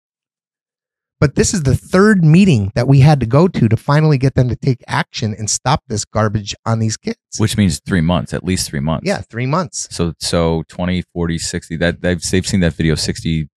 [1.18, 4.34] But this is the third meeting that we had to go to to finally get
[4.34, 7.18] them to take action and stop this garbage on these kids.
[7.38, 9.06] Which means three months, at least three months.
[9.06, 9.88] yeah, three months.
[9.90, 11.76] So so 20, 40, 60.
[11.76, 13.48] That they've they've seen that video 60,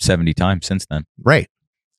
[0.00, 1.04] 70 times since then.
[1.22, 1.48] Right.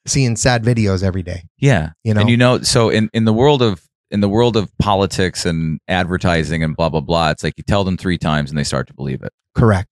[0.05, 1.43] Seeing sad videos every day.
[1.59, 1.91] Yeah.
[2.03, 3.81] You know, And you know, so in, in the world of
[4.11, 7.83] in the world of politics and advertising and blah blah blah, it's like you tell
[7.83, 9.31] them three times and they start to believe it.
[9.55, 9.89] correct.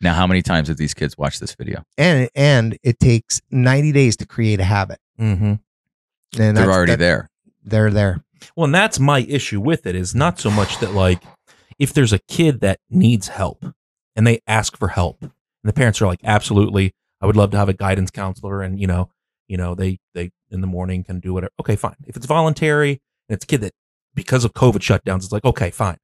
[0.00, 1.82] Now, how many times have these kids watched this video?
[1.96, 4.98] And and it takes 90 days to create a habit.
[5.20, 5.54] Mm-hmm.
[6.38, 7.30] And They're already that- there.
[7.64, 8.22] They're there.
[8.56, 11.22] Well, and that's my issue with it is not so much that like
[11.78, 13.64] if there's a kid that needs help
[14.14, 15.32] and they ask for help and
[15.64, 18.86] the parents are like absolutely I would love to have a guidance counselor and you
[18.86, 19.10] know
[19.48, 22.90] you know they they in the morning can do whatever okay fine if it's voluntary
[23.28, 23.72] and it's a kid that
[24.14, 25.98] because of COVID shutdowns it's like okay fine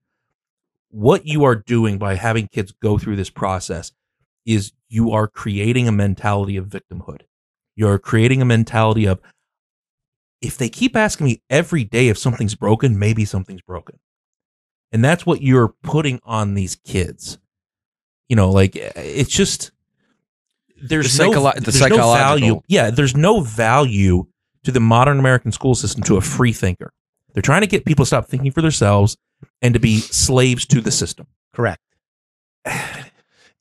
[0.95, 3.91] what you are doing by having kids go through this process
[4.47, 7.23] is you are creating a mentality of victimhood
[7.77, 9.21] you're creating a mentality of
[10.41, 13.99] if they keep asking me every day if something's broken, maybe something's broken.
[14.93, 17.39] And that's what you're putting on these kids.
[18.29, 19.73] You know, like eh, it's just
[20.81, 22.61] there's The no, the there's no psychological- value.
[22.69, 24.27] Yeah, there's no value
[24.65, 26.93] to the modern American school system to a free thinker.
[27.33, 29.17] They're trying to get people to stop thinking for themselves
[29.63, 31.27] and to be slaves to the system.
[31.53, 31.81] Correct.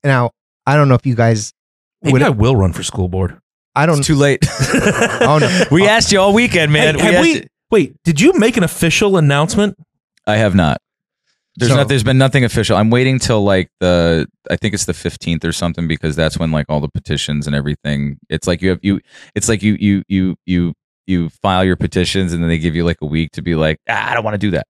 [0.04, 0.32] Now,
[0.66, 1.54] I don't know if you guys
[2.02, 3.40] Maybe would I will run for school board.
[3.76, 4.40] I don't It's too late.
[5.22, 5.64] Oh no.
[5.72, 6.96] we asked you all weekend, man.
[6.96, 9.76] Hey, have asked we- you- Wait, did you make an official announcement?
[10.28, 10.78] I have not.
[11.56, 11.88] There's So- not.
[11.88, 12.76] There's been nothing official.
[12.78, 14.28] I'm waiting till like the.
[14.52, 17.56] I think it's the 15th or something because that's when like all the petitions and
[17.56, 18.18] everything.
[18.30, 19.00] It's like you have you.
[19.36, 20.74] It's like you you you you
[21.08, 23.78] you file your petitions and then they give you like a week to be like
[23.90, 24.68] ah, I don't want to do that.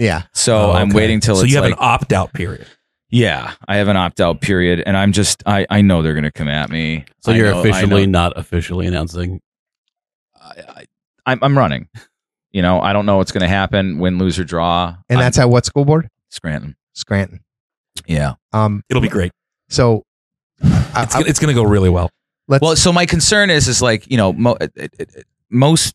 [0.00, 0.22] Yeah.
[0.32, 0.96] So Oh, I'm okay.
[0.96, 2.66] waiting till So it's you have like, an opt out period.
[3.10, 3.52] yeah.
[3.68, 6.48] I have an opt out period and I'm just I I know they're gonna come
[6.48, 7.04] at me.
[7.20, 9.40] So I you're know- officially not officially announcing.
[10.40, 10.84] I, I,
[11.26, 11.88] I'm I'm running.
[12.50, 13.98] You know I don't know what's gonna happen.
[13.98, 14.96] Win, lose or draw.
[15.08, 16.08] And I'm that's at what school board?
[16.30, 16.76] Scranton.
[16.94, 17.40] Scranton.
[18.06, 18.34] Yeah.
[18.52, 19.32] Um It'll be great.
[19.68, 20.04] so
[20.62, 22.10] I, It's, gonna- it's going to go really well.
[22.48, 25.94] let's Well, so my concern is, is like you know, mo- it, it, it- most,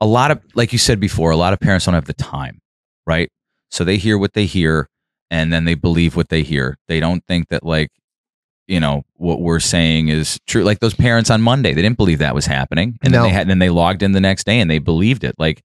[0.00, 2.60] a lot of, like you said before, a lot of parents don't have the time,
[3.06, 3.30] right?
[3.70, 4.88] So they hear what they hear,
[5.30, 6.76] and then they believe what they hear.
[6.88, 7.90] They don't think that like,
[8.68, 10.64] you know, what we're saying is true.
[10.64, 13.22] Like those parents on Monday, they didn't believe that was happening, and No.
[13.22, 15.34] then they had, and then they logged in the next day and they believed it.
[15.38, 15.62] Like,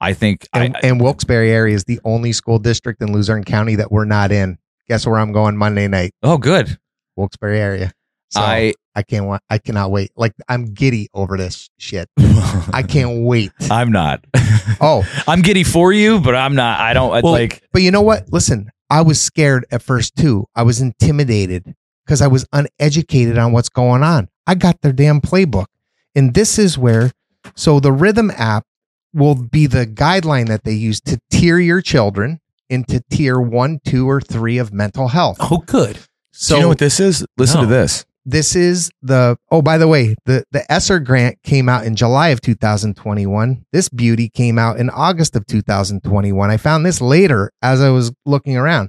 [0.00, 3.76] I think, and, I, and Wilkes-Barre area is the only school district in Luzerne County
[3.76, 4.58] that we're not in.
[4.88, 6.12] Guess where I'm going Monday night?
[6.22, 6.76] oh, good.
[7.16, 7.92] Wilkes-Barre area.
[8.30, 10.10] So I, I, can't wa- I cannot wait.
[10.16, 12.08] Like I'm giddy over this shit.
[12.18, 13.52] I can't wait.
[13.70, 14.24] I'm not.
[14.80, 16.80] Oh, I'm giddy for you, but I'm not.
[16.80, 17.62] I don't Well, like.
[17.72, 18.32] but you know what?
[18.32, 20.46] Listen, I was scared at first too.
[20.54, 24.28] I was intimidated because I was uneducated on what's going on.
[24.46, 25.66] I got their damn playbook.
[26.14, 27.12] And this is where,
[27.54, 28.64] so the Rhithm app
[29.12, 32.40] will be the guideline that they use to tier your children
[32.70, 35.36] into tier one, two, or three of mental health.
[35.40, 35.98] Oh, good.
[36.32, 37.24] So Do you know what this is?
[37.36, 37.66] Listen No.
[37.68, 38.04] to this.
[38.26, 42.28] This is the oh by the way the the ESSER grant came out in July
[42.28, 47.82] of 2021 this beauty came out in August of 2021 I found this later as
[47.82, 48.88] I was looking around.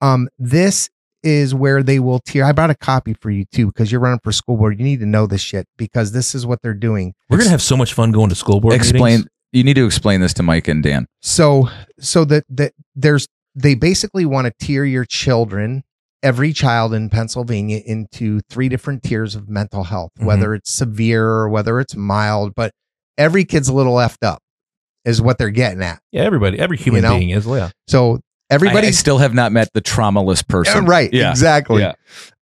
[0.00, 0.88] Um this
[1.22, 4.20] is where they will tier I brought a copy for you too because you're running
[4.24, 4.78] for school board.
[4.78, 7.14] You need to know this shit because this is what they're doing.
[7.28, 9.28] We're going to have so much fun going to school board explain meetings.
[9.52, 11.06] you need to explain this to mike and dan.
[11.20, 11.68] So
[12.00, 15.84] so that that there's they basically want to tier your children
[16.22, 20.24] every child in Pennsylvania into three different tiers of mental health Mhm.
[20.26, 22.70] whether it's severe or whether it's mild but
[23.18, 24.38] every kid's a little effed up
[25.04, 25.98] is what they're getting at.
[26.12, 27.18] Yeah, everybody, every human You know?
[27.18, 27.46] being is.
[27.46, 27.70] Yeah.
[27.88, 28.20] so
[28.50, 30.84] I, I still have not met the traumaless person.
[30.84, 31.30] Right yeah.
[31.30, 31.80] exactly.
[31.82, 31.94] Yeah.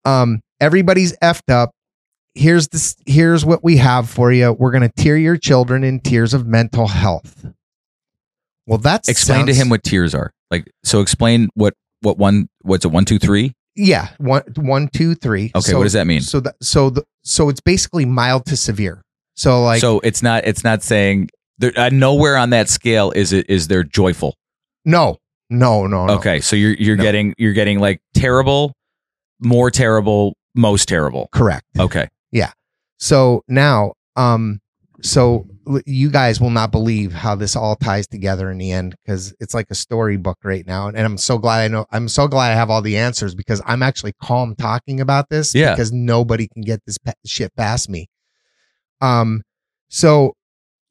[0.06, 1.72] Um everybody's effed up.
[2.34, 4.54] Here's this here's what we have for you.
[4.54, 7.46] We're going to tier your children in tiers of mental health.
[8.66, 10.32] Well that's explain to him what tears are.
[10.52, 15.14] Like so explain what what one what's a one two three Yeah, one, one, two,
[15.16, 15.52] three.
[15.56, 16.22] Okay, so, what does that mean?
[16.22, 19.02] So that, so the, so it's basically mild to severe.
[19.36, 21.30] So like, so it's not it's not saying
[21.60, 24.34] there uh, nowhere on that scale is it is there joyful
[24.84, 25.18] no,
[25.52, 26.14] no, no, no.
[26.16, 27.04] okay so you're you're No.
[27.04, 28.74] getting you're getting like terrible
[29.40, 31.66] more terrible most terrible correct.
[31.80, 32.52] okay Yeah.
[32.98, 34.60] So now, um,
[35.04, 35.46] so
[35.86, 39.54] you guys will not believe how this all ties together in the end because it's
[39.54, 41.86] like a storybook right now, and I'm so glad I know.
[41.92, 45.54] I'm so glad I have all the answers because I'm actually calm talking about this.
[45.54, 45.74] Yeah.
[45.74, 48.08] because nobody can get this shit past me.
[49.02, 49.44] Um,
[49.90, 50.34] so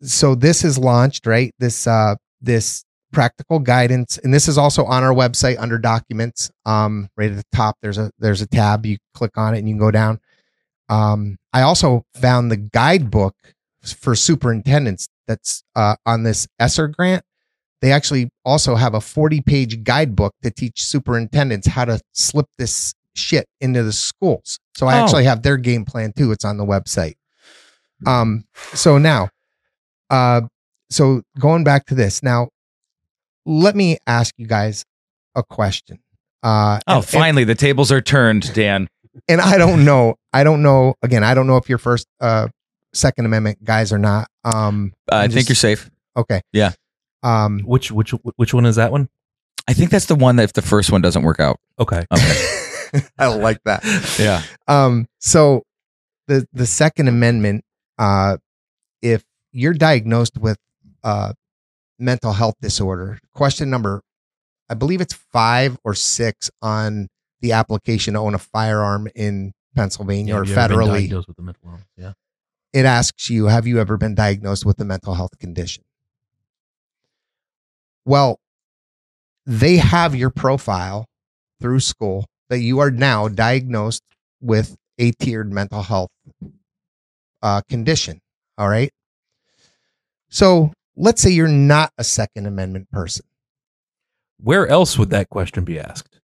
[0.02, 1.54] so this is launched right.
[1.58, 6.50] This uh this practical guidance, and this is also on our website under documents.
[6.64, 8.86] Um, right at the top, there's a there's a tab.
[8.86, 10.20] You click on it and you can go down.
[10.88, 13.34] Um, I also found the guidebook
[13.92, 17.24] for superintendents that's uh, on this ESSER grant.
[17.82, 22.94] They actually also have a 40 page guidebook to teach superintendents how to slip this
[23.14, 24.58] shit into the schools.
[24.76, 25.04] So I Oh.
[25.04, 26.32] actually have their game plan too.
[26.32, 27.14] It's on the website.
[28.06, 28.44] Um,
[28.74, 29.28] so now,
[30.10, 30.42] uh,
[30.90, 32.48] so going back to this now,
[33.44, 34.84] let me ask you guys
[35.34, 35.98] a question.
[36.42, 38.88] Uh, Oh, and- and- finally, the tables are turned, Dan.
[39.28, 40.16] and I don't know.
[40.32, 40.94] I don't know.
[41.02, 42.48] Again, I don't know if you're first, uh,
[42.96, 44.28] Second Amendment guys or not.
[44.44, 45.90] Um, Uh, I I'm think you're safe.
[46.16, 46.40] okay.
[46.52, 46.72] Yeah.
[47.22, 49.08] Um, Which which which one is that one?
[49.68, 51.58] I think that's the one that if the first one doesn't work out.
[51.78, 52.04] Okay.
[52.12, 52.52] Okay.
[53.18, 53.82] I like that.
[54.18, 54.42] yeah.
[54.68, 55.62] Um, so
[56.28, 57.64] the the Second Amendment,
[57.98, 58.36] uh,
[59.02, 60.56] if you're diagnosed with
[61.02, 61.32] uh
[61.98, 64.02] mental health disorder, question number,
[64.68, 67.08] I believe it's five or six on
[67.40, 70.98] the application to own a firearm in Pennsylvania or Have you ever been federally.
[71.00, 71.86] diagnosed with a mental illness?
[71.96, 72.12] Yeah.
[72.72, 75.84] It asks you, have you ever been diagnosed with a mental health condition?
[78.04, 78.38] Well,
[79.46, 81.06] they have your profile
[81.60, 84.02] through school that you are now diagnosed
[84.40, 86.10] with a tiered mental health
[87.42, 88.20] uh, condition.
[88.58, 88.90] All right.
[90.28, 93.24] So let's say you're not a Second Amendment person.
[94.42, 96.20] Where else would that question be asked?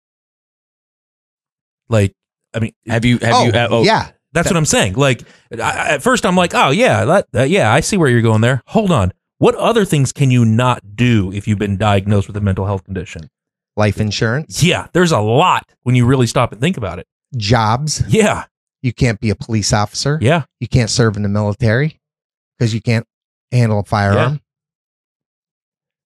[1.89, 2.13] Like,
[2.53, 3.17] I mean, Have you?
[3.19, 3.51] Have oh, you?
[3.51, 4.11] uh, oh, yeah.
[4.34, 4.93] That's what I'm saying.
[4.93, 8.22] Like, I, at first, I'm like, oh yeah, that, uh, yeah, I see where you're
[8.22, 8.61] going there.
[8.68, 12.41] Hold on, what other things can you not do if you've been diagnosed with a
[12.41, 13.30] mental health condition?
[13.77, 17.07] Life insurance, Yeah, there's a lot when you really stop and think about it.
[17.38, 18.03] jobs.
[18.10, 18.45] Yeah,
[18.81, 20.19] You can't be a police officer.
[20.22, 21.99] yeah, You can't serve in the military
[22.57, 23.06] because you can't
[23.51, 24.41] handle a firearm.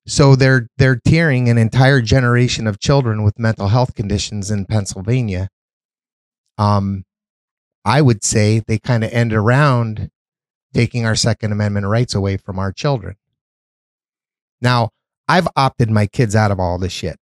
[0.05, 5.49] So they're they're tearing an entire generation of children with mental health conditions in Pennsylvania.
[6.57, 7.05] Um,
[7.85, 10.09] I would say they kind of end around
[10.73, 13.15] taking our Second Amendment rights away from our children.
[14.61, 14.89] Now,
[15.27, 17.17] I've opted my kids out of all this shit.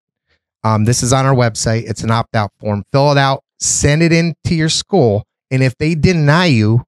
[0.64, 1.90] Um, this is on our website.
[1.90, 2.84] It's an opt out form.
[2.92, 6.84] Fill it out, send it in to your school, and if they deny you,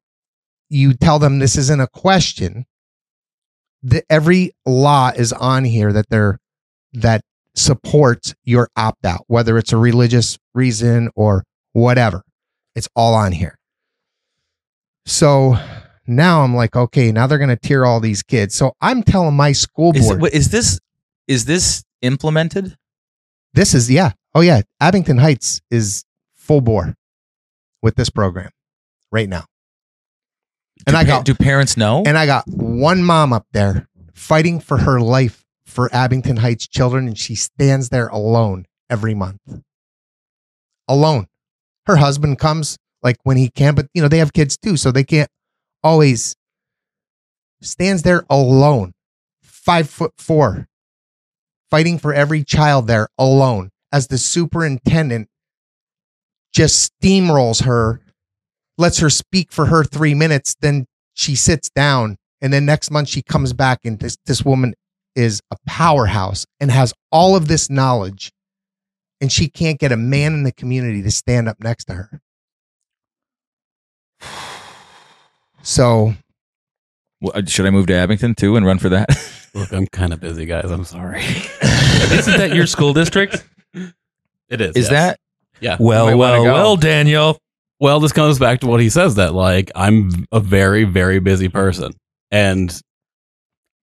[0.69, 2.65] you tell them this isn't a question.
[3.83, 6.39] The, every law is on here that they're
[6.93, 7.21] that
[7.55, 11.43] supports your opt out, whether it's a religious reason or
[11.73, 12.23] whatever.
[12.75, 13.57] It's all on here.
[15.05, 15.57] So
[16.07, 18.55] now I'm like, okay, now they're going to tear all these kids.
[18.55, 20.79] So I'm telling my school Is, board, it, is this?
[21.27, 22.77] Is this implemented?
[23.53, 26.03] this is yeah, oh yeah, Abington Heights is
[26.33, 26.95] full bore
[27.81, 28.49] with this program
[29.11, 29.45] right now.
[30.85, 32.03] And do, I got Do parents know?
[32.05, 37.07] And I got one mom up there fighting for her life for Abington Heights children,
[37.07, 39.39] and she stands there alone every month.
[40.87, 41.27] Alone.
[41.85, 44.91] Her husband comes like when he can, but you know, they have kids too, so
[44.91, 45.29] they can't
[45.83, 46.35] always
[47.61, 48.93] stands there alone,
[49.41, 50.67] five foot four,
[51.69, 55.27] fighting for every child there alone as the superintendent
[56.53, 58.01] just steamrolls her
[58.77, 63.07] lets her speak for her three minutes, then she sits down, and then next month
[63.07, 64.73] she comes back, and this this woman
[65.15, 68.31] is a powerhouse and has all of this knowledge,
[69.21, 72.21] and she can't get a man in the community to stand up next to her.
[75.63, 76.13] So
[77.21, 79.09] Well, should I move to Abington too and run for that?
[79.55, 80.69] Look, I'm kind of busy, guys.
[80.71, 81.21] I'm sorry.
[81.61, 83.43] isn't that your school district?
[84.49, 84.75] It is.
[84.75, 84.89] Is yes.
[84.89, 85.19] that?
[85.61, 85.77] Yeah.
[85.79, 87.37] Well, well, well, Daniel.
[87.79, 91.49] Well, this comes back to what he says that like I'm a very very busy
[91.49, 91.93] person
[92.31, 92.77] and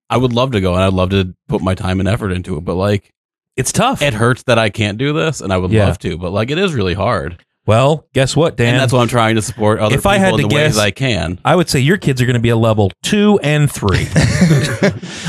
[0.09, 2.57] I would love to go and I'd love to put my time and effort into
[2.57, 3.11] it, but like
[3.57, 4.03] It's tough.
[4.03, 5.87] it hurts that I can't do this and I would Yeah.
[5.87, 7.43] love to, but like it is really hard.
[7.67, 8.75] Well, guess what, Dan?
[8.75, 10.55] and that's why I'm trying to support other If I people had in to the
[10.55, 11.39] ways guess- I can.
[11.45, 14.07] I would say your kids are going to be a level two and three.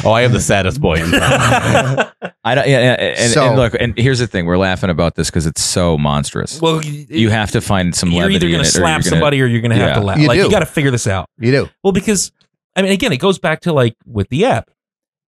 [0.03, 1.19] Oh, I have the saddest boy in town.
[2.43, 2.67] I don't.
[2.67, 5.45] Yeah, yeah, and, So- and look, and here's the thing: we're laughing about this because
[5.45, 6.59] it's so monstrous.
[6.59, 9.61] well, you have to find some you're either going to slap gonna- somebody or you're
[9.61, 9.93] going to have Yeah.
[9.95, 10.17] to laugh.
[10.19, 11.27] You like you got to figure this out.
[11.37, 11.69] you do.
[11.83, 12.31] Well, because
[12.75, 14.71] I mean, again, it goes back to like with the app,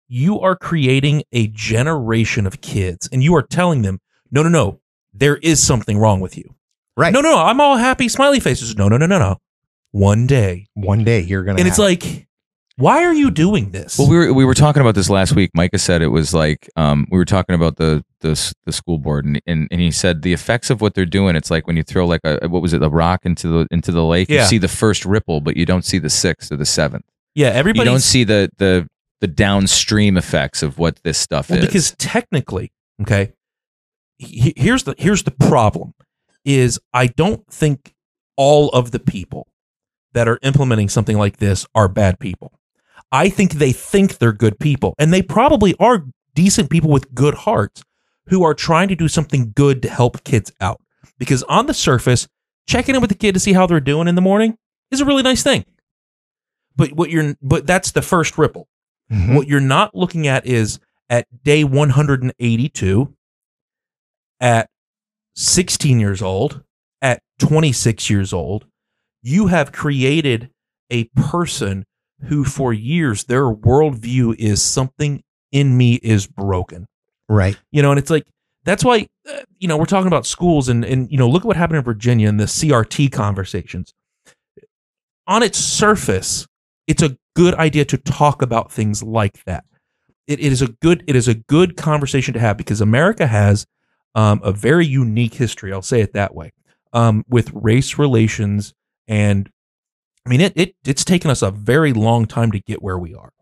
[0.08, 4.00] you are creating a generation of kids, and you are telling them,
[4.30, 4.80] no, no, no,
[5.12, 6.54] there is something wrong with you.
[6.96, 7.12] Right.
[7.12, 8.76] No, no, no, I'm all happy, smiley faces.
[8.76, 9.38] No, no, no, no, no.
[9.92, 12.26] One day, One day you're gonna and it's like,
[12.76, 13.98] why are you doing this?
[13.98, 15.50] Well, we were we were talking about this last week.
[15.54, 19.26] Micah said it was like um, we were talking about the the the school board,
[19.26, 21.36] and, and and he said the effects of what they're doing.
[21.36, 23.92] It's like when you throw like a what was it a rock into the into
[23.92, 24.28] the lake.
[24.30, 24.42] Yeah.
[24.42, 27.04] You see the first ripple, but you don't see the sixth or the seventh.
[27.34, 28.88] yeah, You everybody don't see the the
[29.20, 31.66] the downstream effects of what this stuff Well, is.
[31.66, 33.34] because technically, okay,
[34.18, 35.92] here's the here's the problem:
[36.44, 37.94] is I don't think
[38.36, 39.46] all of the people
[40.12, 42.52] that are implementing something like this are bad people.
[43.10, 47.34] I think they think they're good people, and they probably are decent people with good
[47.34, 47.82] hearts
[48.28, 50.80] who are trying to do something good to help kids out.
[51.18, 52.26] Because on the surface,
[52.66, 54.56] checking in with the kid to see how they're doing in the morning
[54.90, 55.64] is a really nice thing.
[56.76, 58.68] But what you're but that's the first ripple.
[59.10, 59.34] Mhm.
[59.34, 60.78] What you're not looking at is
[61.10, 63.14] at day 182,
[64.40, 64.70] at
[65.34, 66.62] 16 years old,
[67.00, 68.66] at 26 years old,
[69.22, 70.50] you have created
[70.90, 71.84] a person
[72.24, 76.86] who, for years, their worldview is something in me is broken.
[77.28, 77.56] Right.
[77.70, 78.24] You know, and it's like,
[78.64, 81.46] that's why, uh, you know, we're talking about schools and, and, you know, look at
[81.46, 83.92] what happened in Virginia in the CRT conversations.
[85.26, 86.46] On its surface,
[86.86, 89.64] it's a good idea to talk about things like that.
[90.26, 93.66] It, it is a good it is a good conversation to have because America has
[94.14, 95.72] um, a very unique history.
[95.72, 96.52] I'll say it that way
[96.92, 98.74] um, with race relations,
[99.08, 99.50] and
[100.26, 103.14] I mean it, it it's taken us a very long time to get where we
[103.14, 103.32] are.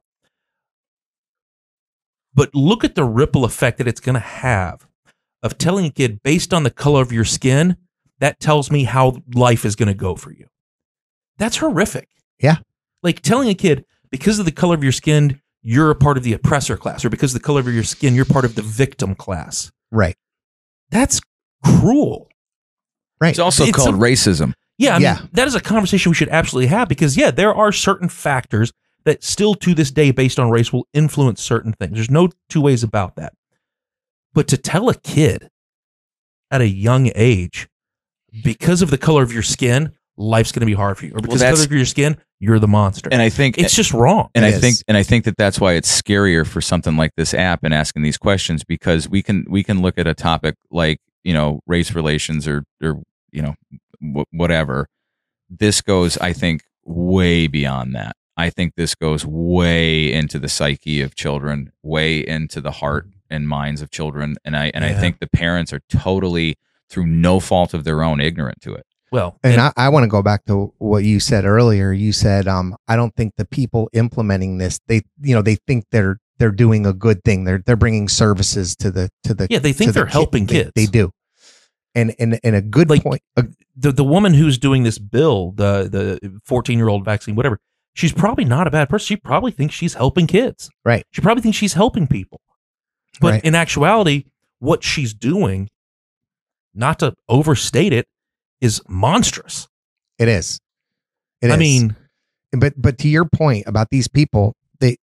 [2.34, 4.86] But look at the ripple effect that it's going to have
[5.42, 7.76] of telling a kid based on the color of your skin.
[8.20, 10.47] That tells me how life is going to go for you.
[11.38, 12.09] That's horrific.
[12.38, 12.56] Yeah.
[13.02, 16.22] Like telling a kid because of the color of your skin, you're a part of
[16.22, 18.62] the oppressor class, or because of the color of your skin, you're part of the
[18.62, 19.72] victim class.
[19.90, 20.16] Right.
[20.90, 21.20] That's
[21.64, 22.28] cruel.
[23.20, 23.30] Right.
[23.30, 24.54] It's also It's called a- racism.
[24.78, 25.26] Yeah, I mean, Yeah.
[25.32, 28.72] that is a conversation we should absolutely have because yeah, there are certain factors
[29.04, 31.94] that still to this day, based on race, will influence certain things.
[31.94, 33.34] There's no two ways about that.
[34.32, 35.50] But to tell a kid
[36.50, 37.68] at a young age,
[38.42, 41.20] because of the color of your skin, life's going to be hard for you, or
[41.20, 43.09] because of the that's- color of your skin, you're the monster.
[43.12, 44.28] And I think it's just wrong.
[44.34, 47.12] and It I think and I think that that's why it's scarier for something like
[47.16, 50.55] this app and asking these questions because we can we can look at a topic
[50.70, 53.02] like you know race relations or or
[53.32, 53.55] you know
[54.01, 54.86] wh- whatever.
[55.48, 58.14] This goes, I think, way beyond that.
[58.36, 63.48] I think this goes way into the psyche of children, way into the heart and
[63.48, 66.56] minds of children, and I and I think the parents are totally
[66.88, 68.86] through no fault of their own ignorant to it.
[69.12, 71.93] Well, And I, I want to go back to what you said earlier.
[71.93, 75.85] You said, um, I don't think the people implementing this, they, you know, they think
[75.91, 77.45] they're they're doing a good thing.
[77.45, 80.12] They're they're bringing services to the to the yeah, they think they're kid.
[80.12, 80.73] helping They- kids.
[80.74, 81.11] They, do,
[81.95, 83.20] and and and a good Like- point.
[83.37, 83.47] a-
[83.77, 85.89] the the woman who's doing this bill, the
[86.20, 87.59] the 14 year old vaccine, whatever,
[87.95, 89.05] she's probably not a bad person.
[89.07, 90.70] She probably thinks she's helping kids.
[90.85, 91.05] Right.
[91.11, 92.41] She probably thinks she's helping people.
[93.20, 93.45] But Right.
[93.45, 94.24] in actuality,
[94.61, 95.69] what she's doing,
[96.74, 98.07] not to overstate it,
[98.61, 99.66] is monstrous.
[100.19, 100.61] it is.
[101.41, 101.59] It I is.
[101.59, 101.97] mean,
[102.53, 104.97] but but to your point about these people, they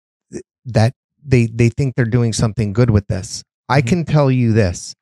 [0.66, 0.92] that
[1.24, 3.42] they they think they're doing something good with this.
[3.68, 3.86] I Mhm.
[3.86, 4.94] can tell you this: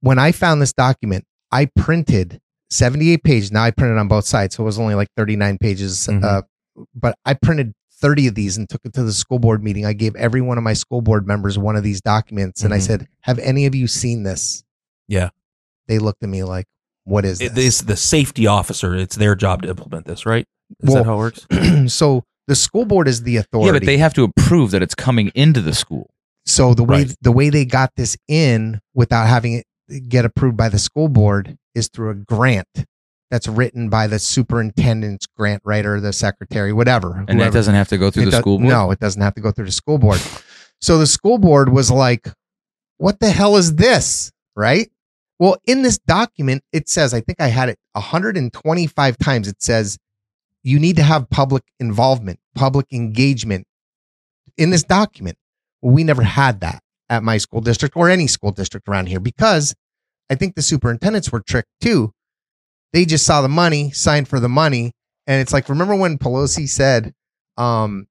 [0.00, 2.40] when I found this document, I printed
[2.70, 3.50] seventy eight pages.
[3.50, 6.06] Now I printed on both sides, so it was only like thirty nine pages.
[6.06, 6.22] Mhm.
[6.22, 6.42] Uh,
[6.94, 9.86] but I printed thirty of these and took it to the school board meeting.
[9.86, 12.78] I gave every one of my school board members one of these documents, and I
[12.78, 12.82] Mhm.
[12.86, 14.62] said, "Have any of you seen this?"
[15.08, 15.30] Yeah.
[15.86, 16.66] They looked at me like,
[17.08, 18.94] "What is it this?" is the safety officer.
[18.94, 20.46] It's their job to implement this, right?
[20.82, 21.46] Is Well, that how it works?
[21.94, 23.66] so the school board is the authority.
[23.68, 26.10] Yeah, but they have to approve that it's coming into the school.
[26.46, 27.16] So the way Right.
[27.20, 31.56] the way they got this in without having it get approved by the school board
[31.74, 32.66] is through a grant
[33.30, 37.24] that's written by the superintendent's grant writer, the secretary, whatever.
[37.28, 38.68] And that doesn't have to go through It the does- school board.
[38.70, 40.20] No, it doesn't have to go through the school board.
[40.80, 42.30] So the school board was like,
[42.98, 44.90] "What the hell is this?" Right?
[45.38, 49.48] Well, in this document, it says, I think I had it 125 times.
[49.48, 49.98] It says
[50.62, 53.66] you need to have public involvement, public engagement
[54.56, 55.38] in this document.
[55.80, 59.20] Well, we never had that at my school district or any school district around here
[59.20, 59.74] because
[60.28, 62.12] I think the superintendents were tricked too.
[62.92, 64.92] They just saw the money, signed for the money,
[65.26, 67.12] and it's like, remember when Pelosi said,
[67.56, 68.06] um,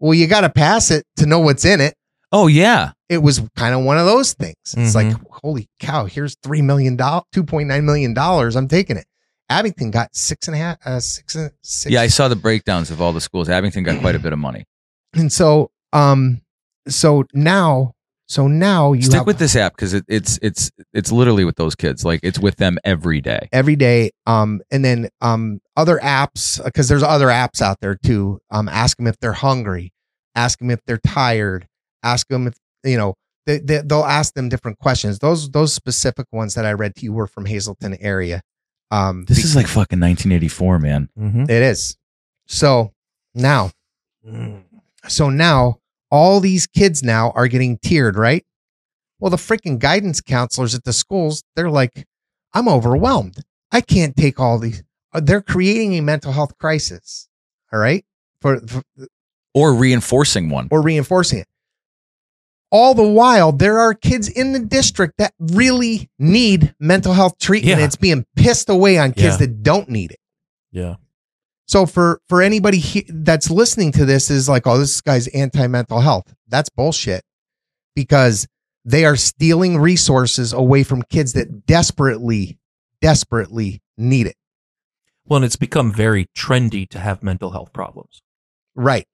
[0.00, 1.94] well, you got to pass it to know what's in it.
[2.30, 2.92] Oh yeah.
[3.08, 4.56] It was kind of one of those things.
[4.76, 5.22] It's like, Mhm.
[5.42, 8.16] holy cow, here's $3 million, $2.9 million.
[8.18, 9.06] I'm taking it.
[9.50, 11.90] Abington got six and a half, uh, six, and- six.
[11.90, 13.48] Yeah, I saw the breakdowns of all the schools.
[13.48, 14.64] Abington got quite a bit of money.
[15.14, 16.42] and so, um,
[16.86, 17.94] so now,
[18.26, 21.56] so now you Stick have with this app because it, it's it's it's literally with
[21.56, 22.04] those kids.
[22.04, 23.48] Like it's with them every day.
[23.52, 24.10] every day.
[24.26, 28.38] Um, and then, um, other apps, because there's other apps out there too.
[28.50, 29.94] Um, ask them if they're hungry,
[30.34, 31.66] ask them if they're tired,
[32.02, 33.14] ask them if, you know,
[33.46, 35.18] they, they, they'll ask them different questions.
[35.20, 38.42] Those, those specific ones that I read to you were from Hazleton area.
[38.90, 41.08] Um, This is like fucking 1984, man.
[41.18, 41.42] Mm-hmm.
[41.42, 41.96] It is.
[42.46, 42.92] So
[43.34, 43.70] now,
[45.06, 45.78] so now
[46.10, 48.44] all these kids now are getting tiered, right?
[49.20, 52.06] Well, the freaking guidance counselors at the schools, they're like,
[52.54, 53.38] I'm overwhelmed.
[53.72, 54.82] I can't take all these.
[55.12, 57.28] uh, they're creating a mental health crisis.
[57.72, 58.04] All right,
[58.40, 58.82] for, for
[59.54, 60.68] or reinforcing one.
[60.70, 61.46] or reinforcing it.
[62.70, 67.78] All the while, there are kids in the district that really need mental health treatment.
[67.78, 67.84] Yeah.
[67.86, 69.46] It's being pissed away on kids Yeah.
[69.46, 70.18] that don't need it.
[70.70, 70.96] Yeah.
[71.66, 75.66] So for for anybody he, that's listening to this is like, oh, this guy's anti
[75.66, 76.34] mental health.
[76.48, 77.22] That's bullshit,
[77.94, 78.46] because
[78.84, 82.58] they are stealing resources away from kids that desperately,
[83.02, 84.36] desperately need it.
[85.26, 88.22] Well, and it's become very trendy to have mental health problems.
[88.74, 89.06] Right.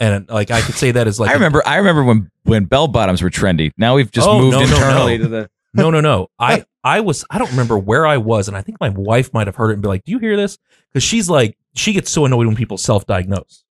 [0.00, 1.62] And like I could say that as like I remember.
[1.66, 3.72] I remember when when bell bottoms were trendy.
[3.76, 5.24] Now we've just Oh, moved no, no, internally no.
[5.24, 5.50] to the.
[5.74, 6.28] No, no, no.
[6.38, 9.46] I I was I don't remember where I was, and I think my wife might
[9.48, 10.56] have heard it and be like, "Do you hear this?"
[10.92, 13.64] Because she's like, she gets so annoyed when people self-diagnose.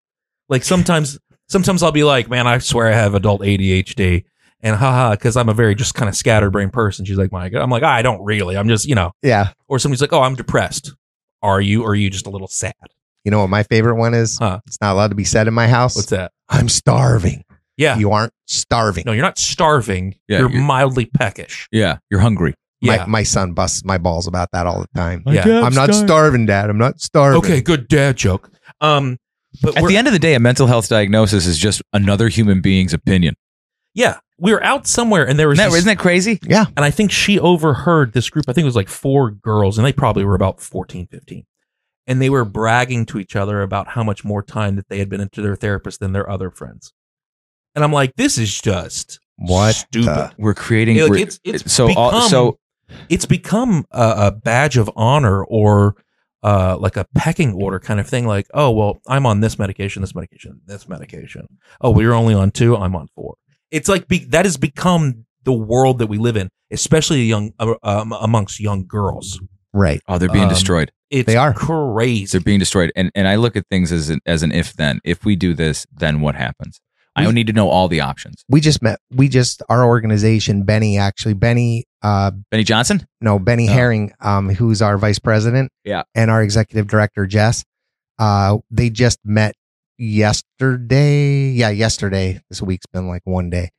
[0.49, 4.25] Like sometimes, sometimes I'll be like, "Man, I swear I have adult ADHD,"
[4.61, 7.05] and haha, because I'm a very just kind of scatterbrained person.
[7.05, 7.61] She's like, "My," God.
[7.61, 8.57] I'm like, "I don't really.
[8.57, 9.51] I'm just you know." Yeah.
[9.67, 10.91] Or somebody's like, "Oh, I'm depressed."
[11.41, 11.83] Are you?
[11.83, 12.73] Or are you just a little sad?
[13.25, 14.37] You know what my favorite one is?
[14.37, 14.61] Huh.
[14.67, 15.95] It's not allowed to be said in my house.
[15.95, 16.31] What's that?
[16.47, 17.43] I'm starving.
[17.75, 17.97] Yeah.
[17.97, 19.03] You aren't starving.
[19.05, 20.15] no, you're not starving.
[20.29, 21.67] Yeah, you're, you're- mildly peckish.
[21.71, 22.53] Yeah, you're hungry.
[22.81, 22.97] Yeah.
[22.97, 25.23] My, my son busts my balls about that all the time.
[25.25, 25.61] Yeah.
[25.63, 26.69] I'm not starving, Dad.
[26.69, 27.39] I'm not starving.
[27.39, 28.49] okay, good dad joke.
[28.79, 29.17] Um,
[29.61, 32.61] but At the end of the day, a mental health diagnosis is just another human
[32.61, 33.35] being's opinion.
[33.95, 36.39] yeah, we were out somewhere and there was Isn't that, this- isn't that crazy?
[36.43, 36.65] Yeah.
[36.75, 38.45] and I think she overheard this group.
[38.49, 41.45] I think it was like four girls, and they probably were about 14, 15.
[42.07, 45.09] And they were bragging to each other about how much more time that they had
[45.09, 46.93] been into their therapist than their other friends.
[47.73, 50.07] And I'm like, this is just What stupid.
[50.07, 50.97] the- We're creating.
[50.97, 52.59] Like, we're- it's- it's so all, become- so
[53.09, 55.95] It's become a, a badge of honor or
[56.43, 58.27] uh, like a pecking order kind of thing.
[58.27, 61.47] Like, oh, well, I'm on this medication, this medication, this medication.
[61.81, 62.77] Oh, well, you're only on two.
[62.77, 63.33] I'm on four.
[63.71, 67.73] It's like be, that has become the world that we live in, especially young uh,
[67.81, 69.41] um, amongst young girls.
[69.73, 69.99] Right.
[70.07, 70.91] oh, they're being Um, destroyed.
[71.09, 71.53] It's They are.
[71.53, 72.25] crazy.
[72.25, 72.91] They're being destroyed.
[72.95, 74.99] And and I look at things as an, as an if then.
[75.03, 76.79] If we do this, then what happens?
[77.17, 78.43] I don't need to know all the options.
[78.49, 78.99] We just met.
[79.09, 80.97] We just our organization, Benny.
[80.97, 81.85] Actually, Benny.
[82.01, 83.07] Uh, Benny Johnson.
[83.21, 83.71] no, Benny Oh.
[83.73, 84.11] Herring.
[84.19, 85.71] Um, who's our vice president.
[85.85, 86.03] Yeah.
[86.13, 87.63] And our executive director, Jess.
[88.19, 89.55] Uh, they just met
[89.97, 91.49] yesterday.
[91.51, 92.41] Yeah, yesterday.
[92.49, 93.69] This week's been like one day.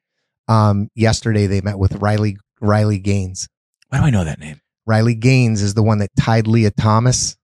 [0.48, 3.48] Um, yesterday they met with Riley Riley Gaines.
[3.88, 4.60] Why do I know that name?
[4.86, 7.36] Riley Gaines is the one that tied Lia Thomas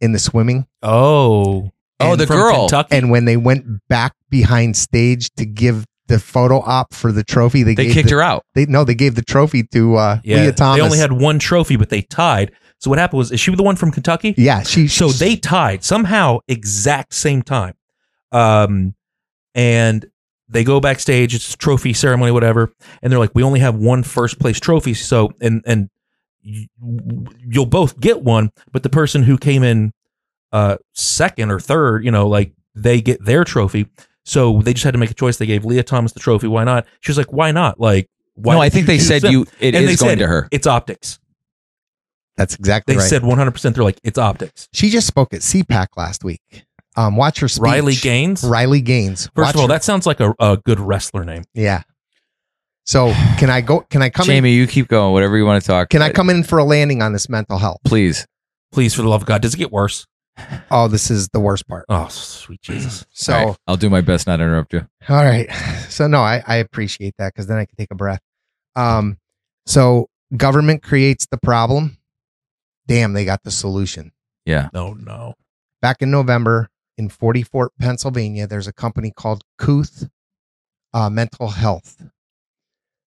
[0.00, 0.66] in the swimming.
[0.82, 2.68] oh, Oh, the girl.
[2.68, 2.96] Kentucky.
[2.96, 7.64] And when they went back behind stage to give the photo op for the trophy,
[7.64, 8.44] they, They gave kicked the, her out.
[8.54, 10.78] They no, they gave the trophy to uh, yeah, Lia Thomas.
[10.78, 12.52] they only had one trophy, but they tied.
[12.78, 14.32] So what happened was, is she the one from Kentucky?
[14.38, 14.86] yeah, she.
[14.86, 17.74] So they tied somehow exact same time.
[18.30, 18.94] Um,
[19.56, 20.08] and
[20.48, 22.72] they go backstage, it's a trophy ceremony, whatever.
[23.02, 24.94] And they're like, we only have one first place trophy.
[24.94, 25.88] So, and, and y-
[26.42, 29.92] you'll both get one, but the person who came in,
[30.52, 33.86] uh, second or third, you know, like they get their trophy.
[34.24, 35.36] So they just had to make a choice.
[35.38, 36.48] They gave Lia Thomas the trophy.
[36.48, 36.86] Why not?
[37.00, 37.80] She was like, why not?
[37.80, 39.32] Like, why no, I think they said them?
[39.32, 39.46] you.
[39.58, 40.48] It And is going said to her.
[40.50, 41.18] It's optics.
[42.36, 43.08] That's exactly They right.
[43.08, 43.74] said 100%.
[43.74, 44.68] They're like, it's optics.
[44.72, 46.40] she just spoke at CPAC last week.
[46.96, 47.62] Um, watch her speech.
[47.62, 48.44] Riley Gaines.
[48.44, 49.26] Riley Gaines.
[49.34, 51.44] First Watch of all, her- that sounds like a, a good wrestler name.
[51.54, 51.82] yeah.
[52.88, 53.80] So can I go?
[53.80, 54.28] Can I come in?
[54.28, 55.12] Jamie, you keep going.
[55.12, 55.90] Whatever you want to talk.
[55.90, 57.80] Can I come in for a landing on this mental health?
[57.84, 58.26] Please.
[58.72, 60.06] Please, for the love of God, does it get worse?
[60.70, 61.84] Oh, this is the worst part.
[61.90, 63.04] Oh, sweet Jesus.
[63.12, 64.88] So All right, I'll do my best not to interrupt you.
[65.08, 65.50] All right.
[65.88, 68.20] So no, I, I appreciate that because then I can take a breath.
[68.76, 69.18] Um,
[69.66, 71.98] so government creates the problem.
[72.86, 74.12] Damn, they got the solution.
[74.46, 74.68] Yeah.
[74.72, 75.34] No, no.
[75.82, 80.08] Back in November in Forty Fort, Pennsylvania, there's a company called Kooth
[80.94, 82.02] uh, Mental Health.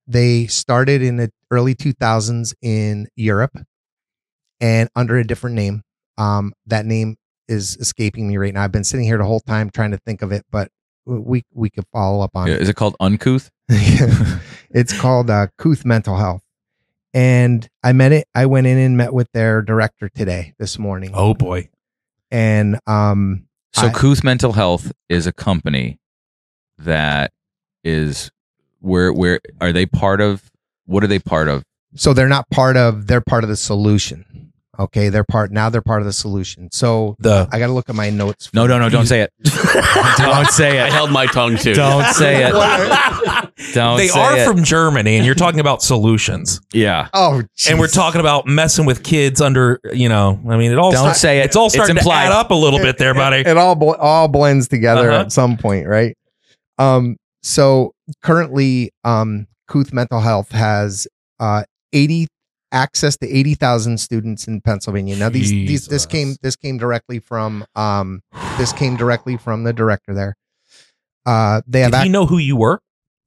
[0.08, 3.58] They started in the early 2000s in Europe
[4.60, 5.84] and under a different name.
[6.18, 7.16] Um, that name
[7.48, 8.64] is escaping me right now.
[8.64, 10.70] I've been sitting here the whole time trying to think of it, but
[11.06, 12.62] we we could follow up on Yeah, it.
[12.62, 13.50] Is it called uncouth?
[13.70, 16.44] it's called uh, Kooth Mental Health.
[17.14, 18.28] And I met it.
[18.34, 21.12] I went in and met with their director today, this morning.
[21.14, 21.70] Oh boy.
[22.30, 26.00] And um, So I- Kooth Mental Health is a company
[26.78, 27.32] that
[27.84, 28.32] is
[28.82, 30.52] where where are they part of?
[30.86, 31.64] What are they part of?
[31.96, 33.08] so they're not part of.
[33.08, 34.26] They're part of the solution.
[34.80, 35.70] Okay, they're part now.
[35.70, 36.70] They're part of the solution.
[36.72, 38.50] So The I got to look at my notes.
[38.54, 38.90] No, no, no!
[38.90, 39.32] Don't say it.
[40.18, 40.82] don't say it.
[40.84, 41.74] I held my tongue too.
[41.74, 42.52] Don't say it.
[43.74, 43.98] Don't.
[43.98, 44.46] they say are it.
[44.48, 47.10] from Germany, and you're talking about solutions, Yeah.
[47.14, 49.80] Oh, and we're talking about messing with kids under.
[49.94, 50.92] You know, I mean, it all.
[50.92, 51.46] Don't say it.
[51.46, 52.28] It's all It's starting to implied.
[52.28, 53.38] add up a little bit there, buddy.
[53.48, 55.22] It all bl- all blends together Uh-huh.
[55.22, 56.18] at some point, right?
[56.80, 57.94] Um, so
[58.24, 61.08] currently, um, Kooth Mental Health has
[61.40, 61.64] uh,
[61.94, 62.28] 80,
[62.72, 65.16] access to 80,000 students in Pennsylvania.
[65.16, 68.22] Now these these this came this came directly from um
[68.58, 70.36] this came directly from the director there.
[71.26, 72.80] Uh they have Did he ac- know who you were?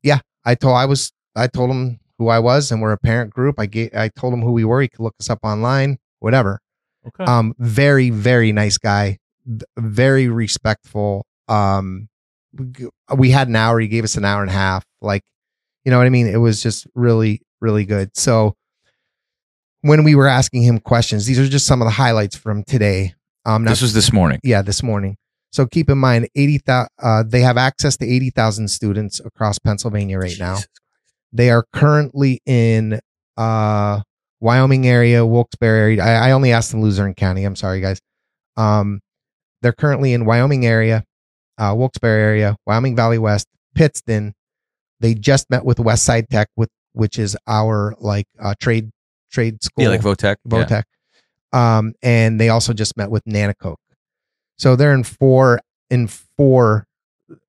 [0.03, 3.33] Yeah, I told I was I told him who I was and we're a parent
[3.35, 3.57] group.
[3.59, 4.81] I gave I told him who we were.
[4.81, 6.61] He could look us up online, whatever.
[7.07, 7.25] Okay.
[7.31, 9.19] Um very very nice guy,
[9.79, 11.27] very respectful.
[11.49, 12.09] Um
[12.57, 14.85] we- we had an hour, he gave us an hour and a half.
[15.01, 15.23] Like,
[15.85, 16.27] you know what I mean?
[16.27, 18.11] It was just really really good.
[18.17, 18.55] So
[19.83, 23.15] when we were asking him questions, these are just some of the highlights from today.
[23.45, 24.39] Um now This was this morning.
[24.43, 25.17] yeah, this morning.
[25.53, 26.89] So keep in mind, eighty thousand.
[27.03, 30.59] Uh, they have access to eighty thousand students across Pennsylvania right now.
[31.33, 33.01] They are currently in
[33.37, 34.01] uh,
[34.41, 36.03] Wyoming area, Wilkes-Barre area.
[36.05, 37.45] I, I only asked them Luzerne County.
[37.45, 38.01] I'm sorry, guys.
[38.57, 39.01] Um,
[39.63, 41.03] they're currently in Wyoming area,
[41.59, 44.35] uh, Wilkes-Barre area, Wyoming Valley West, Pittston.
[45.01, 48.91] They just met with Westside Tech, with which is our like uh, trade
[49.31, 49.85] trade school.
[49.85, 50.37] Yeah, like Votech.
[50.51, 51.79] Yeah.
[51.79, 53.77] Um, and they also just met with Nanticoke.
[54.59, 55.61] So they're in four
[55.91, 56.87] in four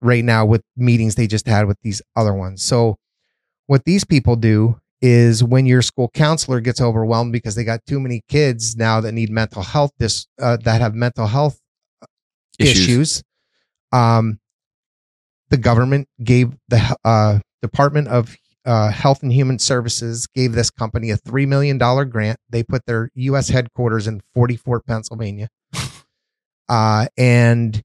[0.02, 2.64] right now with meetings they just had with these other ones.
[2.64, 2.98] So
[3.68, 7.99] what these people do is when your school counselor gets overwhelmed because they got too
[7.99, 11.60] many kids now that need mental health dis, uh, that have mental health
[12.57, 12.80] Issues.
[12.80, 13.23] issues,
[13.95, 14.39] um,
[15.49, 18.35] the government gave the uh, Department of
[18.65, 22.39] uh, Health and Human Services gave this company a three million dollar grant.
[22.49, 23.49] They put their U.S.
[23.49, 25.49] headquarters in Forty Fort, Pennsylvania,
[26.69, 27.81] uh, and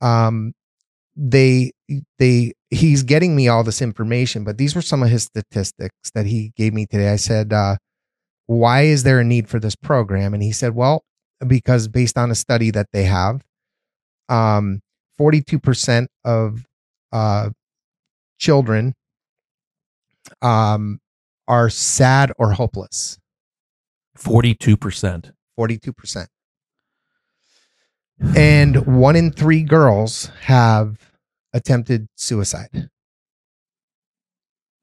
[0.00, 0.54] um,
[1.16, 1.72] they
[2.18, 4.44] they he's getting me all this information.
[4.44, 7.10] But these were some of his statistics that he gave me today.
[7.10, 7.76] I said, uh,
[8.46, 11.02] "Why is there a need for this program?" And he said, "Well,
[11.46, 13.42] because based on a study that they have,
[14.28, 14.80] um,
[15.18, 16.64] 42% of
[17.12, 17.50] uh,
[18.38, 18.94] children
[20.40, 21.00] um,
[21.46, 23.18] are sad or hopeless.
[24.16, 25.32] Forty-two percent.
[25.58, 26.26] 42%.
[28.36, 31.12] And one in three girls have
[31.52, 32.88] attempted suicide.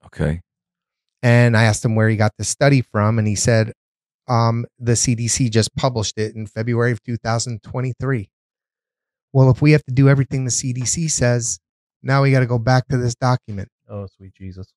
[0.06, 0.41] Okay.
[1.22, 3.73] And I asked him where he got the study from, and he said
[4.27, 8.30] um, the CDC just published it in February of 2023.
[9.34, 11.60] Well, if we have to do everything the CDC says,
[12.01, 13.69] now we got to go back to this document.
[13.88, 14.73] Oh, sweet Jesus.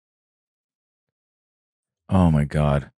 [2.09, 2.91] Oh my God.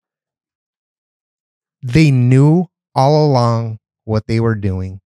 [1.82, 5.00] They knew all along what they were doing.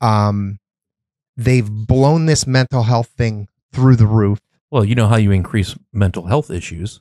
[0.00, 0.58] Um,
[1.36, 4.38] they've blown this mental health thing through the roof.
[4.70, 7.00] Well, you know how you increase mental health issues.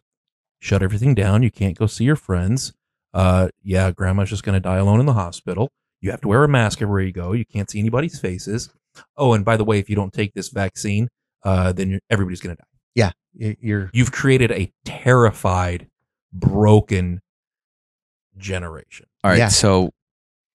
[0.60, 1.44] Shut everything down.
[1.44, 2.74] You can't go see your friends.
[3.14, 5.70] Uh, yeah, grandma's just going to die alone in the hospital.
[6.02, 7.34] You have to wear a mask everywhere you go.
[7.34, 8.70] You can't see anybody's faces.
[9.16, 11.10] Oh, and by the way, if you don't take this vaccine,
[11.44, 12.68] uh, then you're, everybody's going to die.
[12.96, 15.88] Yeah, you're You've created a terrified,
[16.34, 17.22] broken
[18.38, 19.06] generation.
[19.24, 19.38] All right.
[19.38, 19.50] Yeah.
[19.50, 19.92] So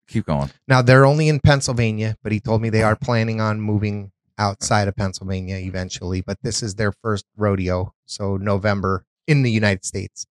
[0.07, 0.49] keep going.
[0.67, 4.87] Now they're only in Pennsylvania, but he told me they are planning on moving outside
[4.87, 6.21] of Pennsylvania eventually.
[6.21, 10.25] But this is their first rodeo, so November in the United States.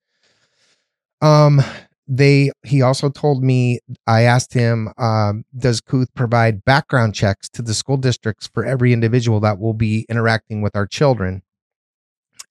[1.21, 1.61] Um,
[2.07, 7.61] they he also told me I asked him, um, does Kooth provide background checks to
[7.61, 11.41] the school districts for every individual that will be interacting with our children?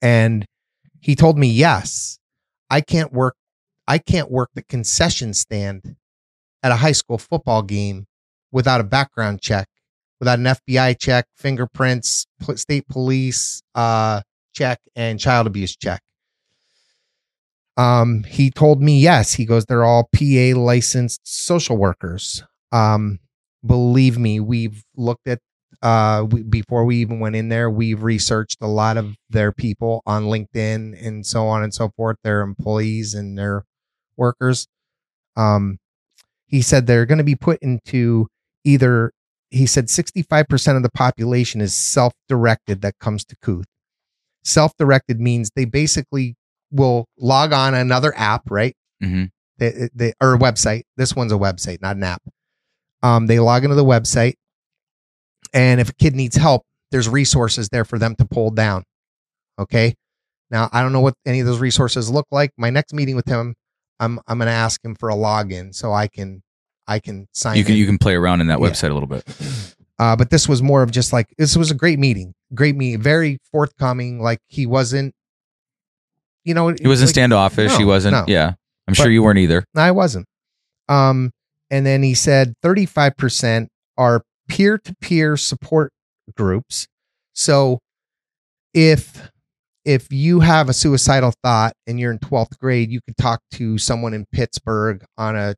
[0.02, 0.44] And
[1.00, 2.18] he told me yes.
[2.68, 3.36] I can't work.
[3.86, 5.96] I can't work the concession stand
[6.62, 8.06] at a high school football game
[8.50, 9.68] without a background check,
[10.18, 12.26] without an FBI check, fingerprints,
[12.56, 14.20] state police uh,
[14.52, 16.02] check, and child abuse check.
[17.76, 19.34] Um, he told me yes.
[19.34, 22.42] He goes, they're all PA licensed social workers.
[22.72, 23.20] Um,
[23.64, 25.40] believe me, we've looked at
[25.82, 30.02] uh we, before we even went in there we've researched a lot of their people
[30.06, 33.62] on linkedin and so on and so forth their employees and their
[34.16, 34.68] workers
[35.36, 35.76] um
[36.46, 38.26] he said they're going to be put into
[38.64, 39.12] either
[39.50, 43.66] he said 65% of the population is self-directed that comes to Kooth.
[44.44, 46.36] Self-directed means they basically
[46.70, 48.74] will log on another app, right?
[49.02, 49.24] hmm
[49.58, 50.82] They, they, or a website.
[50.96, 52.22] This one's a website, not an app.
[53.02, 54.34] Um, they log into the website,
[55.52, 58.84] and if a kid needs help, there's resources there for them to pull down.
[59.58, 59.94] Okay.
[60.50, 62.50] Now I don't know what any of those resources look like.
[62.56, 63.54] My next meeting with him,
[64.00, 66.42] I'm I'm going to ask him for a login so I can
[66.86, 67.56] I can sign.
[67.56, 67.78] You can in.
[67.80, 68.68] you can play around in that Yeah.
[68.68, 69.24] website a little bit.
[69.98, 73.00] Uh, but this was more of just like this was a great meeting, great meeting,
[73.00, 74.20] very forthcoming.
[74.20, 75.14] Like he wasn't,
[76.46, 77.76] you know, He wasn't like, standoffish.
[77.76, 78.12] he wasn't.
[78.14, 78.24] no.
[78.26, 78.48] Yeah.
[78.88, 79.64] I'm But- sure you weren't either.
[79.76, 80.26] I wasn't.
[80.88, 81.32] Um,
[81.70, 83.66] and then he said 35%
[83.98, 85.92] are peer to peer support
[86.36, 86.86] groups.
[87.34, 87.80] So
[88.72, 89.30] if
[89.84, 93.78] if you have a suicidal thought and you're in 12th grade, you could talk to
[93.78, 95.54] someone in Pittsburgh on a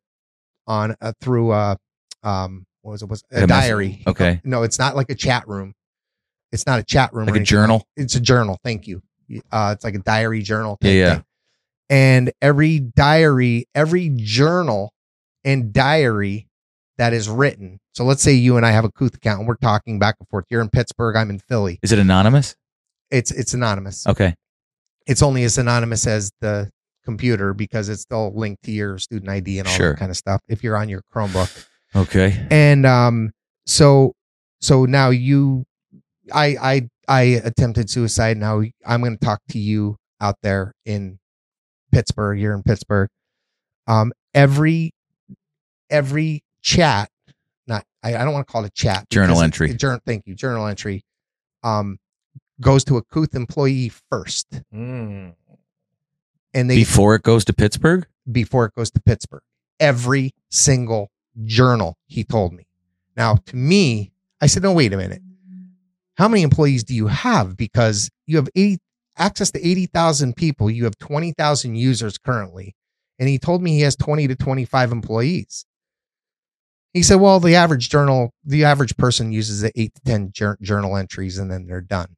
[0.67, 1.77] on a through a
[2.23, 4.03] um what was it was a a diary.
[4.07, 4.41] okay.
[4.45, 5.73] No, it's not like a chat room.
[6.53, 7.27] It's not a chat room.
[7.27, 7.85] Like a journal?
[7.97, 8.59] It's a journal.
[8.65, 9.03] Thank you.
[9.53, 10.79] Uh, it's like a diary journal.
[10.81, 11.15] Yeah, yeah.
[11.15, 11.25] thing.
[11.91, 14.93] And every diary, every journal
[15.45, 16.49] and diary
[16.99, 17.79] that is written.
[17.95, 20.29] So let's say you and I have a Kooth account and we're talking back and
[20.29, 20.45] forth.
[20.51, 21.17] You're in Pittsburgh.
[21.17, 21.79] I'm in Philly.
[21.83, 22.57] Is it anonymous?
[23.11, 24.07] It's it's anonymous.
[24.07, 24.35] Okay.
[25.07, 26.71] It's only as anonymous as the
[27.05, 29.93] computer because it's still linked to your student ID and all Sure.
[29.93, 30.43] that kind of stuff.
[30.49, 32.47] If you're on your Chromebook Okay.
[32.51, 33.31] and um
[33.65, 34.13] so
[34.61, 35.65] so now you
[36.33, 41.19] i i i attempted suicide now i'm going to talk to you out there in
[41.93, 43.09] pittsburgh you're in pittsburgh
[43.87, 44.93] um every
[45.91, 47.11] every chat
[47.67, 49.71] not i, I don't want to call it a chat Journal entry.
[49.71, 51.03] it- journal thank you journal entry
[51.65, 51.99] um
[52.61, 55.35] goes to a Kooth employee first Mm.
[56.55, 58.07] and they Before it goes to Pittsburgh?
[58.31, 59.41] before it goes to Pittsburgh.
[59.81, 61.11] Every single
[61.45, 62.67] journal, he told me.
[63.17, 65.23] Now, to me, I said, no, wait a minute.
[66.19, 67.57] How many employees do you have?
[67.57, 68.79] Because you have 80,
[69.17, 70.69] access to 80,000 people.
[70.71, 72.75] You have 20,000 users currently.
[73.21, 75.65] And he told me he has 20 to 25 employees.
[76.93, 80.97] He said, well, the average journal, the average person uses the eight to 10 journal
[80.97, 82.09] entries and then they're done.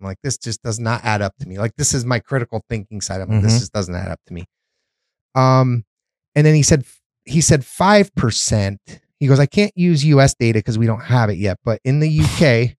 [0.00, 1.58] I'm like, this just does not add up to me.
[1.58, 3.40] Like, this is my critical thinking side of it.
[3.42, 3.58] This Mhm.
[3.60, 4.44] just doesn't add up to me.
[5.34, 5.84] Um,
[6.34, 6.84] and then he said
[7.24, 8.80] he said five percent.
[9.20, 10.34] He goes, I can't use U.S.
[10.34, 12.76] data because we don't have it yet, but in the UK,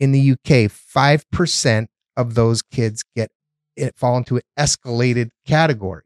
[0.00, 3.30] in the UK, five percent of those kids get
[3.76, 6.02] it fall into an escalated category.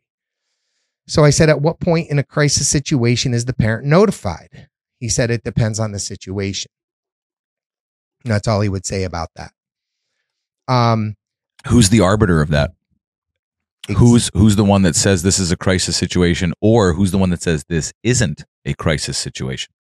[1.06, 4.68] So I said, at what point in a crisis situation is the parent notified?
[5.00, 6.70] He said it depends on the situation.
[8.24, 9.52] And that's all he would say about that.
[10.66, 11.14] Um,
[11.68, 12.72] Who's the arbiter of that?
[13.96, 17.28] Who's who's the one that says this is a crisis situation, or who's the one
[17.30, 19.74] that says this isn't a crisis situation?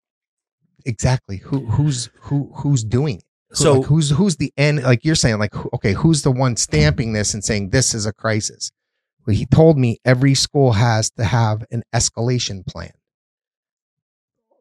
[0.85, 3.25] exactly who who's who who's doing it?
[3.55, 7.13] So- like, who's who's the end like you're saying like okay who's the one stamping
[7.13, 8.71] this and saying this is a crisis.
[9.27, 12.91] Well, he told me every school has to have an escalation plan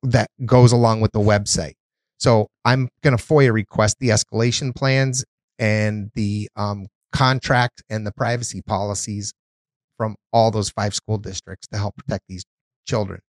[0.03, 1.73] that goes along with the website.
[2.18, 5.26] So i'm going to foia request the escalation plans
[5.57, 9.34] and the um, contract and the privacy policies
[9.97, 12.43] from all those five school districts to help protect these
[12.88, 13.22] children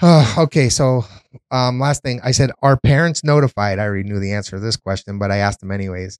[0.38, 1.04] okay so
[1.50, 3.78] um, last thing I said, are parents notified?
[3.78, 6.18] I already knew the answer to this question, but I asked him anyways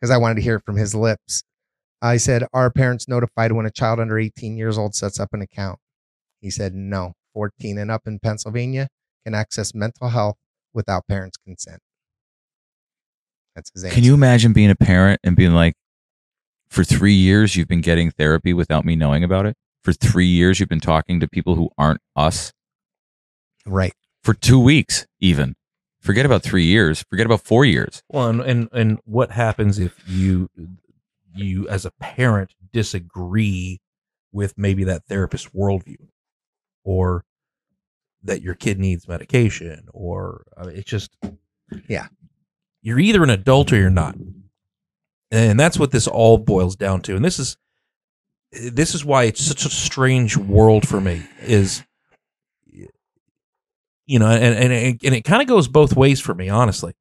[0.00, 1.42] because I wanted to hear it from his lips.
[2.02, 5.42] I said, are parents notified when a child under 18 years old sets up an
[5.42, 5.78] account?
[6.40, 7.12] He said, no.
[7.34, 8.88] 14 and up in Pennsylvania
[9.24, 10.36] can access mental health
[10.72, 11.80] without parents' consent.
[13.54, 13.94] That's his answer.
[13.94, 15.74] Can you imagine being a parent and being like,
[16.70, 19.56] for three years you've been getting therapy without me knowing about it?
[19.84, 22.52] For three years you've been talking to people who aren't us?
[23.66, 23.92] Right.
[24.22, 25.54] For two weeks, even.
[26.00, 27.04] Forget about three years.
[27.10, 28.02] Forget about four years.
[28.08, 30.48] Well, and, and and what happens if you
[31.34, 33.80] you as a parent disagree
[34.32, 36.08] with maybe that therapist's worldview,
[36.84, 37.24] or
[38.22, 41.14] that your kid needs medication, or I mean, it's just
[41.88, 42.08] Yeah.
[42.82, 44.16] you're either an adult or you're not,
[45.30, 47.16] and that's what this all boils down to.
[47.16, 47.56] And this is
[48.52, 51.22] this is why it's such a strange world for me.
[51.42, 51.84] Is
[54.10, 56.94] you know, and and it, and it kind of goes both ways for me, honestly.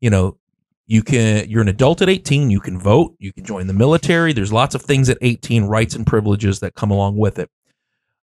[0.00, 0.38] You know,
[0.86, 4.32] you can you're an adult at 18, you can vote, you can join the military.
[4.32, 7.50] There's lots of things at 18, rights and privileges that come along with it.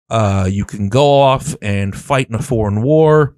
[0.09, 3.35] Uh, you can go off and fight in a foreign war,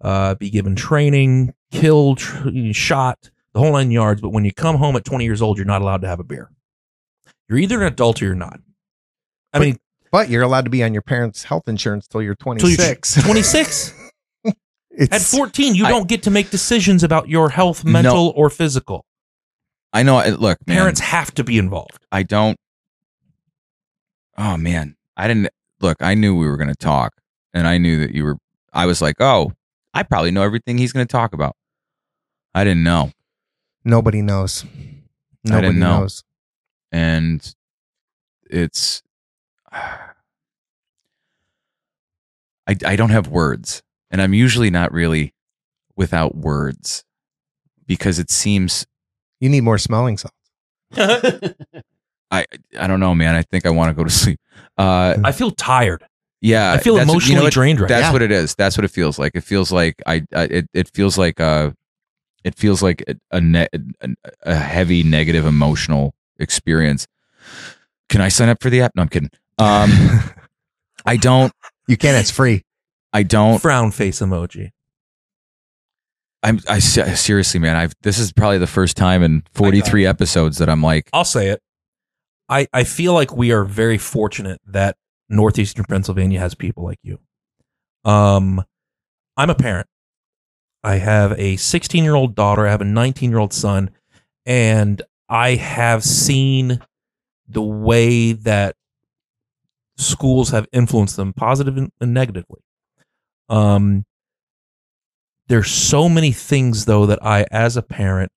[0.00, 4.20] uh, be given training, killed, tr- shot, the whole nine yards.
[4.20, 6.24] But when you come home at 20 years old, you're not allowed to have a
[6.24, 6.50] beer.
[7.48, 8.58] You're either an adult or you're not.
[9.52, 9.78] I But- mean,
[10.12, 13.14] But you're allowed to be on your parents' health insurance till you're till you're 26.
[14.96, 15.14] 26.
[15.14, 17.92] At 14, you I- don't get to make decisions about your health, No.
[17.92, 19.04] mental or physical.
[19.92, 20.22] I know.
[20.38, 21.98] Look, man, Parents have to be involved.
[22.12, 22.56] I don't.
[24.38, 25.48] Oh man, I didn't
[25.80, 25.96] look.
[26.00, 27.12] I knew we were going to talk,
[27.52, 28.36] and I knew that you were.
[28.72, 29.52] I was like, oh,
[29.92, 31.56] I probably know everything he's going to talk about.
[32.54, 33.10] I didn't know,
[33.84, 34.64] Nobody knows.
[35.44, 36.00] Nobody didn't know.
[36.00, 36.22] knows.
[36.92, 37.54] and
[38.48, 39.02] it's.
[39.72, 40.10] I
[42.84, 45.34] I don't have words, and I'm usually not really
[45.96, 47.04] without words
[47.86, 48.86] because it seems
[49.40, 50.36] You need more smelling salts.
[52.30, 52.44] I
[52.78, 53.34] I don't know, man.
[53.34, 54.38] I think I want to go to sleep.
[54.78, 56.04] Uh, I feel tired.
[56.40, 58.12] yeah, I feel that's- you know emotionally drained right That's now.
[58.12, 58.54] what it is.
[58.54, 59.32] That's what it feels like.
[59.34, 60.22] It feels like I.
[60.34, 61.72] I it it feels like uh,
[62.44, 63.68] it feels like a a, ne-
[64.00, 64.08] a
[64.42, 67.06] a heavy negative emotional experience.
[68.08, 68.92] Can I sign up for the app?
[68.94, 69.30] No, I'm kidding.
[69.58, 69.90] Um,
[71.06, 71.52] I don't.
[71.88, 72.14] You can.
[72.14, 72.62] It's free.
[73.12, 73.60] I don't.
[73.60, 74.70] Frown face emoji.
[76.42, 76.60] I'm.
[76.68, 77.76] I seriously, man.
[77.76, 77.94] I've.
[78.02, 81.60] This is probably the first time in 43 episodes that I'm like, I'll say it.
[82.48, 84.96] I, I feel like we are very fortunate that
[85.28, 87.20] northeastern Pennsylvania has people like you.
[88.04, 88.64] Um,
[89.36, 89.86] I'm a parent.
[90.82, 92.66] I have a 16 year old daughter.
[92.66, 93.90] I have a 19 year old son,
[94.46, 96.80] and I have seen
[97.48, 98.74] the way that
[99.96, 102.60] schools have influenced them, positive and and negatively.
[103.50, 104.04] Um,
[105.48, 108.30] there's so many things though that I, as a parent,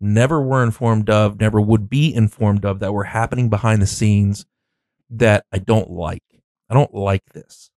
[0.00, 4.44] never were informed of, never would be informed of that were happening behind the scenes
[5.10, 6.22] that I don't like.
[6.68, 7.70] I don't like this.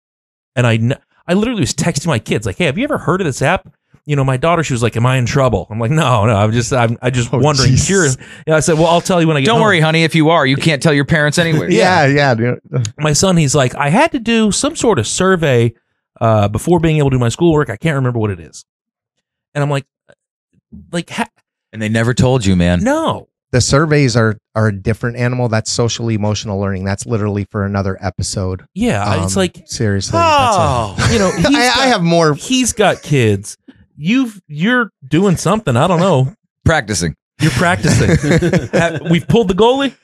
[0.56, 0.96] And I,
[1.26, 3.72] I literally was texting my kids like, "Hey, have you ever heard of this app?"
[4.06, 6.34] You know, my daughter, she was like, "Am I in trouble?" I'm like, "No, no,
[6.34, 7.86] I'm just, I'm, I just Oh, wondering, Jesus.
[7.86, 8.16] curious."
[8.46, 10.02] Yeah, I said, "Well, I'll tell you when I get don't home." worry, honey.
[10.02, 11.68] If you are, you can't tell your parents anyway.
[11.70, 12.34] Yeah, yeah.
[12.34, 12.58] dude.
[12.98, 15.72] my son, he's like, I had to do some sort of survey
[16.20, 17.70] uh, before being able to do my schoolwork.
[17.70, 18.64] I can't remember what it is.
[19.54, 19.86] And I'm like,
[20.92, 21.28] like, ha-
[21.72, 22.82] And they never told you, man.
[22.84, 23.26] no.
[23.52, 25.48] The surveys are are a different animal.
[25.48, 26.84] That's social emotional learning.
[26.84, 28.64] That's literally for another episode.
[28.74, 29.24] Yeah.
[29.24, 30.20] it's Um, like, seriously.
[30.22, 32.34] oh, you know, he's that's got, I have more.
[32.34, 33.56] he's got kids.
[33.96, 35.76] You've, you're doing something.
[35.76, 36.32] I don't know.
[36.64, 37.16] Practicing.
[37.40, 38.08] You're practicing.
[39.10, 39.96] We've pulled the goalie.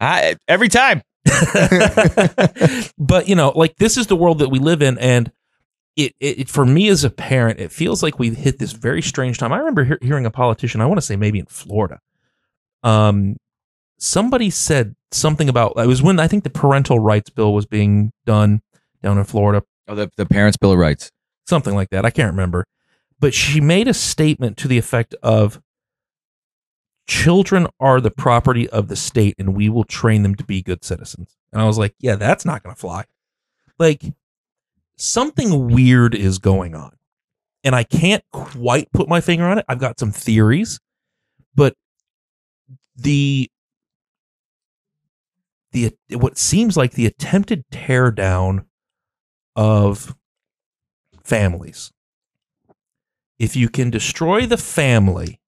[0.00, 1.02] I, every time.
[2.98, 5.32] but you know, like this is the world that we live in, and
[5.96, 9.38] it, it, for me as a parent, it feels like we've hit this very strange
[9.38, 9.52] time.
[9.52, 12.00] I remember hear, hearing a politician, I want to say maybe in Florida,
[12.82, 13.36] um,
[13.98, 18.12] somebody said something about it was when I think the parental rights bill was being
[18.26, 18.60] done
[19.02, 21.10] down in Florida, Oh, the, the Parents' Bill of Rights.
[21.46, 22.04] something like that.
[22.04, 22.64] I can't remember,
[23.20, 25.60] but she made a statement to the effect of.
[27.06, 30.84] Children are the property of the state, and we will train them to be good
[30.84, 31.36] citizens.
[31.52, 33.04] And I was like, "Yeah, that's not going to fly."
[33.78, 34.02] Like,
[34.96, 36.96] something weird is going on.
[37.62, 39.64] And I can't quite put my finger on it.
[39.68, 40.80] I've got some theories,
[41.54, 41.74] but
[42.96, 43.50] the
[45.72, 48.66] the what seems like the attempted tear down
[49.56, 50.14] of
[51.22, 51.90] families.
[53.38, 55.40] If you can destroy the family,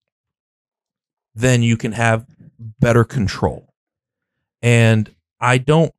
[1.37, 2.27] then you can have
[2.81, 3.73] better control.
[4.63, 5.93] And I don't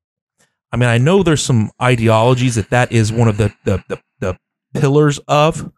[0.71, 4.01] I mean, I know there's some ideologies that that is one of the the the,
[4.19, 4.37] the
[4.73, 5.71] pillars of,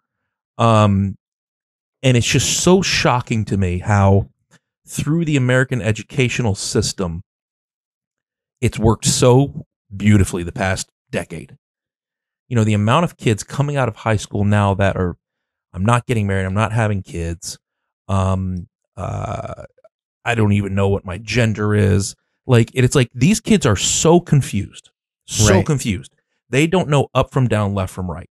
[0.57, 1.15] um,
[2.01, 4.29] and it's just so shocking to me how
[4.87, 7.21] through the American educational system,
[8.61, 9.65] it's worked so
[9.95, 11.55] beautifully the past decade.
[12.47, 15.15] You know, the amount of kids coming out of high school now that are,
[15.71, 17.59] I'm not getting married, I'm not having kids,
[18.07, 18.67] um,
[18.99, 19.63] uh,
[20.25, 22.15] I don't even know what my gender is.
[22.45, 24.89] Like it's like these kids are so confused
[25.25, 25.65] so Right.
[25.65, 26.11] confused.
[26.49, 28.29] They don't know up from down left from right.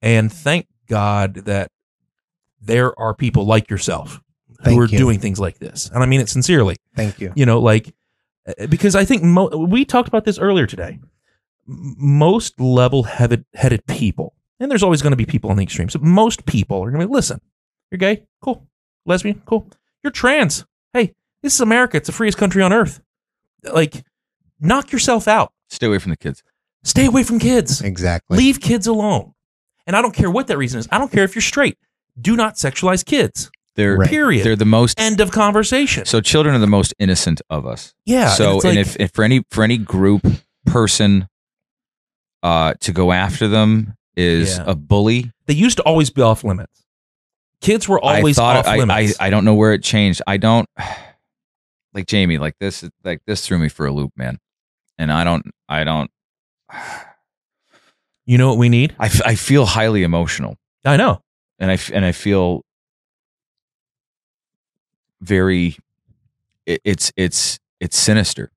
[0.00, 1.70] And thank god that
[2.60, 4.96] there are people like yourself who Thank are you.
[4.98, 5.90] doing things like this.
[5.92, 6.76] And i mean it sincerely.
[6.96, 7.32] Thank you.
[7.36, 7.94] you know like
[8.48, 10.98] uh, because i think mo- we talked about this earlier today.
[11.66, 15.92] Most level headed headed people and there's always going to be people on the extremes
[15.92, 17.40] but most people are going to be listen
[17.90, 18.24] you're gay?
[18.40, 18.66] Cool.
[19.06, 19.42] Lesbian?
[19.46, 19.68] Cool
[20.02, 21.12] you're trans hey
[21.42, 23.00] this is america it's the freest country on earth
[23.72, 24.04] like
[24.60, 26.42] knock yourself out Stay away from the kids.
[26.84, 28.36] stay away from kids Exactly.
[28.36, 29.32] leave kids alone
[29.86, 31.78] and i don't care what that reason is i don't care if you're straight
[32.20, 34.08] do not sexualize kids They're Right.
[34.10, 35.00] period they're the most.
[35.00, 37.94] end of conversation So children are the most innocent of us.
[38.04, 40.26] yeah so it's and like- if, if for any for any group
[40.66, 41.26] person
[42.42, 44.64] uh to go after them is Yeah.
[44.66, 46.81] a bully they used to always be off limits.
[47.62, 49.12] Kids were always I thought off I, I.
[49.20, 50.20] I don't know where it changed.
[50.26, 50.68] I don't
[51.94, 54.38] like Jamie like this like this threw me for a loop, man.
[54.98, 56.10] And I don't I don't
[58.26, 58.94] you know what we need?
[58.98, 61.22] I, f- I feel highly emotional I know.
[61.58, 62.64] and I f- and I feel
[65.20, 65.76] very
[66.66, 68.50] it, it's it's it's sinister.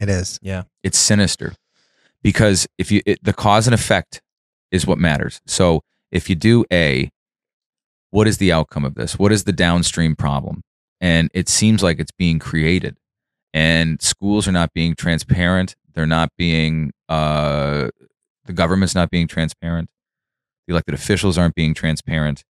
[0.00, 0.38] it is.
[0.42, 0.64] Yeah.
[0.82, 1.54] It's sinister
[2.22, 4.22] because if you it, the cause and effect
[4.70, 5.82] is what matters so
[6.12, 7.10] if you do a
[8.10, 9.18] what is the outcome of this?
[9.18, 10.62] What is the downstream problem?
[11.00, 12.96] And it seems like it's being created.
[13.54, 15.76] And schools are not being transparent.
[15.94, 17.88] They're not being uh
[18.44, 19.90] the government's not being transparent.
[20.66, 22.44] The elected officials aren't being transparent.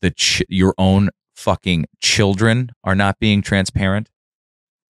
[0.00, 4.10] The ch- your own fucking children are not being transparent.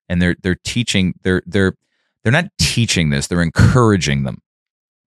[0.07, 1.75] And they're they're teaching they're they're
[2.23, 3.27] they're not teaching this.
[3.27, 4.39] They're encouraging them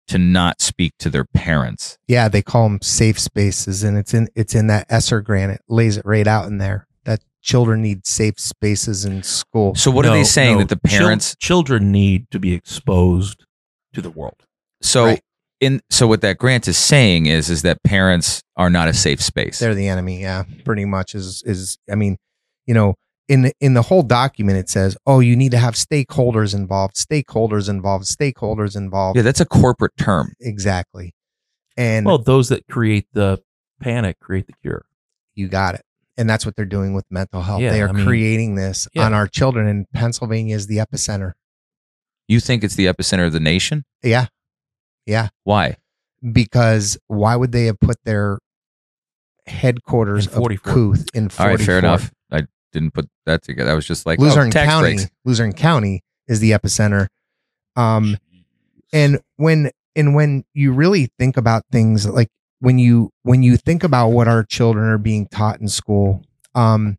[0.08, 4.28] to not speak to their parents Yeah, they call them safe spaces, and it's in
[4.34, 5.52] it's in that ESSER grant.
[5.52, 9.74] It lays it right out in there that children need safe spaces in school.
[9.74, 10.64] So what are they saying no.
[10.64, 11.36] that the Chil- parents?
[11.38, 13.44] children need to be exposed
[13.94, 14.44] to the world.
[14.82, 15.20] so Right.
[15.60, 19.20] in so what that grant is saying is is that parents are not a safe
[19.22, 19.58] space.
[19.58, 20.20] They're the enemy.
[20.20, 21.78] Yeah, pretty much is is.
[21.90, 22.16] I mean,
[22.66, 22.94] you know,
[23.28, 26.94] in the, in the whole document it says, oh, you need to have stakeholders involved,
[26.96, 29.16] stakeholders involved, stakeholders involved.
[29.16, 30.32] yeah, that's a corporate term.
[30.40, 31.14] exactly.
[31.76, 33.40] And Well, those that create the
[33.80, 34.86] panic create the cure.
[35.34, 35.82] you got it.
[36.16, 37.60] And that's what they're doing with mental health.
[37.60, 39.04] Yeah, they are I mean- creating this Yeah.
[39.06, 41.34] on our children, and Pennsylvania is the epicenter.
[42.26, 43.84] You think it's the epicenter of the nation?
[44.02, 44.26] Yeah,
[45.06, 45.28] yeah.
[45.44, 45.76] Why?
[46.32, 48.40] Because why would they have put their
[49.46, 50.72] headquarters In of 44.
[50.74, 51.58] Kooth in All Forty Fort?
[51.58, 52.10] right, fair enough.
[52.72, 53.70] I didn't put that together.
[53.70, 55.10] I was just like, Luzerne oh, tax County, breaks.
[55.24, 57.08] Luzerne County is the epicenter.
[57.76, 58.16] Um,
[58.92, 62.28] and when and when you really think about things like
[62.60, 66.22] when you when you think about what our children are being taught in school,
[66.54, 66.98] um,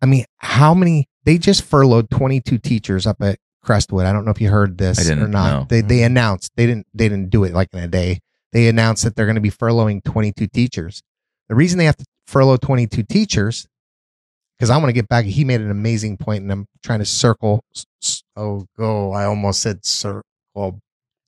[0.00, 4.06] I mean, how many they just furloughed 22 teachers up at Crestwood.
[4.06, 5.50] I don't know if you heard this I didn't or not.
[5.52, 5.66] know.
[5.68, 8.20] They they announced they didn't they didn't do it like in a day.
[8.52, 11.02] They announced that they're going to be furloughing 22 teachers.
[11.48, 13.66] The reason they have to furlough 22 teachers
[14.62, 15.24] because I want to get back.
[15.24, 17.64] He made an amazing point, and I'm trying to circle.
[17.74, 19.10] s- s- Oh, go!
[19.12, 20.22] I almost said circle.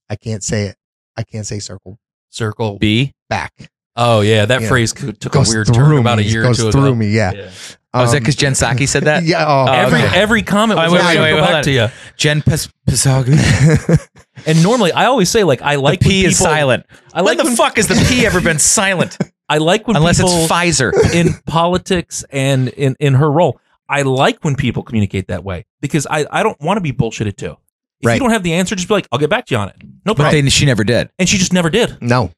[0.08, 0.76] I can't say it.
[1.16, 1.98] I can't say circle
[2.30, 2.78] Circle.
[2.78, 3.10] B.
[3.28, 3.52] back.
[3.96, 4.68] Oh yeah, that Yeah.
[4.68, 6.28] phrase c- took Goes a weird through turn about a me.
[6.28, 6.94] year or Goes two through ago.
[6.94, 7.08] me.
[7.08, 7.50] Yeah.
[7.92, 9.22] Oh, is that Um, because Jen Psaki said that?
[9.24, 9.44] yeah.
[9.46, 10.16] Oh, Every okay.
[10.20, 11.62] every comment was Wait, like, wait, wait, back on.
[11.64, 11.88] to you.
[12.16, 14.08] Jen Pes- Pisagi.
[14.46, 16.86] And normally, I always say like I like the when P is people- silent.
[17.12, 19.18] I when like the when, fuck has the P ever been silent?
[19.48, 20.92] I like when Unless people it's Pfizer.
[21.14, 23.60] in politics and in in her role.
[23.88, 27.36] I like when people communicate that way because I I don't want to be bullshitted
[27.36, 27.56] too.
[28.00, 28.14] If Right.
[28.14, 29.76] you don't have the answer, just be like, I'll get back to you on it.
[30.04, 30.44] No But problem.
[30.44, 31.10] they, she never did.
[31.18, 31.98] and she just never did.
[32.02, 32.30] no.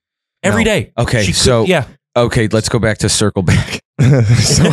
[0.43, 0.71] Every No.
[0.71, 0.93] day.
[0.99, 3.81] Okay, She could- so yeah, okay, let's go back to circle back.
[4.39, 4.65] so,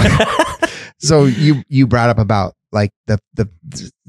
[1.00, 3.48] so you you brought up about like the the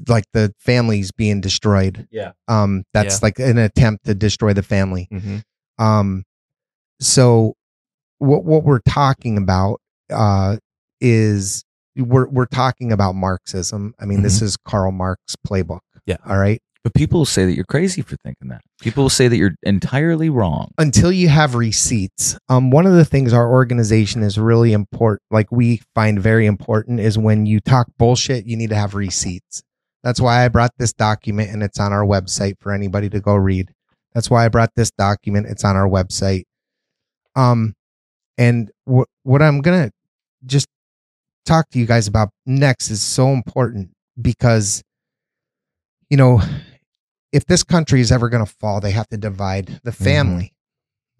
[0.07, 2.07] like the families being destroyed.
[2.11, 2.31] Yeah.
[2.47, 3.19] Um, that's Yeah.
[3.23, 5.07] like an attempt to destroy the family.
[5.13, 5.43] Mhm.
[5.79, 6.23] Um,
[6.99, 7.55] so
[8.19, 10.57] what what we're talking about uh,
[11.01, 11.63] is
[11.95, 13.93] we're we're talking about Marxism.
[13.99, 15.79] I mean, this is Karl Marx playbook.
[16.05, 16.17] Yeah.
[16.27, 16.61] All right.
[16.83, 18.61] But people will say that you're crazy for thinking that.
[18.79, 20.69] People will say that you're entirely wrong.
[20.77, 25.51] Until you have receipts, um, one of the things our organization is really important, like
[25.51, 29.63] we find very important, is when you talk bullshit, you need to have receipts.
[30.03, 33.33] That's why I brought this document, and it's on our website for anybody to go
[33.33, 33.73] read.
[34.13, 35.47] That's why I brought this document.
[35.47, 36.43] It's on our website.
[37.35, 37.73] Um,
[38.37, 39.91] and what what I'm gonna
[40.45, 40.67] just
[41.45, 43.91] talk to you guys about next is so important
[44.21, 44.83] because,
[46.09, 46.41] you know,
[47.31, 50.03] if this country is ever gonna fall, they have to divide the mm-hmm.
[50.03, 50.53] family.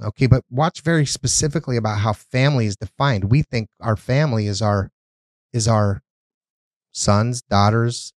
[0.03, 3.25] Okay, but watch very specifically about how family is defined.
[3.25, 4.91] We think our family is our
[5.53, 6.01] is our
[6.91, 8.13] sons, daughters,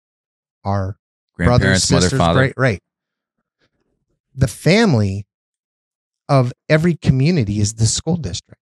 [0.63, 0.97] our
[1.35, 2.39] brothers, Grandparents, mother, sisters, father.
[2.39, 2.83] right, right.
[4.35, 5.27] The family
[6.29, 8.61] of every community is the school district.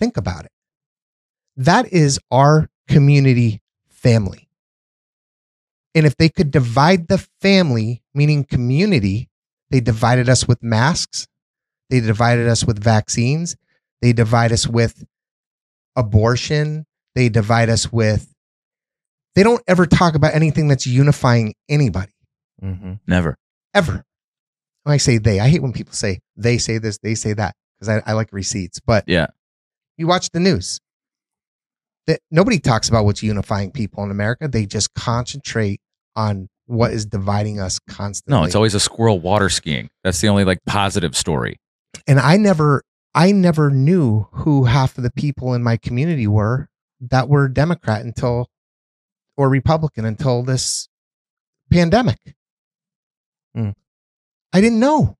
[0.00, 0.52] Think about it.
[1.56, 3.60] That is our community
[3.90, 4.48] family.
[5.94, 9.28] And if they could divide the family, meaning community,
[9.70, 11.26] they divided us with masks,
[11.90, 13.56] they divided us with vaccines,
[14.00, 15.04] they divide us with
[15.96, 18.32] abortion, they divide us with
[19.34, 22.12] they don't ever talk about anything that's unifying anybody
[22.62, 22.98] Mhm.
[23.06, 23.36] Never.
[23.74, 24.04] ever.
[24.82, 27.54] When I say they, I hate when people say they say this, they say that
[27.78, 28.80] because I, I like receipts.
[28.80, 29.28] But Yeah.
[29.98, 30.80] You watch the news.
[32.06, 34.48] That nobody talks about what's unifying people in America.
[34.48, 35.80] They just concentrate
[36.16, 38.40] on what is dividing us constantly.
[38.40, 39.90] No, it's always a squirrel water skiing.
[40.04, 41.60] That's the only like positive story.
[42.06, 42.82] and I never,
[43.14, 46.68] I never knew who half of the people in my community were
[47.00, 48.48] that were Democrat until
[49.36, 50.88] or Republican until this
[51.70, 52.18] pandemic.
[53.54, 53.70] Hmm.
[54.52, 55.16] I didn't know.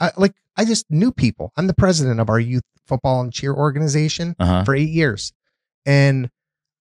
[0.00, 1.52] I, like I just knew people.
[1.56, 4.64] I'm the president of our youth football and cheer organization Uh huh.
[4.64, 5.32] for eight years,
[5.86, 6.28] and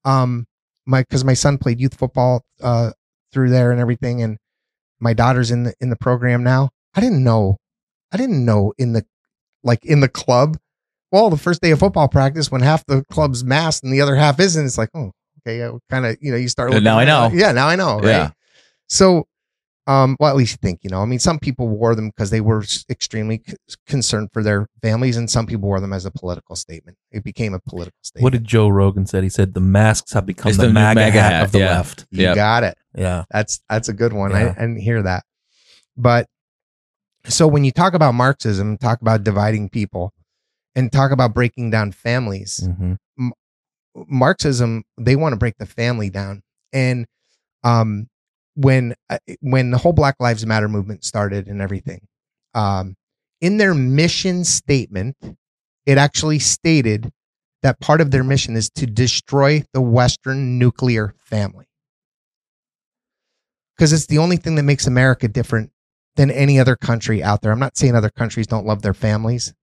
[0.06, 0.45] um,
[0.85, 2.91] my because my son played youth football uh
[3.31, 4.38] through there and everything, and
[4.99, 6.69] my daughter's in the in the program now.
[6.93, 7.57] I didn't know.
[8.11, 9.06] I didn't know in the
[9.64, 10.57] like in the club.
[11.11, 14.15] Well, the first day of football practice, when half the club's masked and the other
[14.15, 15.11] half isn't, it's like, oh,
[15.45, 16.69] okay, kind of, you know, you start.
[16.69, 17.30] Looking now I know.
[17.34, 17.98] Yeah, now I know.
[17.98, 18.06] Right?
[18.07, 18.31] Yeah.
[18.88, 19.27] So,
[19.88, 22.40] um, well, at least think, you know, I mean, some people wore them because they
[22.41, 23.56] were extremely c-
[23.88, 26.98] concerned for their families, and some people wore them as a political statement.
[27.12, 28.24] It became a political statement.
[28.24, 29.24] What did Joe Rogan said?
[29.24, 31.52] He said the masks have become It's the, the new MAGA, MAGA hat, hat, of
[31.52, 31.76] the yeah.
[31.78, 32.06] left.
[32.12, 32.36] you Yep.
[32.36, 32.78] got it.
[32.95, 33.24] Yeah.
[33.32, 34.32] That's that's a good one.
[34.34, 34.49] I, Yeah.
[34.56, 35.24] I didn't hear that.
[35.98, 36.28] But
[37.28, 40.14] so when you talk about Marxism, talk about dividing people,
[40.76, 42.98] and talk about breaking down families, Mhm.
[44.08, 46.44] Marxism, they want to break the family down.
[46.72, 47.06] And
[47.64, 48.08] um,
[48.56, 52.07] when uh, when the whole Black Lives Matter movement started and everything,
[52.53, 52.95] um,
[53.40, 55.15] in their mission statement,
[55.86, 57.11] it actually stated
[57.64, 61.65] that part of their mission is to destroy the Western nuclear family.
[63.76, 65.72] Because it's the only thing that makes America different
[66.15, 67.52] than any other country out there.
[67.52, 69.53] I'm not saying other countries don't love their families.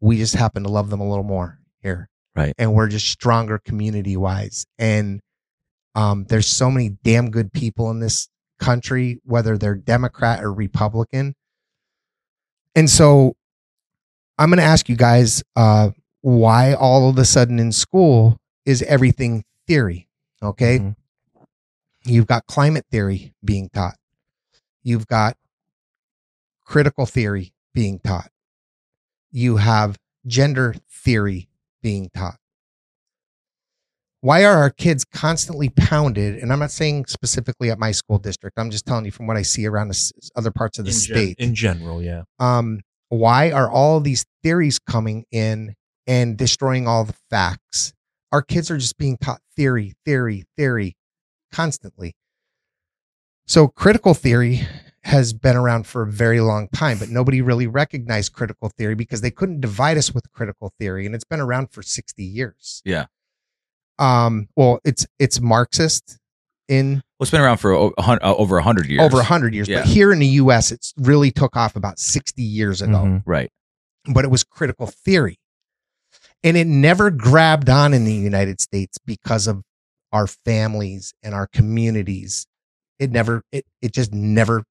[0.00, 2.08] We just happen to love them a little more here.
[2.34, 2.54] Right.
[2.58, 4.66] And we're just stronger community wise.
[4.78, 5.20] And
[5.96, 8.28] um, there's so many damn good people in this
[8.60, 11.34] country, whether they're Democrat or Republican.
[12.74, 13.34] And so
[14.38, 15.90] I'm going to ask you guys uh,
[16.20, 20.06] why all of a sudden in school is everything theory?
[20.42, 20.78] Okay.
[20.78, 20.96] Mhm.
[22.04, 23.96] You've got climate theory being taught,
[24.84, 25.36] you've got
[26.64, 28.30] critical theory being taught,
[29.32, 31.48] you have gender theory
[31.82, 32.38] being taught.
[34.20, 36.36] Why are our kids constantly pounded?
[36.36, 38.58] And I'm not saying specifically at my school district.
[38.58, 40.90] I'm just telling you from what I see around the s- other parts of the
[40.90, 42.22] in, gen- state in general, yeah.
[42.38, 45.74] um, why are all these theories coming in
[46.06, 47.92] and destroying all the facts?
[48.32, 50.96] Our kids are just being taught theory, theory, theory
[51.52, 52.14] constantly.
[53.46, 54.66] So, critical theory
[55.02, 59.20] has been around for a very long time, but nobody really recognized critical theory because
[59.20, 62.82] they couldn't divide us with critical theory, and it's been around for 60 years.
[62.84, 63.06] Yeah.
[63.98, 66.18] Um, well, it's it's Marxist
[66.68, 69.00] in Well, it's been around for o- a hun- uh, over a hundred years.
[69.02, 69.80] over 100 years, Yeah.
[69.80, 72.92] but here in the US, it's really took off about 60 years ago.
[73.04, 73.22] Mhm.
[73.26, 73.50] Right.
[74.08, 75.36] but it was critical theory.
[76.44, 79.62] And it never grabbed on in the United States because of
[80.12, 82.46] our families and our communities.
[83.00, 84.62] It never, it, it just never,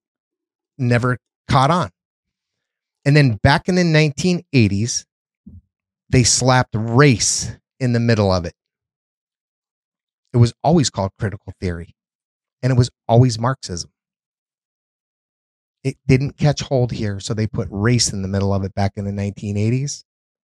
[0.77, 1.17] never
[1.49, 1.89] caught on.
[3.03, 5.03] And then back in the 1980s,
[6.09, 8.53] they slapped race in the middle of it.
[10.35, 11.95] It was always called critical theory,
[12.61, 13.89] and it was always Marxism.
[15.81, 18.91] It didn't catch hold here, so they put race in the middle of it back
[18.97, 20.03] in the 1980s,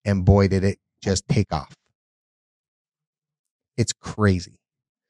[0.04, 1.76] and boy, did it just take off.
[3.76, 4.58] It's crazy.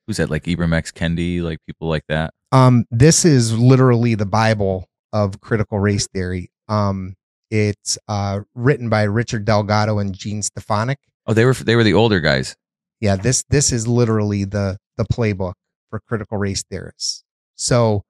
[0.07, 0.29] Who's that?
[0.29, 0.93] Like Ibram X.
[0.93, 2.35] Kendi, like people like that.
[2.53, 4.85] Um, this is literally the Bible
[5.15, 6.51] of critical race theory.
[6.69, 7.15] Um,
[7.51, 10.97] it's uh, written by Richard Delgado and Jean Stefancic.
[11.27, 12.55] Oh, they were they were the older guys.
[13.01, 15.55] Yeah this this is literally the the playbook
[15.91, 17.25] for critical race theorists.
[17.57, 18.03] So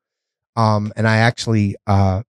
[0.56, 2.23] um and i actually uh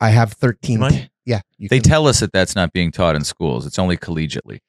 [0.00, 0.90] i have 13 You
[1.26, 3.66] yeah They can- tell us that that's not being taught in schools.
[3.66, 4.60] It's only collegiately.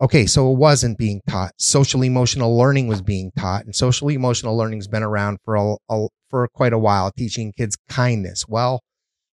[0.00, 1.52] okay so it wasn't being taught.
[1.58, 6.06] Social emotional learning was being taught and social emotional learning's been around for a, a
[6.30, 8.46] for quite a while teaching kids kindness.
[8.48, 8.80] Well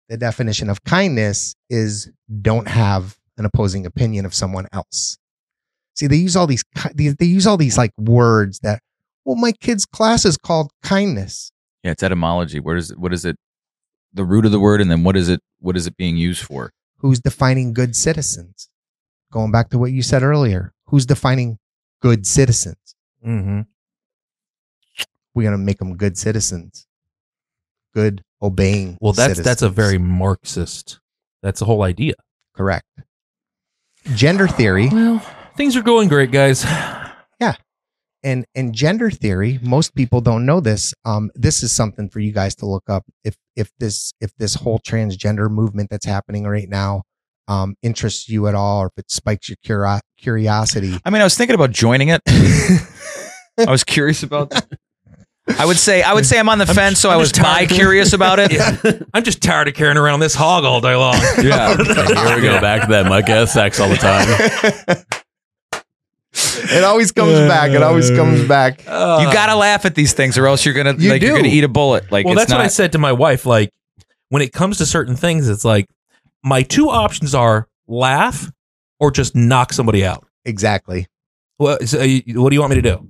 [0.07, 2.09] the definition of kindness is
[2.41, 5.17] don't have an opposing opinion of someone else
[5.99, 6.63] see they use all these
[6.95, 8.81] they, they use all these like words that
[9.25, 11.51] well my kid's class is called kindness
[11.83, 12.59] Yeah, it's etymology.
[12.59, 12.97] Where is it?
[12.97, 13.35] What is it?
[14.13, 15.39] The root of the word, and then what is it?
[15.59, 16.71] What is it being used for?
[17.01, 18.67] who's defining good citizens
[19.31, 21.57] going back to what you said earlier who's defining
[22.01, 22.95] good citizens
[23.25, 23.61] Mm-hmm.
[25.33, 26.87] we're going to make them good citizens
[27.93, 30.99] good obeying Well, that's that's a very Marxist.
[31.41, 32.15] That's the whole idea.
[32.55, 32.85] correct
[34.15, 35.21] gender theory Well,
[35.59, 36.65] things are going great, guys.
[37.41, 37.55] Yeah.
[38.21, 42.33] And and gender theory most people don't know this um this is something for you
[42.33, 46.67] guys to look up if if this if this whole transgender movement that's happening right
[46.67, 47.03] now
[47.47, 51.23] um interests you at all or if it spikes your curi- curiosity I mean, I
[51.23, 52.21] was thinking about joining it.
[52.27, 54.51] I was curious about.
[55.57, 57.31] I would say I would say I'm on the I'm- fence, so I'm I was
[57.31, 58.51] just bi curious about it.
[58.59, 58.77] Yeah.
[59.13, 61.15] I'm just tired of carrying around this hog all day long.
[61.41, 61.77] Yeah.
[61.77, 63.05] Here we go back to that.
[63.07, 64.97] Mike has sex all the time.
[66.33, 68.85] it always comes back it always comes back you
[69.33, 71.37] gotta laugh at these things, or else you're gonna You like you're do.
[71.37, 72.11] gonna eat a bullet.
[72.11, 72.57] Like well, it's that's not.
[72.57, 73.45] what I said to my wife.
[73.45, 73.71] Like,
[74.29, 75.87] when it comes to certain things, it's like
[76.43, 78.51] my two options are laugh
[78.99, 80.25] or just knock somebody out.
[80.45, 81.07] exactly
[81.57, 83.07] Well, so, uh, you- what do you want me to do?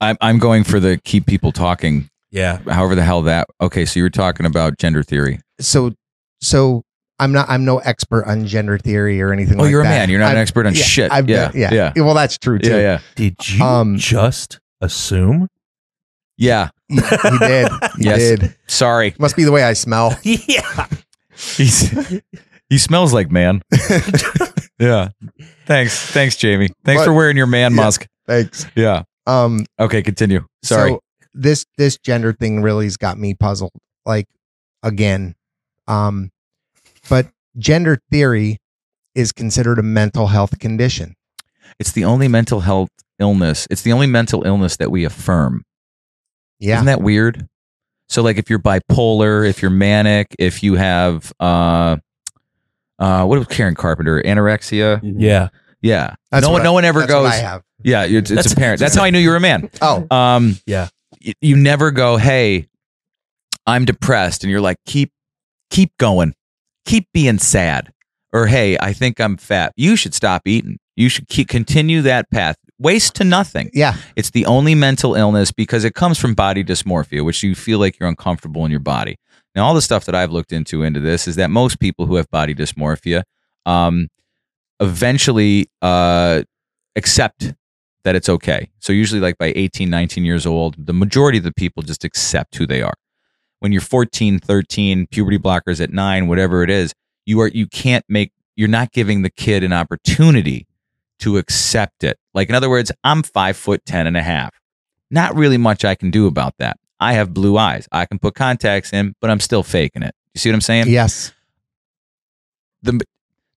[0.00, 2.08] I'm I'm going for the keep people talking.
[2.30, 2.58] Yeah.
[2.68, 3.48] However the hell that.
[3.60, 5.40] Okay, so you were talking about gender theory.
[5.60, 5.92] so
[6.40, 6.84] so
[7.18, 9.62] i'm not i'm no expert on gender theory or anything like that.
[9.62, 9.90] Oh, like you're a that.
[9.90, 10.10] man.
[10.10, 11.12] You're not an I've- expert on yeah, shit.
[11.12, 14.60] I've yeah, been- yeah yeah, well that's true too yeah, yeah, Did you Um, just
[14.80, 15.48] assume?
[16.36, 16.70] yeah.
[16.88, 17.68] he, he did
[17.98, 18.18] he Yes.
[18.40, 20.86] did Sorry, must be the way i smell yeah.
[21.56, 21.90] He's,
[22.70, 23.62] he smells like man.
[24.78, 25.08] yeah.
[25.66, 26.68] Thanks, thanks, Jamie.
[26.84, 27.82] Thanks But- for wearing your man Yeah.
[27.84, 28.06] musk.
[28.26, 29.02] thanks Yeah.
[29.26, 30.46] um Okay, continue.
[30.62, 30.90] Sorry.
[30.92, 31.00] So
[31.34, 33.72] this this gender thing really's got me puzzled.
[34.06, 34.26] Like
[34.82, 35.34] again,
[35.88, 36.30] um,
[37.08, 37.28] but
[37.58, 38.58] gender theory
[39.14, 41.14] is considered a mental health condition.
[41.78, 43.66] it's the only mental health illness.
[43.70, 45.64] It's the only mental illness that we affirm.
[46.58, 46.74] Yeah.
[46.76, 47.46] Isn't that weird?
[48.08, 51.96] So like if you're bipolar, if you're manic, if you have uh
[52.98, 54.22] uh what was Karen Carpenter?
[54.22, 55.00] Anorexia?
[55.02, 55.48] Yeah.
[55.82, 56.14] Yeah.
[56.30, 57.62] That's no what one I- no one ever that's what goes I have.
[57.82, 58.80] Yeah, it's, it's That's- apparent.
[58.80, 59.70] That's how I knew you were a man.
[59.82, 60.88] Oh, Um Yeah.
[61.24, 62.68] y- you never go, "Hey,
[63.66, 65.10] I'm depressed." And you're like, "Keep
[65.70, 66.34] keep going.
[66.86, 67.92] Keep being sad."
[68.32, 70.78] Or, "Hey, I think I'm fat." You should stop eating.
[70.96, 72.56] You should keep continue that path.
[72.78, 73.70] Waste to nothing.
[73.72, 73.96] yeah.
[74.16, 77.98] It's the only mental illness because it comes from body dysmorphia, which you feel like
[77.98, 79.16] you're uncomfortable in your body.
[79.54, 82.16] Now, all the stuff that I've looked into into this is that most people who
[82.16, 83.22] have body dysmorphia
[83.64, 84.08] um,
[84.80, 86.42] eventually uh,
[86.96, 87.54] accept
[88.04, 88.70] that it's okay.
[88.78, 92.56] So usually like by 18, 19 years old, the majority of the people just accept
[92.56, 92.94] who they are.
[93.60, 96.92] When you're 14, 13, puberty blockers at 9, whatever it is,
[97.24, 100.66] you are you can't make you're not giving the kid an opportunity
[101.20, 102.18] to accept it.
[102.34, 104.54] Like in other words, I'm 5 foot 10 and a half.
[105.10, 106.78] Not really much I can do about that.
[107.00, 107.88] I have blue eyes.
[107.92, 110.14] I can put contacts in, but I'm still faking it.
[110.34, 110.88] You see what I'm saying?
[110.88, 111.32] Yes.
[112.82, 113.00] the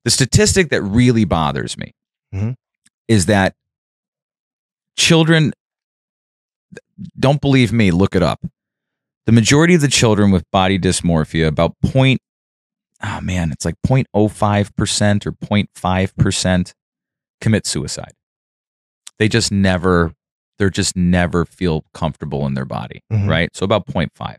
[0.05, 1.93] the statistic that really bothers me
[2.33, 2.55] Mhm.
[3.07, 3.53] is that
[4.95, 5.53] children
[7.19, 8.39] don't believe me look it up
[9.29, 12.19] the majority of the children with body dysmorphia about point
[13.03, 16.73] oh man it's like 0.05% or 0.5%
[17.39, 18.13] commit suicide
[19.19, 20.13] they just never
[20.57, 23.27] they're just never feel comfortable in their body Mhm.
[23.29, 24.37] right so about 0.5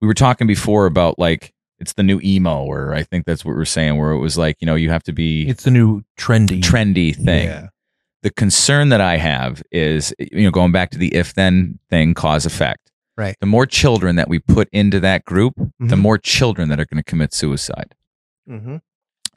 [0.00, 3.52] we were talking before about like it's the new emo or i think that's what
[3.52, 5.70] we we're saying where it was like you know you have to be It's the
[5.70, 6.60] new trendy.
[6.60, 7.68] trendy thing Yeah.
[8.24, 12.12] The concern that i have is you know going back to the if then thing
[12.14, 13.36] cause effect Right.
[13.38, 16.00] the more children that we put into that group the Mhm.
[16.00, 17.94] more children that are going to commit suicide
[18.50, 18.76] Mm-hmm.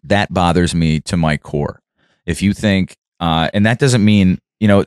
[0.03, 1.81] that bothers me to my core.
[2.25, 4.83] If you think, uh, and that doesn't mean, you know,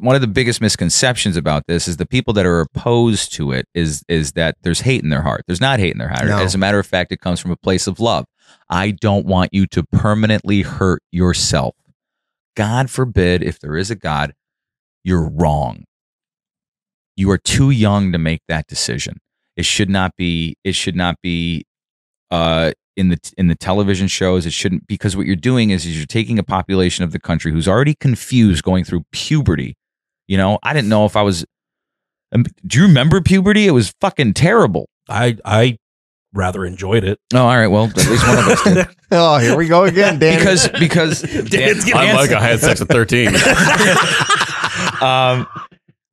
[0.00, 3.66] one of the biggest misconceptions about this is the people that are opposed to it
[3.74, 5.44] is is that there's hate in their heart.
[5.46, 6.26] There's not hate in their heart.
[6.26, 6.38] No.
[6.38, 8.26] As a matter of fact, it comes from a place of love.
[8.68, 11.74] I don't want you to permanently hurt yourself.
[12.56, 14.34] God forbid, if there is a God,
[15.02, 15.84] you're wrong.
[17.16, 19.18] You are too young to make that decision.
[19.56, 20.56] It should not be.
[20.64, 21.64] It should not be
[22.30, 24.46] uh, in the in the television shows.
[24.46, 27.52] It shouldn't because what you're doing is, is you're taking a population of the country
[27.52, 29.76] who's already confused, going through puberty.
[30.26, 31.44] You know, I didn't know if I was.
[32.32, 33.66] um, Do you remember puberty?
[33.68, 34.88] It was fucking terrible.
[35.08, 35.78] I I
[36.34, 37.18] rather enjoyed it.
[37.32, 37.68] Oh, all right.
[37.68, 38.86] Well, at least one of us did.
[39.16, 40.38] Oh, here we go again, Dan.
[40.38, 43.28] because because Dan's getting I'm like I had sex at 13.
[45.00, 45.46] um,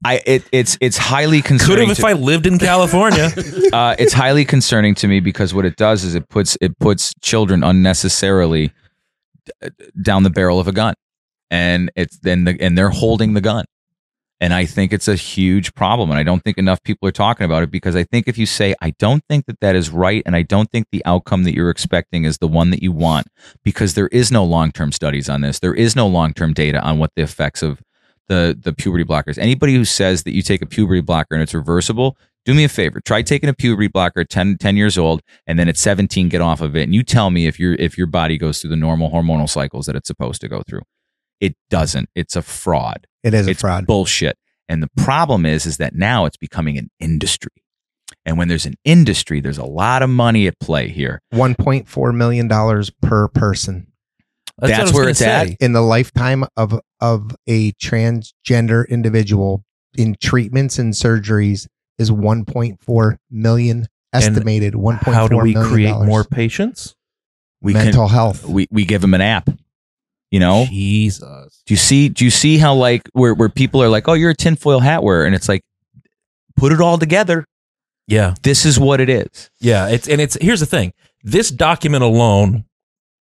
[0.03, 1.87] I it, it's it's highly Could concerning.
[1.87, 3.29] have if to- I lived in California.
[3.73, 7.13] uh, it's highly concerning to me because what it does is it puts it puts
[7.21, 8.71] children unnecessarily
[9.45, 9.69] d-
[10.01, 10.93] down the barrel of a gun,
[11.49, 13.65] and it's then the, and they're holding the gun,
[14.41, 17.45] and I think it's a huge problem, and I don't think enough people are talking
[17.45, 20.23] about it because I think if you say I don't think that that is right,
[20.25, 23.27] and I don't think the outcome that you're expecting is the one that you want,
[23.63, 26.81] because there is no long term studies on this, there is no long term data
[26.81, 27.83] on what the effects of
[28.29, 29.37] the the puberty blockers.
[29.37, 32.69] Anybody who says that you take a puberty blocker and it's reversible, do me a
[32.69, 32.99] favor.
[32.99, 36.41] Try taking a puberty blocker at 10, 10 years old and then at 17 get
[36.41, 38.75] off of it and you tell me if your if your body goes through the
[38.75, 40.81] normal hormonal cycles that it's supposed to go through.
[41.41, 42.09] It doesn't.
[42.15, 43.05] It's a fraud.
[43.23, 43.85] it is a it's fraud.
[43.85, 44.37] bullshit.
[44.69, 47.51] And the problem is is that now it's becoming an industry.
[48.25, 51.21] And when there's an industry, there's a lot of money at play here.
[51.31, 53.91] One point four million dollars per person
[54.61, 55.49] what I That's where gonna it's at.
[55.59, 59.63] in the lifetime of of a transgender individual
[59.97, 64.75] in treatments and surgeries is one point four million estimated.
[64.75, 66.07] One point four How do we create dollars.
[66.07, 66.95] more patients?
[67.61, 68.45] We mental health?
[68.45, 69.49] we, we give them an app.
[70.31, 70.65] You know?
[70.67, 71.61] Jesus.
[71.65, 72.09] Do you see?
[72.09, 75.03] Do you see how like where where people are like, oh, you're a tinfoil hat
[75.03, 75.63] wearer, and it's like,
[76.55, 77.45] put it all together.
[78.07, 78.35] Yeah.
[78.41, 79.49] This is what it is.
[79.59, 80.93] Yeah, it's and it's here's the thing.
[81.23, 82.65] This document alone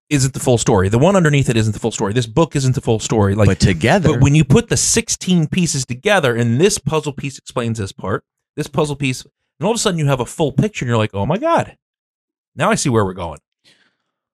[0.08, 0.88] isn't the full story.
[0.88, 2.12] The one underneath it isn't the full story.
[2.12, 3.34] This book isn't the full story.
[3.34, 7.38] Like but together, But when you put the 16 pieces together and this puzzle piece
[7.38, 8.24] explains this part,
[8.56, 10.98] this puzzle piece, and all of a sudden you have a full picture and you're
[10.98, 11.76] like, oh my God.
[12.56, 13.38] Now I see where we're going.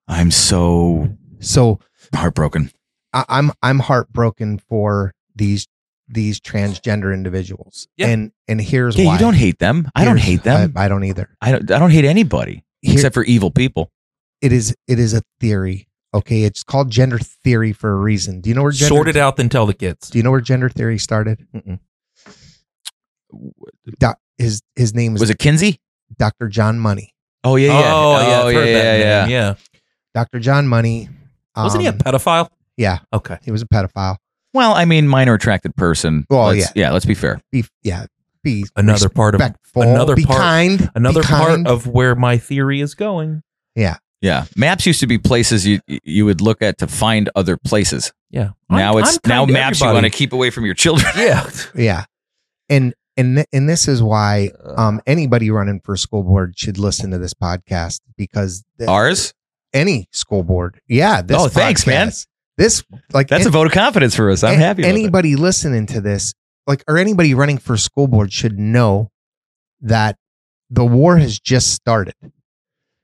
[0.08, 1.80] I'm so So
[2.14, 2.70] heartbroken.
[3.12, 5.66] I, I'm I'm heartbroken for these
[6.08, 7.88] these transgender individuals.
[7.96, 8.08] Yeah.
[8.08, 9.12] And and here's Yeah, why.
[9.14, 9.90] you don't hate them.
[9.94, 10.72] I don't hate them.
[10.76, 11.28] I, I don't either.
[11.40, 11.70] I don't.
[11.70, 13.90] I don't hate anybody Here- except for evil people.
[14.40, 15.88] it is it is a theory.
[16.14, 18.40] Okay, it's called gender theory for a reason.
[18.40, 20.08] Do you know where gender Sort it out, then tell the kids.
[20.08, 21.44] Do you know where gender theory started?
[21.54, 21.78] Mm-mm.
[23.98, 25.80] Doc, his his name is Was it Kinsey?
[26.18, 26.48] Dr.
[26.48, 27.14] John Money.
[27.44, 27.92] Oh yeah, yeah.
[27.94, 28.42] Oh, yeah.
[28.42, 29.26] Oh heard yeah, that yeah, yeah.
[29.26, 29.54] yeah.
[30.14, 30.38] Dr.
[30.40, 31.08] John Money.
[31.56, 32.48] Wasn't he a um, pedophile?
[32.76, 33.38] Yeah, Okay.
[33.42, 34.16] he was a pedophile.
[34.52, 36.26] Well, I mean, minor attracted person.
[36.30, 36.90] Well, Let's- yeah.
[36.92, 37.40] Let's be fair.
[37.52, 38.06] Be yeah,
[38.42, 39.82] be Another part of respectful.
[39.82, 40.90] another be part- kind.
[40.94, 41.68] another be part kind.
[41.68, 43.42] of where my theory is going.
[43.74, 44.44] Yeah, Yeah.
[44.56, 48.12] maps used to be places you you would look at to find other places.
[48.30, 48.50] Yeah.
[48.70, 50.74] Now I'm- it's I'm now kind to maps you want to keep away from your
[50.74, 51.10] children.
[51.16, 51.50] Yeah.
[51.74, 52.04] yeah,
[52.68, 57.10] and and th- and this is why um anybody running for school board should listen
[57.10, 59.32] to this podcast because the- Ours?
[59.72, 61.22] Any school board, yeah.
[61.22, 62.10] This Oh, thanks, man.
[62.58, 62.82] This
[63.12, 64.42] like That's an- a vote of confidence for us.
[64.42, 64.82] I'm a- happy.
[64.82, 64.86] It.
[64.86, 66.32] anybody listening to this,
[66.66, 69.10] like, or anybody running for school board should know
[69.82, 70.16] that
[70.70, 72.14] the war has just started.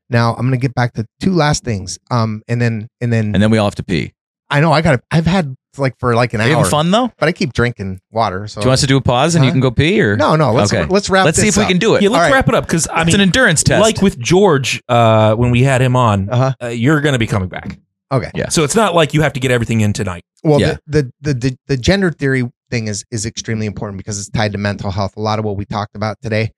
[0.08, 1.98] Now I'm going to get back to two last things.
[2.10, 4.12] Um, and then and then And then we all have to pee.
[4.50, 5.00] I know I got.
[5.10, 7.10] I've had like for like an Are you hour, having fun though?
[7.18, 8.46] but I keep drinking water.
[8.46, 9.54] So Do you want us to do a pause and you Huh?
[9.54, 10.52] can go pee or no, no.
[10.52, 10.86] Let's Okay.
[10.90, 11.24] let's wrap.
[11.24, 12.02] Let's see this if we can do it.
[12.02, 12.32] Yeah, let's All right.
[12.32, 13.82] wrap it up because I it's mean, an endurance test.
[13.82, 16.52] like with George, uh, when we had him on, Uh-huh.
[16.62, 17.78] uh, you're going to be coming back.
[18.10, 18.30] Okay.
[18.34, 18.48] Yeah.
[18.50, 20.22] So it's not like you have to get everything in tonight.
[20.44, 20.76] Well, Yeah.
[20.86, 24.52] the, the, the the the gender theory thing is is extremely important because it's tied
[24.52, 25.16] to mental health.
[25.16, 26.52] A lot of what we talked about today.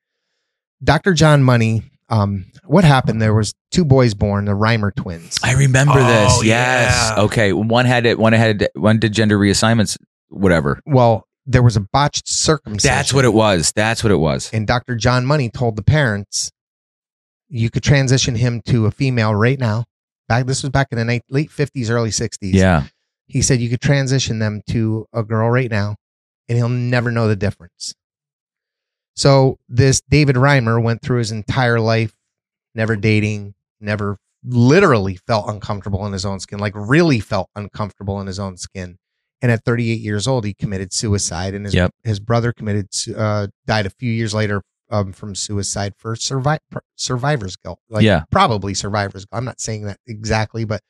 [0.83, 1.13] Dr.
[1.13, 1.83] John Money.
[2.09, 3.21] Um, what happened?
[3.21, 5.39] There was two boys born, the Reimer twins.
[5.43, 6.43] I remember Oh, this.
[6.45, 7.13] Yes.
[7.15, 7.23] yeah.
[7.23, 7.51] Okay.
[7.53, 8.19] One had it.
[8.19, 9.97] One had one did gender reassignments.
[10.29, 10.79] Whatever.
[10.85, 12.95] Well, there was a botched circumcision.
[12.95, 13.71] That's what it was.
[13.75, 14.49] That's what it was.
[14.53, 14.95] And Dr.
[14.95, 16.51] John Money told the parents,
[17.49, 19.85] you could transition him to a female right now.
[20.27, 22.53] Back this was back in the night, late fifties, early sixties.
[22.55, 22.85] Yeah.
[23.27, 25.95] He said you could transition them to a girl right now,
[26.49, 27.93] and he'll never know the difference.
[29.15, 32.13] So this David Reimer went through his entire life,
[32.73, 38.27] never dating, never literally felt uncomfortable in his own skin, like really felt uncomfortable in
[38.27, 38.97] his own skin.
[39.41, 41.91] And at 38 years old, he committed suicide, and his Yep.
[42.03, 46.59] his brother committed uh, died a few years later um, from suicide for survi-
[46.95, 47.79] survivor's guilt.
[47.89, 48.23] Like Yeah.
[48.31, 49.37] probably survivor's guilt.
[49.39, 50.81] I'm not saying that exactly, but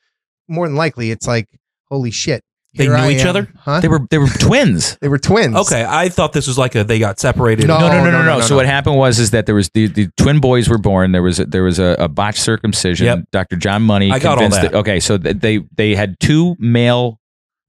[0.48, 1.48] more than likely, it's like
[1.90, 2.44] holy shit.
[2.76, 3.28] They here knew I each am.
[3.30, 3.48] other?
[3.58, 3.80] huh?
[3.80, 4.98] They were they were twins.
[5.02, 5.56] They were twins.
[5.56, 7.68] Okay, I thought this was like a they got separated.
[7.68, 8.38] No, No, no, no, no, no, no.
[8.40, 8.56] no, So no.
[8.58, 11.12] what happened was is that there was the, the twin boys were born.
[11.12, 13.06] There was a, there was a, a botched circumcision.
[13.06, 13.20] Yep.
[13.32, 13.56] Dr.
[13.56, 14.74] John Money I got all convinced that.
[14.76, 17.20] okay, so th- they they had two male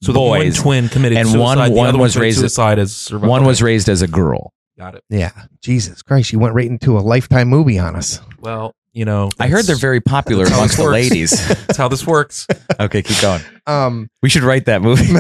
[0.03, 0.57] So the boys.
[0.59, 1.41] one twin committed and suicide.
[1.59, 3.31] one- the one other was committed raised- suicide as survival.
[3.31, 4.53] One was raised as a girl.
[4.79, 5.03] got it.
[5.09, 5.31] Yeah.
[5.63, 6.33] Jesus Christ.
[6.33, 8.21] You went right into a lifetime movie on us.
[8.41, 10.93] Well, you know, I heard they're very popular amongst the works.
[10.93, 11.49] ladies.
[11.67, 12.47] That's how this works.
[12.81, 13.43] okay, keep going.
[13.67, 15.05] Um, We should write that movie.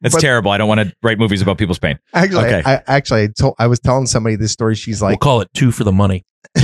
[0.00, 0.50] That's but terrible.
[0.50, 1.98] I don't want to write movies about people's pain.
[2.14, 2.62] Actually, Okay.
[2.64, 4.74] I, actually, I, told, I was telling somebody this story.
[4.74, 6.24] She's like, we'll call it two for the money.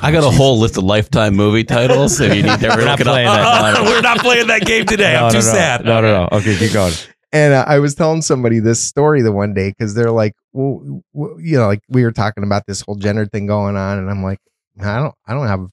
[0.00, 2.20] I got a whole list of lifetime movie titles.
[2.20, 3.12] If you need to We're not look it up.
[3.14, 3.74] playing that.
[3.74, 3.90] No, no.
[3.90, 5.14] We're not playing that game today.
[5.14, 5.52] No, I'm too no, no.
[5.52, 5.84] sad.
[5.84, 6.36] No, no, no.
[6.38, 6.92] Okay, keep going.
[7.32, 11.02] and uh, I was telling somebody this story the one day because they're like, well,
[11.14, 14.08] w- you know, like we were talking about this whole gender thing going on, and
[14.10, 14.38] I'm like,
[14.86, 15.66] I don't, I don't have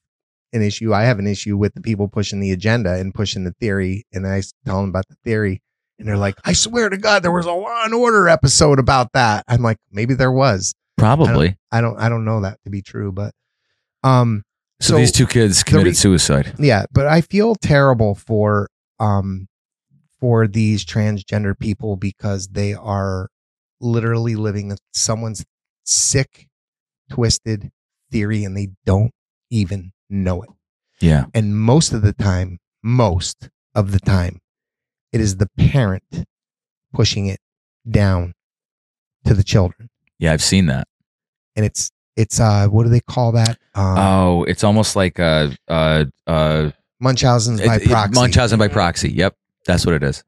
[0.52, 0.94] an issue.
[0.94, 4.26] I have an issue with the people pushing the agenda and pushing the theory, and
[4.26, 5.60] I tell them about the theory,
[5.98, 9.12] and they're like, I swear to God, there was a Law and Order episode about
[9.12, 9.44] that.
[9.48, 10.74] I'm like, maybe there was.
[10.98, 11.56] Probably.
[11.70, 13.32] I don't, I don't know that to be true, but,
[14.02, 14.42] um,
[14.80, 16.54] So, So these two kids committed re- suicide.
[16.58, 18.68] yeah but i feel terrible for
[19.00, 19.46] um
[20.20, 23.28] for these transgender people because they are
[23.80, 25.44] literally living someone's
[25.84, 26.46] sick
[27.10, 27.70] twisted
[28.10, 29.12] theory and they don't
[29.50, 30.50] even know it
[31.00, 31.26] Yeah.
[31.34, 34.40] and most of the time most of the time
[35.12, 36.02] it is the parent
[36.92, 37.40] pushing it
[37.88, 38.32] down
[39.24, 39.88] to the children
[40.18, 40.86] Yeah, I've seen that.
[41.56, 45.50] and it's it's uh what do they call that um Oh, it's almost like uh
[45.68, 46.70] uh uh
[47.00, 49.10] munchausen's by it- it- proxy Munchausen by proxy.
[49.12, 49.34] Yep.
[49.66, 50.22] That's what it is.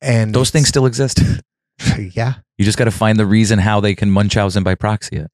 [0.00, 1.20] and Those things still exist.
[2.14, 5.30] yeah You just got to find the reason how they can Munchausen by proxy it.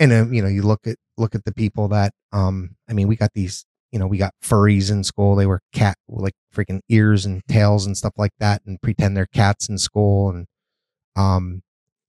[0.00, 3.06] And uh, you know you look at look at the people that um i mean
[3.06, 5.34] we got these you know we got furries in school.
[5.36, 9.26] They were cat like freaking ears and tails and stuff like that and pretend they're
[9.26, 10.46] cats in school and
[11.16, 11.62] um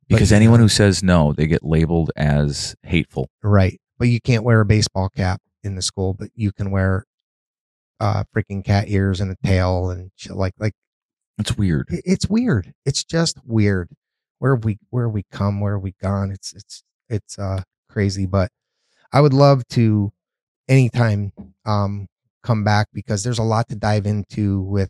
[0.07, 3.29] Because you anyone who says no, they get labeled as hateful.
[3.43, 3.79] right.
[3.97, 7.05] But you can't wear a baseball cap in the school but you can wear
[7.99, 10.73] uh freaking cat ears and a tail and shit like like
[11.39, 11.87] It's weird.
[11.89, 12.73] it- it's weird.
[12.85, 13.89] It's just weird.
[14.39, 15.59] Where have we where have we come?
[15.59, 16.31] Where have we gone?
[16.31, 18.49] It's it's it's uh crazy but
[19.13, 20.11] i would love to
[20.69, 21.31] anytime
[21.65, 22.07] um
[22.43, 24.89] come back because there's a lot to dive into with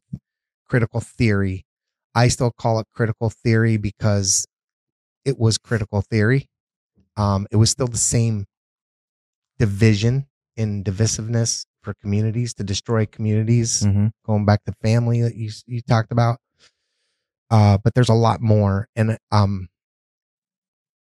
[0.69, 1.65] critical theory
[2.15, 4.45] i still call it critical theory because
[5.25, 6.47] it was critical theory
[7.17, 8.45] um it was still the same
[9.59, 14.07] division and divisiveness for communities to destroy communities Mm-hmm.
[14.25, 16.37] going back to family that you you talked about.
[17.49, 19.67] Uh, but there's a lot more, and um,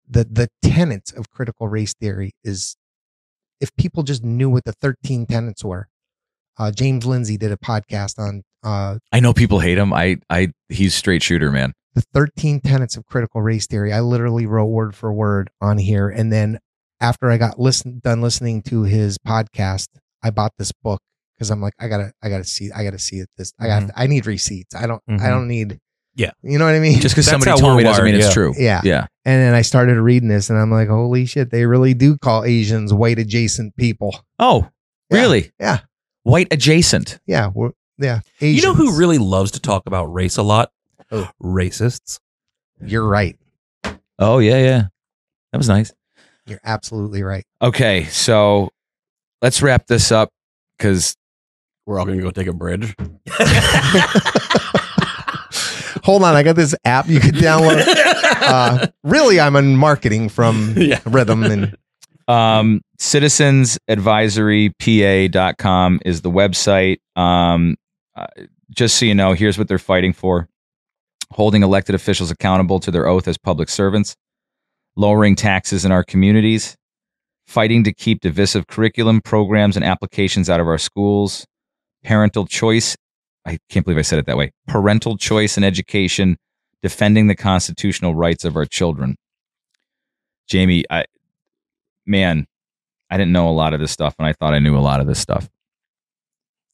[0.10, 2.76] the the tenets of critical race theory is
[3.62, 5.88] if people just knew what the 13 tenets were.
[6.58, 9.94] Uh, James Lindsay did a podcast on uh, I know people hate him.
[9.94, 11.72] I, I, he's straight shooter, man.
[11.94, 13.94] the 13 tenets of critical race theory.
[13.94, 16.10] I literally wrote word for word on here.
[16.10, 16.60] And then
[17.00, 19.88] after I got listen, done listening to his podcast,
[20.22, 21.02] I bought this book
[21.38, 23.30] because I'm like, I gotta, I gotta see, I gotta see it.
[23.38, 24.76] This, I got, I need receipts.
[24.76, 25.22] I don't, Mhm.
[25.22, 25.80] I don't need,
[26.16, 26.32] Yeah.
[26.44, 27.00] you know what I mean?
[27.00, 28.54] Just because somebody told we're me doesn't wired, mean it's true.
[28.58, 28.82] yeah.
[28.84, 29.08] Yeah.
[29.26, 32.44] And then I started reading this, and I'm like, holy shit, they really do call
[32.44, 34.20] Asians white adjacent people.
[34.40, 34.68] Oh,
[35.10, 35.22] Yeah.
[35.22, 35.52] really?
[35.60, 35.80] Yeah.
[36.24, 37.20] White adjacent.
[37.26, 38.20] Yeah, we're, yeah.
[38.40, 40.72] You know who really loves to talk about race a lot?
[41.10, 41.26] Who?
[41.42, 42.20] Racists.
[42.82, 43.38] You're right.
[44.18, 44.84] Oh, yeah, yeah.
[45.54, 45.92] That was nice.
[46.46, 47.46] You're absolutely right.
[47.62, 48.70] Okay, so
[49.42, 50.30] let's wrap this up
[50.78, 51.16] because
[51.86, 52.96] We're all gonna go take a bridge.
[56.10, 57.86] Hold on, I got this app you could download.
[58.42, 60.98] Uh, really, I'm in marketing from Yeah.
[61.02, 61.78] Rhithm, and
[62.28, 66.98] um, citizensadvisorypa.com is the website.
[67.16, 67.76] Um,
[68.16, 68.26] uh,
[68.72, 70.48] just so you know, here's what they're fighting for
[71.32, 74.16] holding elected officials accountable to their oath as public servants,
[74.96, 76.76] lowering taxes in our communities,
[77.46, 81.46] fighting to keep divisive curriculum, programs, and applications out of our schools,
[82.04, 82.96] parental choice.
[83.50, 84.52] I can't believe I said it that way.
[84.68, 86.38] Parental choice in education,
[86.84, 89.16] defending the constitutional rights of our children.
[90.48, 91.06] Jamie, I,
[92.06, 92.46] man,
[93.10, 95.02] I didn't know a lot of this stuff, and I thought I knew a lot
[95.02, 95.50] of this stuff.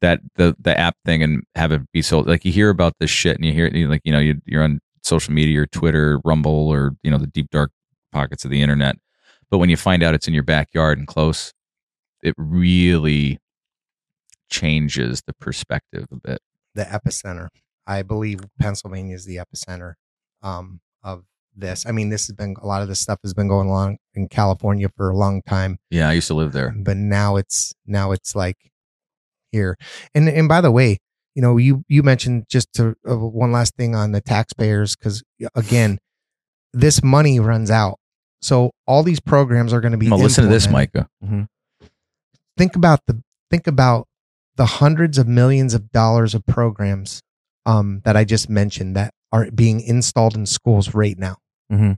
[0.01, 3.09] That the the app thing and have it be so like you hear about this
[3.09, 6.19] shit and you hear it like you know you, you're on social media or Twitter,
[6.25, 7.71] Rumble, or you know the deep dark
[8.11, 8.97] pockets of the internet,
[9.49, 11.53] but when you find out it's in your backyard and close,
[12.21, 13.39] it really
[14.49, 16.39] changes the perspective a bit.
[16.75, 17.47] The epicenter.
[17.87, 19.93] I believe Pennsylvania is the epicenter
[20.43, 21.23] um, of
[21.55, 21.85] this.
[21.85, 24.27] I mean, this has been a lot of this stuff has been going on in
[24.27, 26.73] California for a long time, Yeah, I used to live there.
[26.77, 28.57] but now it's now it's like
[29.51, 29.77] here.
[30.13, 30.97] And and by the way,
[31.35, 35.23] you know, you you mentioned just to uh, one last thing on the taxpayers because
[35.55, 35.99] again,
[36.73, 37.99] this money runs out.
[38.41, 40.09] So all these programs are going to be.
[40.09, 40.69] Well, listen to this.
[40.69, 41.07] Micah.
[42.57, 44.07] think about the think about
[44.55, 47.21] the hundreds of millions of dollars of programs
[47.65, 51.37] um, that I just mentioned that are being installed in schools right now.
[51.71, 51.97] Mhm.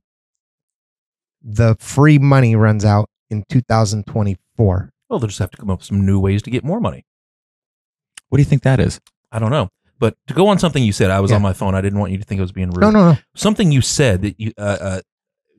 [1.44, 4.90] The free money runs out in 2024.
[5.10, 7.06] Well, they'll just have to come up with some new ways to get more money.
[8.30, 9.00] What do you think that is?
[9.32, 9.70] I don't know.
[10.00, 11.38] But to go on something you said, I was Yeah.
[11.38, 11.76] on my phone.
[11.76, 12.82] I didn't want you to think I was being rude.
[12.82, 13.18] No, no, no.
[13.36, 15.02] Something you said that you, uh, uh,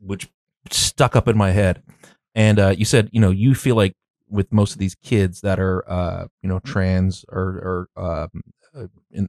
[0.00, 0.28] which
[0.70, 1.82] stuck up in my head,
[2.34, 3.94] and uh, you said, you know, you feel like
[4.30, 8.42] with most of these kids that are, uh, you know, trans or or um,
[8.74, 9.28] uh, in,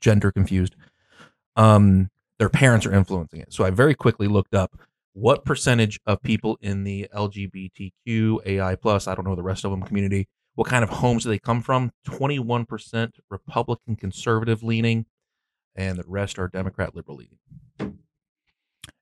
[0.00, 0.76] gender confused,
[1.56, 3.52] um, their parents are influencing it.
[3.52, 4.78] So I very quickly looked up
[5.14, 9.70] what percentage of people in the LGBTQ AI plus, I don't know the rest of
[9.70, 11.92] them community, what kind of homes do they come from?
[12.04, 15.06] Twenty one percent Republican conservative leaning,
[15.74, 17.98] and the rest are Democrat liberal leaning.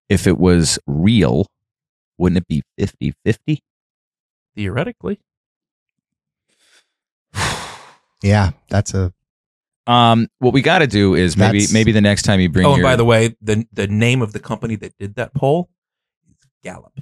[0.08, 1.47] If it was real,
[2.18, 3.62] wouldn't it be 50 50?
[4.56, 5.20] Theoretically,
[8.22, 9.12] Yeah, that's a
[9.86, 12.66] Um, what we got to do is maybe That's- maybe the next time you bring
[12.66, 15.32] oh, and your by the way, the the name of the company that did that
[15.34, 15.68] poll
[16.28, 16.92] is Gallup.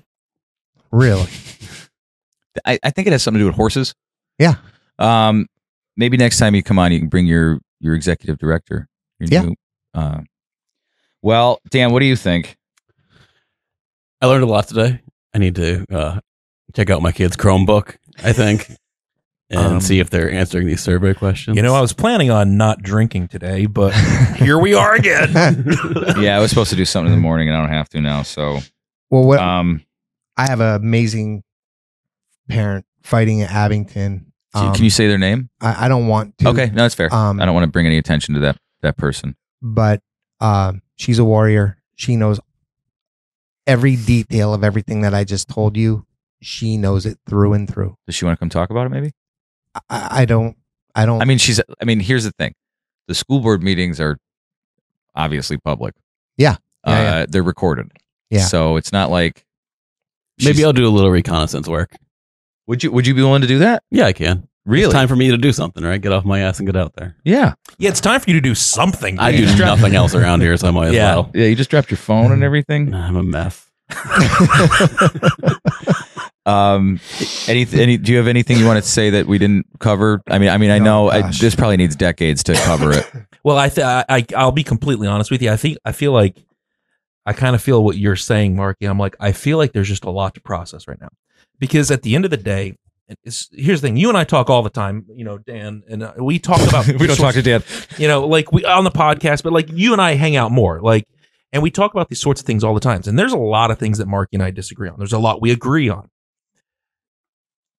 [0.92, 1.28] really.
[2.64, 3.94] I, I think it has something to do with horses.
[4.38, 4.54] Yeah.
[4.98, 5.46] Um,
[5.96, 8.88] maybe next time you come on, you can bring your your executive director.
[9.20, 9.42] Your Yeah.
[9.42, 9.54] New,
[9.94, 10.20] uh,
[11.22, 12.56] well, Dan, what do you think?
[14.20, 15.00] I learned a lot today.
[15.34, 16.20] I need to uh,
[16.74, 17.96] check out my kids' Chromebook.
[18.24, 18.70] I think,
[19.50, 21.56] and Um, see if they're answering these survey questions.
[21.56, 23.94] You know, I was planning on not drinking today, but
[24.36, 25.32] here we are again.
[26.20, 28.00] yeah, I was supposed to do something in the morning, and I don't have to
[28.00, 28.22] now.
[28.22, 28.58] So,
[29.10, 29.82] Well, what um,
[30.36, 31.42] I have an amazing
[32.48, 34.32] parent fighting at Abington.
[34.54, 35.50] can- Um, can you say their name?
[35.60, 36.48] I, I don't want to.
[36.48, 37.12] Okay, no, that's fair.
[37.14, 39.34] Um, I don't want to bring any attention to that that person.
[39.62, 40.00] but
[40.40, 41.78] um, she's a warrior.
[41.96, 42.38] She knows
[43.66, 46.06] every detail of everything that I just told you.
[46.40, 47.96] She knows it through and through.
[48.06, 48.90] Does she want to come talk about it?
[48.90, 49.12] Maybe.
[49.90, 50.56] I, I don't.
[50.94, 51.20] I don't.
[51.20, 51.60] I mean, she's.
[51.80, 52.54] I mean, here's the thing:
[53.08, 54.18] the school board meetings are
[55.14, 55.94] obviously public.
[56.36, 56.52] Yeah.
[56.84, 57.26] uh, Yeah, yeah.
[57.28, 57.90] they're recorded.
[58.30, 58.44] Yeah.
[58.44, 59.44] So it's not like
[60.44, 61.96] Maybe I'll do a little reconnaissance work.
[62.68, 63.82] Would you Would you be willing to do that?
[63.90, 64.46] Yeah, I can.
[64.66, 64.84] Really?
[64.84, 66.00] It's time for me to do something, right?
[66.00, 67.16] Get off my ass and get out there.
[67.24, 67.54] Yeah.
[67.78, 69.18] yeah, it's time for you to do something.
[69.18, 69.56] I do Dan.
[69.58, 71.14] nothing else around here, so I might as Yeah.
[71.14, 71.30] well.
[71.34, 71.46] Yeah.
[71.46, 72.92] You just dropped your phone and everything.
[72.94, 73.64] I'm a mess.
[76.48, 77.00] Um.
[77.46, 80.22] Any Any Do you have anything you want to say that we didn't cover?
[80.28, 83.06] I mean, I mean, I Oh, know I, this probably needs decades to cover it.
[83.44, 85.50] Well, I, th- I I I'll be completely honest with you.
[85.50, 86.36] I think I feel like
[87.24, 88.84] I kind of feel what you're saying, Marky.
[88.84, 91.08] I'm like I feel like there's just a lot to process right now
[91.58, 92.76] because at the end of the day,
[93.24, 93.96] it's, here's the thing.
[93.96, 96.86] You and I talk all the time, you know, Dan, and uh, we talk about
[97.00, 97.62] we don't talk to Dan.
[97.96, 100.80] you know, like we on the podcast, but like you and I hang out more,
[100.82, 101.06] like,
[101.52, 103.06] and we talk about these sorts of things all the times.
[103.08, 104.96] And there's a lot of things that Marky and I disagree on.
[104.98, 106.10] There's a lot we agree on.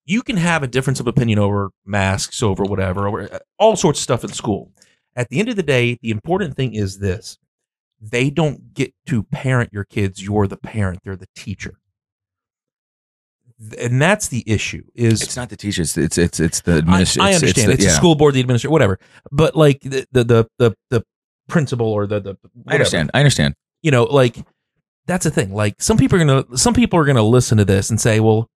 [0.09, 3.99] You can have a difference of opinion over masks, over whatever, over uh, all sorts
[3.99, 4.71] of stuff in school.
[5.15, 7.37] At the end of the day, the important thing is this:
[8.01, 10.23] they don't get to parent your kids.
[10.23, 11.01] You're the parent.
[11.03, 11.75] They're the teacher.
[13.77, 14.83] And that's the issue.
[14.95, 15.95] Is It's not the teachers.
[15.95, 17.21] It's it's it's the administration.
[17.21, 17.95] I understand it's, the, a yeah.
[17.95, 18.99] school board, the administrator, whatever.
[19.31, 21.05] But like the the the the, the
[21.47, 22.35] principal or the the
[22.67, 23.11] I understand.
[23.13, 23.53] I understand.
[23.83, 24.37] You know, like
[25.05, 25.53] that's the thing.
[25.53, 28.49] Like some people are gonna some people are gonna listen to this and say, "Well,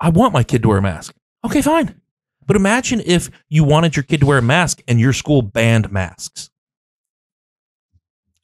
[0.00, 2.00] I want my kid to wear a mask." Okay, fine.
[2.46, 5.92] But imagine if you wanted your kid to wear a mask and your school banned
[5.92, 6.50] masks.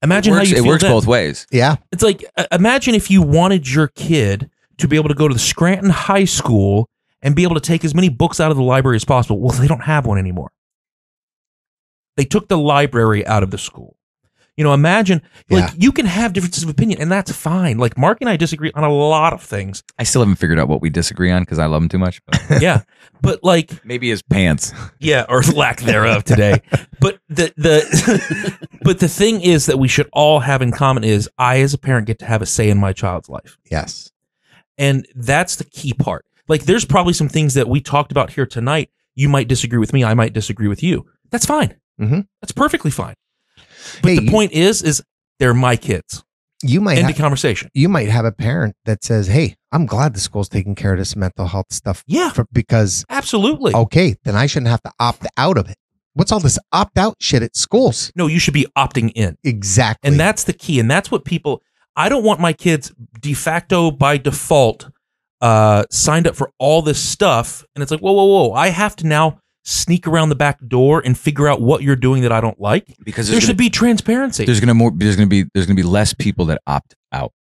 [0.03, 0.93] Imagine it works, how you it works then.
[0.93, 1.47] both ways.
[1.51, 1.77] Yeah.
[1.91, 5.35] It's like uh, imagine if you wanted your kid to be able to go to
[5.35, 6.89] the Scranton High School
[7.23, 9.41] and be able to take as many books out of the library as possible.
[9.41, 10.53] Well, they don't have one anymore.
[12.17, 13.96] They took the library out of the school.
[14.57, 15.21] You know, imagine
[15.51, 15.71] like Yeah.
[15.77, 17.77] you can have differences of opinion, and that's fine.
[17.77, 19.83] Like Mark and I disagree on a lot of things.
[19.99, 22.21] I still haven't figured out what we disagree on because I love him too much.
[22.27, 22.83] But Yeah,
[23.21, 24.73] but like maybe his pants.
[24.99, 26.63] yeah, or lack thereof today.
[27.01, 31.29] But the the but the thing is that we should all have in common is
[31.39, 33.59] I as a parent get to have a say in my child's life.
[33.71, 34.11] Yes.
[34.79, 36.25] And that's the key part.
[36.49, 38.91] Like, there's probably some things that we talked about here tonight.
[39.15, 40.05] You might disagree with me.
[40.05, 41.07] I might disagree with you.
[41.31, 41.75] That's fine.
[42.01, 42.27] Mhm.
[42.41, 43.15] That's perfectly fine.
[44.03, 45.03] But Hey, the you- point is, is
[45.39, 46.23] they're my kids.
[46.63, 47.69] You might End ha- of conversation.
[47.75, 50.99] you might have a parent that says, "Hey, I'm glad the school's taking care of
[50.99, 53.75] this mental health stuff Yeah, for, because absolutely.
[53.75, 55.77] okay, then I shouldn't have to opt out of it."
[56.15, 58.11] What's all this opt out shit at schools?
[58.17, 59.37] No, you should be opting in.
[59.45, 60.09] Exactly.
[60.09, 60.81] And that's the key.
[60.81, 61.63] And that's what people,
[61.95, 64.89] I don't want my kids de facto by default
[65.43, 67.67] uh, signed up for all this stuff.
[67.75, 68.53] And it's like, whoa, whoa, whoa.
[68.55, 72.23] I have to now sneak around the back door and figure out what you're doing
[72.23, 72.87] that I don't like.
[73.05, 74.45] Because There should gonna, be transparency.
[74.45, 77.33] there's gonna more there's gonna be there's gonna be less people that opt out.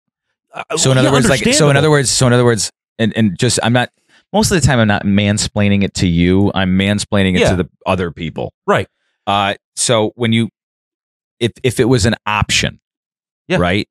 [0.53, 2.71] Uh, So in yeah, other words, like so in other words, so in other words,
[2.97, 3.89] and and just I'm not
[4.33, 6.51] most of the time I'm not mansplaining it to you.
[6.55, 7.51] I'm mansplaining it Yeah.
[7.51, 8.53] to the other people.
[8.65, 8.87] Right.
[9.27, 10.49] Uh, so when you,
[11.39, 12.79] if if it was an option,
[13.47, 13.57] Yeah.
[13.57, 13.87] right,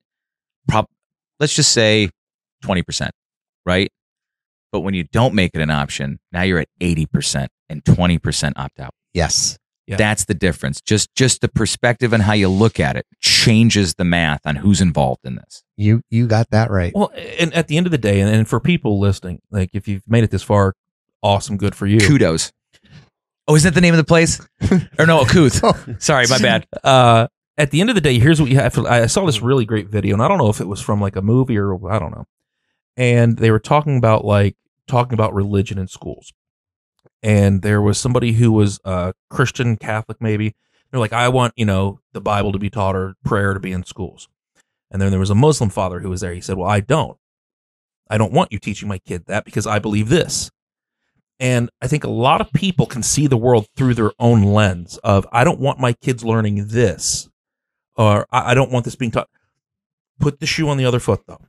[0.67, 0.87] prob,
[1.39, 2.09] let's just say
[2.61, 3.11] twenty percent,
[3.65, 3.89] right.
[4.73, 8.17] But when you don't make it an option, now you're at eighty percent and twenty
[8.17, 8.93] percent opt out.
[9.13, 9.57] yes.
[9.87, 9.97] Yeah.
[9.97, 10.81] That's the difference.
[10.81, 14.81] Just just the perspective and how you look at it changes the math on who's
[14.81, 15.61] involved in this.
[15.77, 16.91] You you got that right.
[16.95, 19.87] Well, and at the end of the day, and, and for people listening, like if
[19.87, 20.73] you've made it this far,
[21.21, 21.99] awesome, good for you.
[21.99, 22.51] Kudos.
[23.47, 24.39] Oh, is that the name of the place?
[24.97, 26.01] or no, Akuth.
[26.01, 26.65] Sorry, my bad.
[26.83, 28.73] Uh, at the end of the day, here's what you have.
[28.73, 30.99] To, I saw this really great video, and I don't know if it was from
[30.99, 32.25] like a movie or I don't know.
[32.97, 34.55] And they were talking about like
[34.87, 36.33] talking about religion in schools,
[37.25, 40.53] and there was somebody who was a Christian Catholic, maybe.
[40.91, 43.71] They're like, I want you know the Bible to be taught or prayer to be
[43.71, 44.29] in schools.
[44.91, 46.35] And then there was a Muslim father who was there.
[46.35, 47.17] He said, Well, I don't.
[48.07, 50.51] I don't want you teaching my kid that because I believe this.
[51.39, 54.97] And I think a lot of people can see the world through their own lens
[55.03, 57.27] of, I don't want my kids learning this,
[57.97, 59.29] or I, I don't want this being taught.
[60.19, 61.41] Put the shoe on the other foot, though.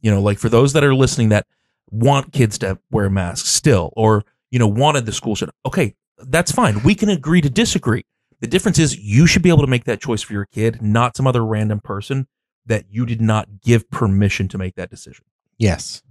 [0.00, 1.46] You know, like for those that are listening that
[1.90, 6.52] want kids to wear masks still, or, you know, wanted the school should, okay, that's
[6.52, 6.82] fine.
[6.82, 8.04] We can agree to disagree.
[8.40, 11.16] The difference is you should be able to make that choice for your kid, not
[11.16, 12.26] some other random person
[12.66, 15.24] that you did not give permission to make that decision
[15.58, 16.02] Yes.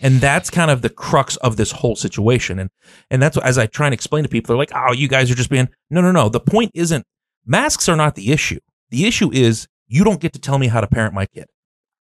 [0.00, 2.70] and that's kind of the crux of this whole situation and
[3.08, 5.36] and that's as i try and explain to people they're like oh you guys are
[5.36, 7.04] just being no no no the point isn't
[7.46, 8.58] masks are not the issue
[8.90, 11.46] the issue is you don't get to tell me how to parent my kid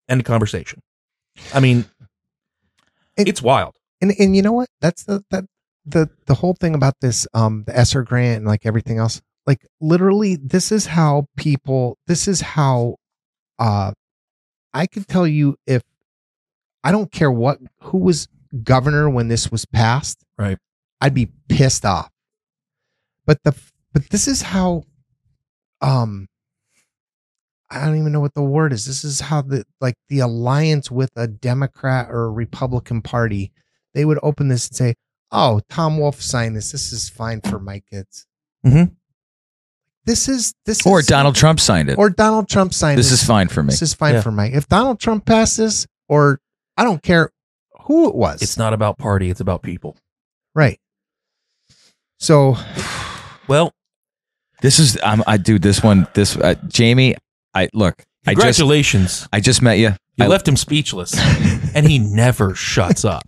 [0.09, 0.81] end of conversation
[1.53, 1.85] i mean
[3.19, 4.71] It- it's wild And and you know what?
[4.81, 5.45] That's the that
[5.85, 9.21] the the whole thing about this um the ESSER grant and like everything else.
[9.47, 11.99] Like literally, this is how people.
[12.07, 12.97] This is how.
[13.59, 13.93] Uh,
[14.73, 15.83] I could tell you if
[16.85, 18.29] I don't care what who was
[18.63, 20.25] governor when this was passed.
[20.39, 20.59] Right.
[21.01, 22.11] I'd be pissed off.
[23.27, 23.55] But the
[23.93, 24.85] but this is how.
[25.81, 26.27] Um.
[27.73, 28.87] I don't even know what the word is.
[28.87, 33.53] This is how the like the alliance with a Democrat or a Republican party
[33.95, 34.95] they would open this and say,
[35.33, 36.73] "Oh, Tom Wolf signed this.
[36.73, 38.27] This is fine for my kids."
[38.67, 38.93] Mm-hmm.
[40.07, 41.99] This is this Or is, Donald Trump signed it.
[41.99, 43.69] or Donald Trump signed this This is fine for me.
[43.71, 44.23] This is fine Yeah.
[44.23, 44.51] for me.
[44.53, 46.41] If Donald Trump passes, or
[46.77, 47.31] I don't care
[47.83, 49.97] who it was, it's not about party it's about people
[50.55, 50.81] right.
[52.19, 52.57] So
[53.49, 53.73] well
[54.63, 56.07] This is um, I do this one.
[56.15, 57.17] This uh, Jamie.
[57.55, 58.05] I look.
[58.27, 59.95] I just congratulations I just met you.
[60.17, 61.15] you I, left him speechless
[61.75, 63.27] and he never shuts up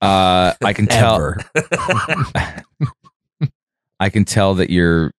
[0.00, 1.34] Uh, I can tell.
[4.00, 5.12] I can tell that you're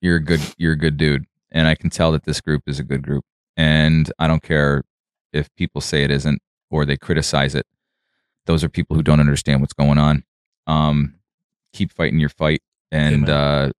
[0.00, 2.78] you're a good you're a good dude, and I can tell that this group is
[2.78, 3.24] a good group.
[3.56, 4.82] And I don't care
[5.32, 6.40] if people say it isn't
[6.70, 7.66] or they criticize it.
[8.46, 10.24] Those are people who don't understand what's going on.
[10.66, 11.14] Um,
[11.72, 13.70] keep fighting your fight, and uh,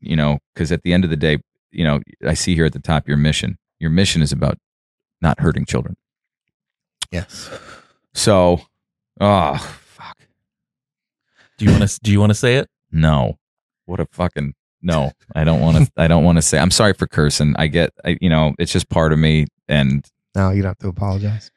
[0.00, 1.38] you know, because at the end of the day,
[1.70, 3.58] you know, I see here at the top your mission.
[3.78, 4.58] Your mission is about
[5.20, 5.96] not hurting children.
[7.10, 7.50] Yes.
[8.14, 8.62] So,
[9.20, 10.16] oh fuck,
[11.58, 12.00] Do you want to?
[12.02, 12.68] Do you want to say it?
[12.90, 13.38] no.
[13.86, 15.12] What a fucking no.
[15.34, 15.90] I don't want to.
[15.96, 16.58] I don't want to say.
[16.58, 17.54] I'm sorry for cursing.
[17.58, 17.90] I get.
[18.04, 19.46] I, you know, it's just part of me.
[19.66, 21.50] And No, you don't have to apologize.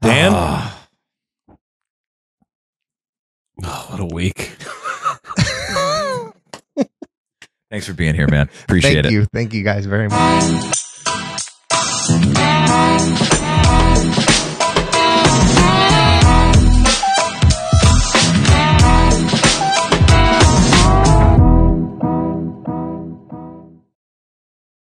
[0.00, 0.32] Dan?
[0.34, 0.80] Ah.
[3.62, 4.36] Oh, what a week.
[7.70, 8.50] thanks for being here, man.
[8.64, 9.02] Appreciate it.
[9.04, 9.12] Thank it.
[9.12, 9.26] you.
[9.32, 10.74] Thank you guys very much.